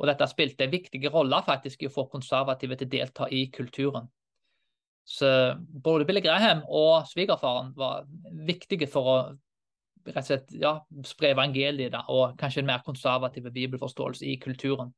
Og 0.00 0.08
dette 0.08 0.26
spilte 0.30 0.64
en 0.64 0.72
viktig 0.72 1.04
rolle 1.12 1.38
faktisk 1.46 1.84
i 1.84 1.90
å 1.90 1.92
få 1.94 2.08
konservative 2.10 2.78
til 2.80 2.88
å 2.88 2.94
delta 2.96 3.28
i 3.30 3.44
kulturen. 3.54 4.08
Så 5.06 5.28
både 5.58 6.06
Billy 6.08 6.22
Graham 6.24 6.64
og 6.66 7.06
svigerfaren 7.10 7.70
var 7.78 8.08
viktige 8.46 8.88
for 8.90 9.12
å 9.12 9.16
rett 10.06 10.22
og 10.22 10.28
slett 10.28 10.54
ja, 10.60 10.72
spre 11.06 11.34
evangeliet 11.34 11.92
da, 11.94 12.04
og 12.08 12.38
kanskje 12.40 12.62
en 12.62 12.70
mer 12.72 12.82
konservativ 12.86 13.50
bibelforståelse 13.52 14.26
i 14.26 14.38
kulturen. 14.42 14.92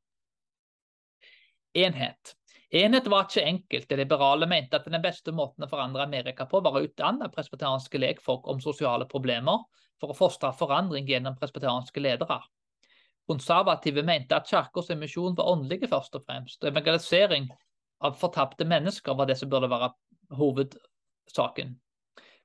Enhet. 1.73 2.35
Enhet 2.73 3.07
var 3.09 3.27
ikke 3.27 3.45
enkelt. 3.45 3.89
De 3.89 3.97
liberale 3.97 4.47
mente 4.49 4.77
at 4.77 4.85
den 4.89 5.01
beste 5.01 5.33
måten 5.35 5.65
å 5.65 5.69
forandre 5.69 6.05
Amerika 6.05 6.47
på, 6.49 6.61
var 6.65 6.77
å 6.77 6.83
utdanne 6.85 7.29
presbeteranske 7.33 8.01
lekfolk 8.01 8.47
om 8.49 8.61
sosiale 8.61 9.05
problemer 9.09 9.61
for 10.01 10.13
å 10.13 10.17
fostre 10.17 10.51
forandring 10.57 11.05
gjennom 11.09 11.37
presbeteranske 11.37 12.01
ledere. 12.01 12.39
Konservative 13.29 14.03
mente 14.03 14.35
at 14.35 14.49
kirkens 14.49 14.89
misjon 14.99 15.37
var 15.37 15.51
åndelig 15.53 15.87
først 15.91 16.17
og 16.17 16.25
fremst. 16.25 16.63
og 16.63 16.71
Evangelisering 16.71 17.47
av 18.03 18.17
fortapte 18.19 18.65
mennesker 18.67 19.15
var 19.15 19.29
det 19.29 19.37
som 19.39 19.49
burde 19.49 19.69
være 19.71 19.93
hovedsaken. 20.37 21.77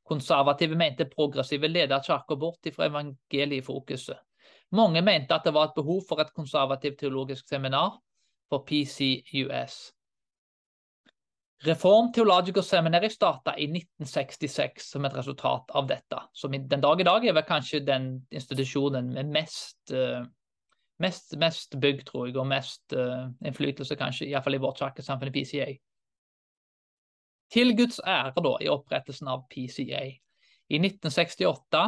Konservative 0.09 0.77
mente 0.79 1.05
progressive 1.11 1.69
leder 1.69 2.01
kirka 2.05 2.37
bort 2.37 2.69
fra 2.75 2.89
evangeliefokuset. 2.89 4.19
Mange 4.73 5.03
mente 5.03 5.35
at 5.35 5.45
det 5.45 5.55
var 5.57 5.71
et 5.71 5.77
behov 5.77 6.03
for 6.09 6.21
et 6.21 6.33
konservativt 6.37 6.99
teologisk 7.01 7.49
seminar 7.49 7.97
for 8.49 8.65
PCUS. 8.69 9.79
Reform 11.65 12.13
Theological 12.13 12.63
Seminary 12.63 13.09
starta 13.11 13.57
i 13.59 13.65
1966 13.65 14.91
som 14.93 15.05
et 15.05 15.15
resultat 15.17 15.71
av 15.75 15.89
dette. 15.89 16.21
Som 16.33 16.53
den 16.55 16.81
dag 16.81 17.01
i 17.01 17.07
dag 17.07 17.25
er 17.27 17.35
vel 17.35 17.47
kanskje 17.49 17.81
den 17.83 18.13
institusjonen 18.31 19.11
med 19.17 19.33
mest, 19.35 19.81
uh, 19.91 20.23
mest, 21.03 21.35
mest 21.37 21.75
bygg, 21.81 22.05
tror 22.07 22.29
jeg, 22.29 22.37
og 22.39 22.47
mest 22.47 22.95
uh, 22.95 23.27
innflytelse, 23.43 23.99
kanskje, 23.99 24.29
iallfall 24.31 24.55
i 24.55 24.63
vårt 24.63 24.79
kirkesamfunn, 24.85 25.35
PCA. 25.35 25.73
Til 27.53 27.73
Guds 27.77 28.01
ære 28.05 28.35
da, 28.45 28.55
i 28.61 28.69
opprettelsen 28.69 29.31
av 29.33 29.47
PCA. 29.49 30.05
I 30.69 30.81
1968, 30.83 31.83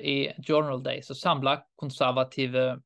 i 0.00 0.16
Journal 0.48 0.82
Day, 0.84 1.02
så 1.02 1.16
samla 1.18 1.56
konservative 1.80 2.76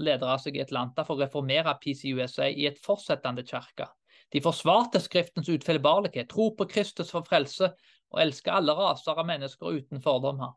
ledere 0.00 0.38
seg 0.40 0.56
i 0.56 0.62
Atlanta 0.64 1.04
for 1.04 1.18
å 1.18 1.24
reformere 1.24 1.76
PCUSA 1.82 2.48
i 2.50 2.66
et 2.70 2.80
fortsettende 2.82 3.44
kirke. 3.46 3.86
De 4.32 4.40
forsvarte 4.42 5.00
Skriftens 5.02 5.50
utfeilbarlighet, 5.50 6.30
tro 6.30 6.50
på 6.56 6.66
Kristus 6.70 7.10
for 7.10 7.26
frelse 7.26 7.72
og 8.10 8.20
elsker 8.22 8.54
alle 8.54 8.74
raser 8.78 9.18
av 9.18 9.26
mennesker 9.26 9.78
uten 9.80 10.02
fordommer. 10.02 10.54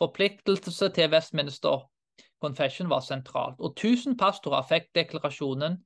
Forpliktelse 0.00 0.88
til 0.94 1.10
Westminster 1.12 1.84
Confession 2.40 2.88
var 2.88 3.02
sentralt, 3.04 3.60
og 3.60 3.74
1000 3.76 4.16
pastorer 4.18 4.64
fikk 4.64 4.88
deklarasjonen, 4.96 5.76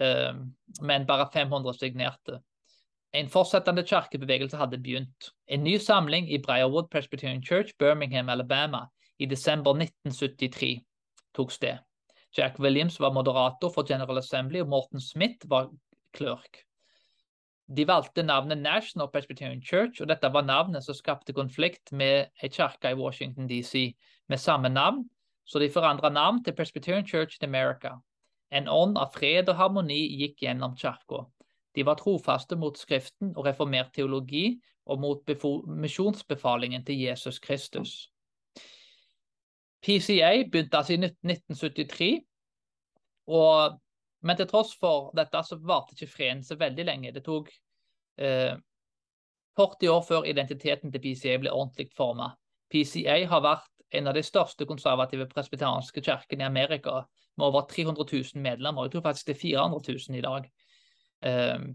eh, 0.00 0.38
men 0.80 1.06
bare 1.06 1.28
500 1.32 1.76
signerte. 1.76 2.40
En 3.12 3.28
fortsettende 3.28 3.82
kirkebevegelse 3.82 4.56
hadde 4.56 4.78
begynt. 4.78 5.32
En 5.46 5.62
ny 5.64 5.78
samling 5.78 6.28
i 6.32 6.38
Briarwood 6.38 6.90
Presbyterian 6.90 7.42
Church, 7.42 7.72
Birmingham, 7.78 8.28
Alabama, 8.28 8.86
i 9.18 9.26
desember 9.26 9.70
1973 9.74 10.84
tok 11.34 11.50
sted. 11.52 11.78
Jack 12.36 12.58
Williams 12.58 13.00
var 13.00 13.12
moderator 13.12 13.70
for 13.70 13.82
General 13.88 14.18
Assembly, 14.18 14.60
og 14.60 14.68
Morten 14.68 15.00
Smith 15.00 15.48
var 15.48 15.70
klørk. 16.12 16.64
De 17.76 17.86
valgte 17.88 18.22
navnet 18.22 18.58
National 18.58 19.08
Presbyterian 19.12 19.62
Church, 19.62 20.02
og 20.02 20.08
dette 20.08 20.32
var 20.32 20.44
navnet 20.44 20.84
som 20.84 20.94
skapte 20.94 21.32
konflikt 21.32 21.92
med 21.92 22.28
ei 22.42 22.48
kirke 22.48 22.92
i 22.92 22.96
Washington 22.96 23.48
DC 23.48 23.94
med 24.28 24.38
samme 24.38 24.68
navn, 24.68 25.04
så 25.44 25.58
de 25.58 25.70
forandra 25.72 26.08
navn 26.08 26.44
til 26.44 26.56
Presbyterian 26.56 27.06
Church 27.06 27.36
in 27.40 27.48
America. 27.48 27.98
En 28.52 28.68
ånd 28.68 28.96
av 28.96 29.12
fred 29.12 29.48
og 29.48 29.56
harmoni 29.56 30.00
gikk 30.20 30.44
gjennom 30.44 30.76
kirka. 30.76 31.26
De 31.78 31.84
var 31.86 31.94
trofaste 31.94 32.56
mot 32.58 32.74
Skriften 32.74 33.36
og 33.36 33.44
reformert 33.46 33.92
teologi 33.94 34.56
og 34.90 34.98
mot 34.98 35.30
misjonsbefalingen 35.78 36.82
til 36.84 37.04
Jesus 37.04 37.38
Kristus. 37.38 37.92
PCA 39.78 40.32
begynte 40.50 40.80
altså 40.80 40.96
i 40.96 40.98
1973, 40.98 42.08
og, 43.30 43.78
men 44.26 44.40
til 44.40 44.48
tross 44.50 44.72
for 44.80 45.12
dette 45.14 45.44
så 45.46 45.60
varte 45.62 45.94
ikke 45.94 46.10
freden 46.16 46.42
så 46.42 46.58
veldig 46.58 46.88
lenge. 46.88 47.12
Det 47.14 47.22
tok 47.22 47.52
eh, 48.18 48.58
40 49.54 49.94
år 49.94 50.02
før 50.08 50.26
identiteten 50.26 50.90
til 50.90 51.04
PCA 51.04 51.38
ble 51.38 51.54
ordentlig 51.54 51.92
formet. 51.94 52.34
PCA 52.74 53.20
har 53.30 53.44
vært 53.46 53.70
en 53.94 54.10
av 54.10 54.18
de 54.18 54.26
største 54.26 54.66
konservative 54.66 55.28
presbyterianske 55.30 56.02
kirkene 56.02 56.42
i 56.42 56.50
Amerika, 56.50 57.04
med 57.38 57.52
over 57.52 57.68
300 57.70 58.02
000 58.34 58.42
medlemmer. 58.42 58.88
Jeg 58.88 58.96
tror 58.96 59.06
faktisk 59.12 59.30
det 59.30 59.36
er 59.36 59.44
400 59.46 59.92
000 60.10 60.18
i 60.18 60.26
dag. 60.26 60.50
Ehm, 61.26 61.72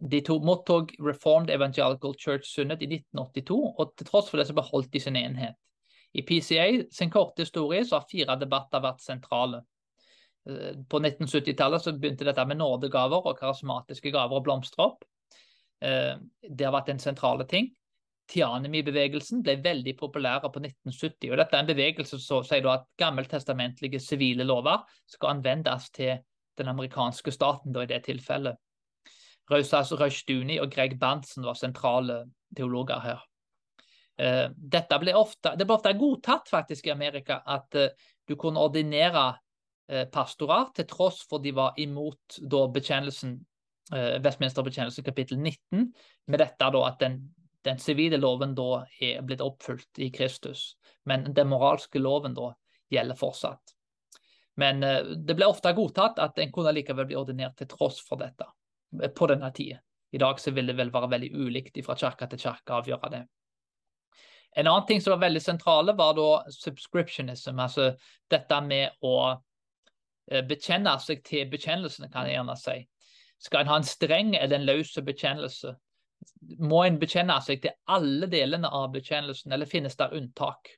de 0.00 0.20
to 0.24 0.38
mottok 0.38 0.94
Reformed 0.98 1.50
Evangelical 1.50 2.14
Church 2.16 2.46
Sunnet 2.48 2.82
i 2.82 2.88
1982, 2.88 3.74
og 3.78 3.92
til 3.96 4.06
tross 4.06 4.30
for 4.30 4.40
det 4.40 4.46
så 4.48 4.56
beholdt 4.56 4.92
de 4.92 5.00
sin 5.00 5.16
enhet. 5.16 5.58
I 6.14 6.22
PCA 6.26 6.82
sin 6.90 7.10
korte 7.10 7.44
historie 7.44 7.84
så 7.84 8.00
har 8.00 8.08
fire 8.10 8.38
debatter 8.40 8.82
vært 8.82 9.04
sentrale. 9.04 9.62
Eh, 10.48 10.78
på 10.88 11.02
1970-tallet 11.02 11.84
så 11.84 11.92
begynte 11.92 12.26
dette 12.26 12.46
med 12.48 12.58
nådegaver 12.58 13.28
og 13.28 13.36
karismatiske 13.38 14.12
gaver 14.14 14.40
å 14.40 14.44
blomstre 14.44 14.86
opp. 14.88 15.04
Eh, 15.84 16.16
det 16.48 16.66
har 16.66 16.74
vært 16.74 16.90
en 16.94 17.02
sentrale 17.02 17.46
ting. 17.50 17.70
Tianemi-bevegelsen 18.30 19.42
ble 19.42 19.56
veldig 19.62 19.96
populær 19.98 20.40
på 20.46 20.62
1970. 20.62 21.30
og 21.30 21.38
Dette 21.40 21.56
er 21.56 21.64
en 21.64 21.70
bevegelse 21.70 22.18
som 22.22 22.44
sier 22.46 22.66
at 22.70 22.88
gammeltestamentlige 22.98 24.00
sivile 24.02 24.46
lover 24.46 24.84
skal 25.10 25.36
anvendes 25.36 25.90
til 25.94 26.18
den 26.58 26.70
amerikanske 26.70 27.32
staten 27.34 27.74
da 27.74 27.84
i 27.84 27.90
det 27.90 28.04
tilfellet. 28.06 28.58
Rausas 29.50 29.90
Rushduni 29.98 30.60
og 30.62 30.70
Greg 30.72 30.96
Bantzen 31.00 31.46
var 31.46 31.58
sentrale 31.58 32.22
teologer 32.56 33.02
her. 33.02 33.26
Eh, 34.20 34.46
dette 34.52 34.98
ble 35.00 35.14
ofte, 35.16 35.54
det 35.56 35.66
ble 35.66 35.78
ofte 35.78 35.94
godtatt 35.96 36.50
faktisk 36.50 36.86
i 36.88 36.92
Amerika 36.92 37.40
at 37.48 37.76
eh, 37.78 37.94
du 38.28 38.36
kunne 38.36 38.60
ordinere 38.60 39.24
eh, 39.88 40.04
pastorer, 40.12 40.68
til 40.76 40.86
tross 40.90 41.22
for 41.28 41.42
de 41.42 41.54
var 41.56 41.78
imot 41.80 42.40
da 42.40 42.66
bekjennelsen, 42.74 43.38
Vestminsterbekjennelsen 43.90 45.02
kapittel 45.02 45.40
19, 45.40 45.88
med 46.30 46.38
dette 46.38 46.66
da 46.76 46.82
at 46.86 47.00
den, 47.00 47.16
den 47.66 47.80
sivile 47.82 48.20
loven 48.20 48.52
da 48.54 48.84
er 49.02 49.24
blitt 49.26 49.42
oppfylt 49.42 49.98
i 49.98 50.12
Kristus, 50.14 50.76
men 51.10 51.24
den 51.34 51.50
moralske 51.50 51.98
loven 51.98 52.36
da 52.36 52.52
gjelder 52.94 53.18
fortsatt. 53.18 53.74
Men 54.62 54.78
det 55.26 55.34
ble 55.34 55.48
ofte 55.50 55.74
godtatt 55.74 56.22
at 56.22 56.38
en 56.38 56.54
kunne 56.54 56.76
likevel 56.76 57.08
bli 57.10 57.18
ordinert 57.18 57.58
til 57.58 57.66
tross 57.72 57.98
for 58.06 58.22
dette 58.22 58.46
på 59.14 59.28
denne 59.30 59.50
tida. 59.54 59.80
I 60.10 60.18
dag 60.18 60.40
så 60.40 60.50
vil 60.50 60.66
det 60.66 60.74
vel 60.78 60.90
være 60.90 61.10
veldig 61.12 61.30
ulikt 61.38 61.78
fra 61.86 61.94
kirke 61.98 62.26
til 62.30 62.40
kirke 62.42 62.74
å 62.74 62.80
avgjøre 62.80 63.10
det. 63.12 63.20
En 64.58 64.66
annen 64.66 64.86
ting 64.86 65.00
som 65.00 65.14
var 65.14 65.28
veldig 65.28 65.42
sentrale, 65.42 65.94
var 65.94 66.16
da 66.18 66.30
subscriptionism. 66.50 67.60
Altså 67.62 67.92
dette 68.30 68.56
med 68.66 68.96
å 69.06 69.14
eh, 69.30 70.42
bekjenne 70.46 70.96
seg 71.02 71.22
til 71.26 71.46
bekjennelsene, 71.52 72.10
kan 72.10 72.26
jeg 72.26 72.40
gjerne 72.40 72.56
si. 72.58 72.80
Skal 73.40 73.62
en 73.62 73.70
ha 73.70 73.78
en 73.80 73.86
streng 73.86 74.34
eller 74.34 74.58
en 74.58 74.66
løs 74.66 74.96
bekjennelse? 75.06 75.76
Må 76.58 76.82
en 76.84 76.98
bekjenne 77.00 77.38
seg 77.46 77.62
til 77.62 77.76
alle 77.88 78.26
delene 78.32 78.68
av 78.68 78.90
bekjennelsen, 78.96 79.54
eller 79.54 79.70
finnes 79.70 79.94
det 79.96 80.10
unntak? 80.18 80.74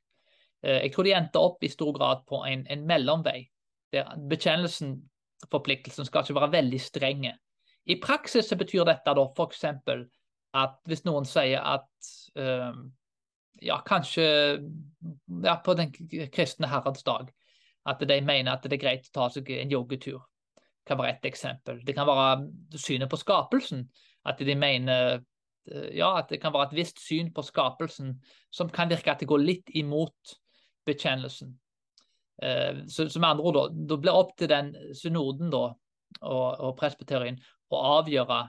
Eh, 0.62 0.82
jeg 0.84 0.92
tror 0.92 1.08
de 1.08 1.16
endte 1.16 1.40
opp 1.40 1.64
i 1.64 1.72
stor 1.72 1.96
grad 1.96 2.26
på 2.28 2.44
en, 2.44 2.66
en 2.68 2.84
mellomvei. 2.86 3.46
Der 3.92 4.12
bekjennelsen, 4.28 4.98
forpliktelsen, 5.48 6.04
skal 6.08 6.26
ikke 6.26 6.38
være 6.38 6.58
veldig 6.58 6.80
strenge. 6.80 7.32
I 7.90 7.98
praksis 8.02 8.48
så 8.48 8.58
betyr 8.58 8.84
dette 8.86 9.14
da 9.16 9.24
f.eks. 9.26 9.64
at 10.52 10.76
hvis 10.86 11.04
noen 11.06 11.26
sier 11.26 11.62
at 11.64 12.10
um, 12.38 12.84
ja, 13.62 13.78
kanskje 13.86 14.26
ja, 15.44 15.56
på 15.64 15.74
den 15.78 15.92
kristne 16.32 16.70
herrens 16.70 17.02
dag, 17.06 17.30
at 17.86 18.02
de 18.08 18.20
mener 18.22 18.52
at 18.52 18.66
det 18.66 18.76
er 18.78 18.84
greit 18.84 19.08
å 19.10 19.16
ta 19.16 19.28
seg 19.32 19.50
en 19.56 19.72
joggetur. 19.72 20.20
Det 20.54 20.90
kan 20.90 20.98
være 20.98 21.16
ett 21.16 21.26
eksempel. 21.30 21.80
Det 21.86 21.94
kan 21.94 22.06
være 22.06 22.78
synet 22.78 23.10
på 23.10 23.18
skapelsen. 23.18 23.84
At 24.26 24.38
de 24.38 24.54
mener 24.58 25.20
eh, 25.70 25.90
ja, 25.98 26.12
at 26.18 26.30
det 26.30 26.40
kan 26.42 26.54
være 26.54 26.70
et 26.70 26.78
visst 26.78 27.02
syn 27.02 27.32
på 27.34 27.42
skapelsen 27.46 28.16
som 28.54 28.70
kan 28.70 28.90
virke 28.90 29.14
at 29.14 29.22
det 29.22 29.30
går 29.30 29.42
litt 29.42 29.70
imot 29.78 30.34
bekjennelsen. 30.86 31.54
Eh, 32.42 32.82
så, 32.90 33.06
med 33.18 33.28
andre 33.28 33.46
ord, 33.46 33.58
da, 33.58 33.86
da 33.94 33.98
blir 34.02 34.20
opp 34.24 34.36
til 34.38 34.50
den 34.50 34.74
synoden 34.98 35.50
da, 35.54 35.68
og, 36.20 36.46
og 36.58 36.76
presbyterien 36.78 37.38
å 37.76 37.98
avgjøre 37.98 38.40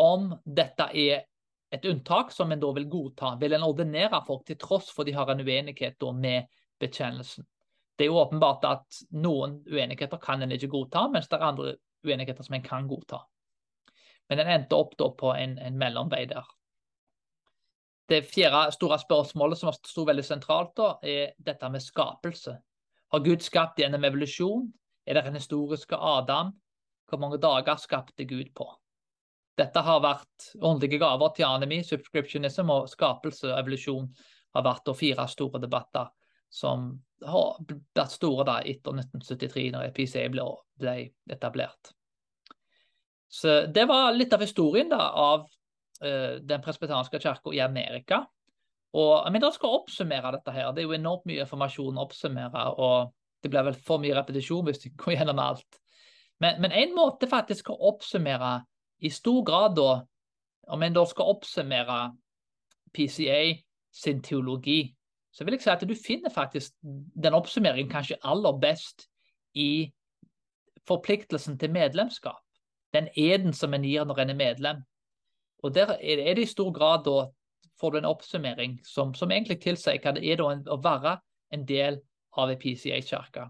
om 0.00 0.32
dette 0.44 0.88
er 0.92 1.24
et 1.74 1.86
unntak 1.90 2.32
som 2.32 2.52
en 2.52 2.60
da 2.60 2.70
vil 2.76 2.86
godta. 2.90 3.34
Vil 3.40 3.56
en 3.56 3.66
ordinere 3.66 4.20
folk 4.26 4.44
til 4.46 4.58
tross 4.60 4.90
for 4.94 5.06
de 5.06 5.14
har 5.16 5.30
en 5.30 5.42
uenighet 5.42 6.02
med 6.14 6.50
bekjennelsen? 6.80 7.46
Det 7.94 8.06
er 8.06 8.10
jo 8.10 8.18
åpenbart 8.18 8.66
at 8.66 9.00
noen 9.14 9.60
uenigheter 9.70 10.18
kan 10.22 10.42
en 10.42 10.52
ikke 10.54 10.70
godta, 10.70 11.06
mens 11.08 11.28
det 11.30 11.38
er 11.38 11.46
andre 11.46 11.76
uenigheter 12.04 12.46
som 12.46 12.56
en 12.56 12.66
kan 12.66 12.88
godta. 12.90 13.22
Men 14.28 14.42
en 14.42 14.52
endte 14.56 14.76
opp 14.76 14.96
på 14.98 15.32
en, 15.34 15.58
en 15.58 15.78
mellomvei 15.78 16.24
der. 16.26 16.46
Det 18.08 18.24
fjerde 18.28 18.72
store 18.74 18.98
spørsmålet 19.00 19.58
som 19.58 19.72
sto 19.72 20.04
veldig 20.04 20.24
sentralt, 20.26 20.74
da, 20.76 20.90
er 21.02 21.32
dette 21.38 21.70
med 21.72 21.82
skapelse. 21.82 22.56
Har 23.14 23.22
Gud 23.24 23.44
skapt 23.44 23.78
gjennom 23.80 24.04
evolusjon? 24.04 24.66
Er 25.06 25.16
det 25.16 25.28
en 25.28 25.38
historisk 25.38 25.92
Adam? 25.96 26.52
Hvor 27.08 27.20
mange 27.20 27.40
dager 27.42 27.76
skapte 27.80 28.26
Gud 28.28 28.52
på? 28.56 28.66
Dette 29.58 29.82
har 29.86 30.00
vært 30.02 30.50
åndelige 30.58 30.98
gaver 30.98 31.34
til 31.36 31.46
anemi, 31.46 31.82
subscriptionism 31.86 32.70
og 32.74 32.88
skapelse 32.90 33.46
og 33.52 33.58
evolusjon 33.60 34.08
har 34.54 34.64
vært 34.66 34.90
fire 34.98 35.26
store 35.30 35.60
debatter 35.62 36.10
som 36.54 36.86
har 37.26 37.56
vært 37.66 38.14
store 38.14 38.46
da 38.46 38.60
etter 38.62 38.94
1973, 38.94 39.66
når 39.74 39.88
EPC 39.88 40.14
ble, 40.30 40.46
ble 40.78 40.94
etablert. 41.30 41.90
Så 43.30 43.64
Det 43.66 43.86
var 43.90 44.12
litt 44.14 44.32
av 44.34 44.44
historien 44.44 44.90
da, 44.90 45.08
av 45.10 45.48
uh, 46.04 46.36
den 46.38 46.62
presbetanske 46.62 47.18
kirka 47.18 47.54
i 47.54 47.62
Amerika. 47.64 48.22
Og 48.94 49.26
men 49.34 49.42
da 49.42 49.50
skal 49.50 49.80
oppsummere 49.80 50.36
dette 50.36 50.54
her. 50.54 50.70
Det 50.70 50.84
er 50.84 50.86
jo 50.86 50.94
enormt 50.94 51.26
mye 51.26 51.42
informasjon 51.42 51.98
å 51.98 52.04
oppsummere. 52.06 52.68
og 52.78 53.10
Det 53.42 53.50
blir 53.50 53.66
vel 53.66 53.80
for 53.88 54.02
mye 54.02 54.14
repetisjon 54.14 54.62
hvis 54.68 54.84
du 54.84 54.92
går 54.94 55.16
gjennom 55.16 55.42
alt. 55.42 55.80
Men, 56.44 56.60
men 56.60 56.74
en 56.76 56.90
måte 56.92 57.28
faktisk 57.30 57.70
å 57.72 57.78
oppsummere 57.88 58.58
i 59.00 59.10
stor 59.12 59.40
grad, 59.48 59.78
da, 59.78 60.02
om 60.74 60.82
en 60.84 60.96
da 60.96 61.04
skal 61.08 61.30
oppsummere 61.32 61.98
PCA 62.92 63.40
sin 63.94 64.20
teologi, 64.22 64.92
så 65.32 65.46
vil 65.46 65.56
jeg 65.56 65.64
si 65.64 65.70
at 65.72 65.84
du 65.88 65.94
finner 65.96 66.32
faktisk 66.32 66.74
den 66.82 67.34
oppsummeringen 67.34 67.88
kanskje 67.90 68.20
aller 68.22 68.58
best 68.60 69.06
i 69.56 69.88
forpliktelsen 70.84 71.56
til 71.58 71.72
medlemskap. 71.72 72.42
Den 72.92 73.08
eden 73.16 73.56
som 73.56 73.72
en 73.74 73.86
gir 73.88 74.04
når 74.04 74.20
en 74.22 74.34
er 74.34 74.38
medlem. 74.38 74.84
Og 75.64 75.74
Der 75.74 75.96
er 75.96 76.34
det 76.36 76.44
i 76.44 76.46
stor 76.52 76.70
grad 76.76 77.06
da 77.08 77.30
får 77.80 77.90
du 77.90 77.98
en 77.98 78.10
oppsummering 78.12 78.76
som, 78.84 79.14
som 79.14 79.32
egentlig 79.32 79.62
tilsier 79.64 79.98
hva 80.02 80.12
det 80.12 80.28
er 80.28 80.38
da 80.38 80.52
å 80.70 80.78
være 80.84 81.16
en 81.56 81.64
del 81.66 82.02
av 82.36 82.52
en 82.52 82.60
PCA-kirke. 82.60 83.48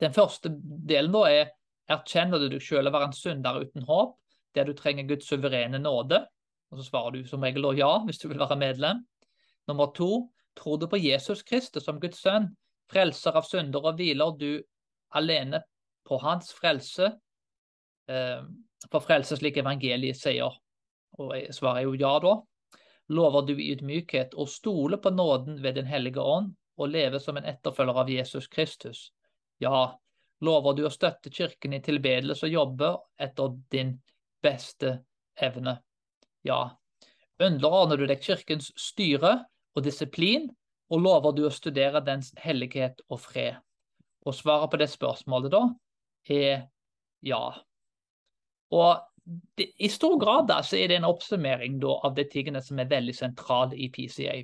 Den 0.00 0.16
første 0.16 0.50
delen 0.88 1.12
da 1.12 1.26
er 1.28 1.52
erkjenner 1.92 2.42
du 2.42 2.48
deg 2.50 2.62
selv 2.62 2.90
å 2.90 2.94
være 2.94 3.10
en 3.10 3.16
synder 3.16 3.60
uten 3.62 3.86
håp, 3.86 4.16
der 4.56 4.66
du 4.66 4.74
trenger 4.76 5.06
Guds 5.08 5.28
suverene 5.28 5.78
nåde. 5.82 6.22
Og 6.72 6.80
så 6.80 6.88
svarer 6.88 7.14
du 7.14 7.28
som 7.28 7.44
regel 7.44 7.66
ja 7.78 7.92
hvis 8.06 8.18
du 8.22 8.28
vil 8.28 8.40
være 8.40 8.58
medlem. 8.58 9.04
Nummer 9.68 9.92
to, 9.94 10.28
tror 10.58 10.78
du 10.78 10.86
på 10.90 10.98
Jesus 10.98 11.42
Kristus 11.42 11.84
som 11.84 12.00
Guds 12.00 12.22
sønn, 12.22 12.50
frelser 12.90 13.36
av 13.36 13.46
synder 13.46 13.84
og 13.84 13.98
hviler 13.98 14.34
du 14.38 14.50
alene 15.14 15.62
på 16.06 16.18
hans 16.22 16.52
frelse, 16.54 17.10
eh, 18.08 18.42
for 18.90 19.02
frelse 19.02 19.38
slik 19.38 19.58
evangeliet 19.58 20.18
sier. 20.18 20.54
Og 21.18 21.32
jeg 21.34 21.54
svarer 21.54 21.86
jo 21.86 21.96
ja, 21.98 22.16
da. 22.22 22.36
Lover 23.08 23.46
du 23.46 23.54
i 23.54 23.70
ydmykhet 23.74 24.34
å 24.34 24.46
stole 24.50 24.98
på 24.98 25.12
nåden 25.14 25.60
ved 25.62 25.76
Den 25.78 25.86
hellige 25.86 26.20
ånd 26.22 26.54
og 26.76 26.90
leve 26.90 27.20
som 27.22 27.36
en 27.38 27.46
etterfølger 27.46 28.00
av 28.02 28.10
Jesus 28.10 28.48
Kristus? 28.48 29.12
Ja, 29.62 29.96
lover 30.44 30.76
du 30.76 30.84
å 30.86 30.92
støtte 30.92 31.32
Kirken 31.32 31.76
i 31.76 31.82
tilbedelse 31.84 32.46
og 32.48 32.52
jobbe 32.52 32.90
etter 33.22 33.54
din 33.72 33.94
beste 34.44 34.98
evne. 35.36 35.78
Ja, 36.46 36.76
underordner 37.42 38.00
du 38.00 38.06
deg 38.08 38.22
Kirkens 38.22 38.70
styre 38.80 39.38
og 39.76 39.84
disiplin, 39.84 40.50
og 40.92 41.02
lover 41.02 41.34
du 41.34 41.46
å 41.46 41.52
studere 41.52 42.02
dens 42.04 42.30
hellighet 42.38 43.00
og 43.10 43.20
fred? 43.24 43.56
Og 44.26 44.34
svaret 44.34 44.70
på 44.70 44.78
det 44.80 44.90
spørsmålet 44.90 45.52
da 45.54 45.62
er 46.30 46.66
ja. 47.26 47.42
Og 48.74 49.00
det, 49.58 49.72
i 49.82 49.88
stor 49.90 50.18
grad 50.20 50.46
da, 50.50 50.60
så 50.62 50.78
er 50.78 50.90
det 50.90 51.00
en 51.00 51.08
oppsummering 51.08 51.80
da, 51.82 51.96
av 52.06 52.14
de 52.14 52.26
tingene 52.30 52.62
som 52.62 52.78
er 52.78 52.90
veldig 52.90 53.14
sentrale 53.14 53.78
i 53.78 53.88
PCA. 53.90 54.38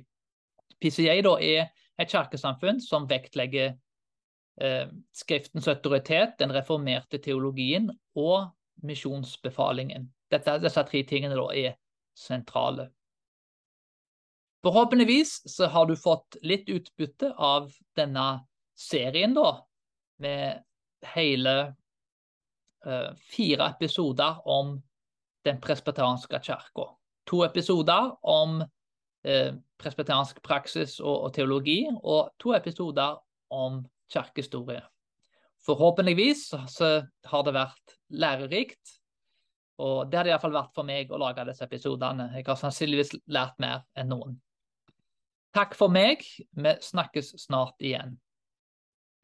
PCA 0.83 1.15
da, 1.23 1.37
er 1.39 1.71
et 2.01 2.11
kirkesamfunn 2.11 2.81
som 2.83 3.07
vektlegger 3.07 3.75
Skriftens 5.17 5.65
autoritet, 5.67 6.35
den 6.37 6.51
reformerte 6.53 7.17
teologien 7.17 7.87
og 8.13 8.51
misjonsbefalingen. 8.85 10.05
Dette, 10.29 10.59
disse 10.61 10.83
tre 10.85 11.01
tingene 11.09 11.37
da 11.37 11.47
er 11.57 11.73
sentrale. 12.17 12.89
Forhåpentligvis 14.63 15.41
så 15.55 15.67
har 15.67 15.85
du 15.85 15.95
fått 15.99 16.37
litt 16.41 16.69
utbytte 16.71 17.33
av 17.35 17.71
denne 17.97 18.27
serien, 18.79 19.33
da, 19.35 19.57
med 20.23 20.61
hele 21.13 21.55
uh, 22.87 23.09
fire 23.27 23.73
episoder 23.73 24.39
om 24.47 24.77
den 25.43 25.59
presbeteranske 25.61 26.39
kirka. 26.45 26.87
To 27.27 27.41
episoder 27.43 28.13
om 28.21 28.61
uh, 28.63 29.51
presbeteransk 29.83 30.39
praksis 30.45 30.99
og, 31.03 31.17
og, 31.27 31.33
teologi, 31.35 31.81
og 31.99 32.31
to 32.39 32.55
episoder 32.55 33.19
om 33.51 33.83
kirkehistorie. 34.13 34.83
Forhåpentligvis 35.63 36.49
så 36.69 36.89
har 37.29 37.45
det 37.47 37.55
vært 37.55 37.97
lærerikt. 38.11 38.97
Og 39.83 40.09
det 40.09 40.19
hadde 40.19 40.33
iallfall 40.33 40.53
vært 40.53 40.75
for 40.75 40.87
meg 40.87 41.11
å 41.11 41.19
lage 41.21 41.45
disse 41.47 41.65
episodene. 41.65 42.29
Jeg 42.35 42.45
har 42.47 42.59
sannsynligvis 42.59 43.15
lært 43.31 43.55
mer 43.63 43.85
enn 43.97 44.11
noen. 44.13 44.35
Takk 45.53 45.75
for 45.77 45.93
meg. 45.93 46.25
Vi 46.53 46.75
snakkes 46.81 47.33
snart 47.45 47.81
igjen. 47.81 48.17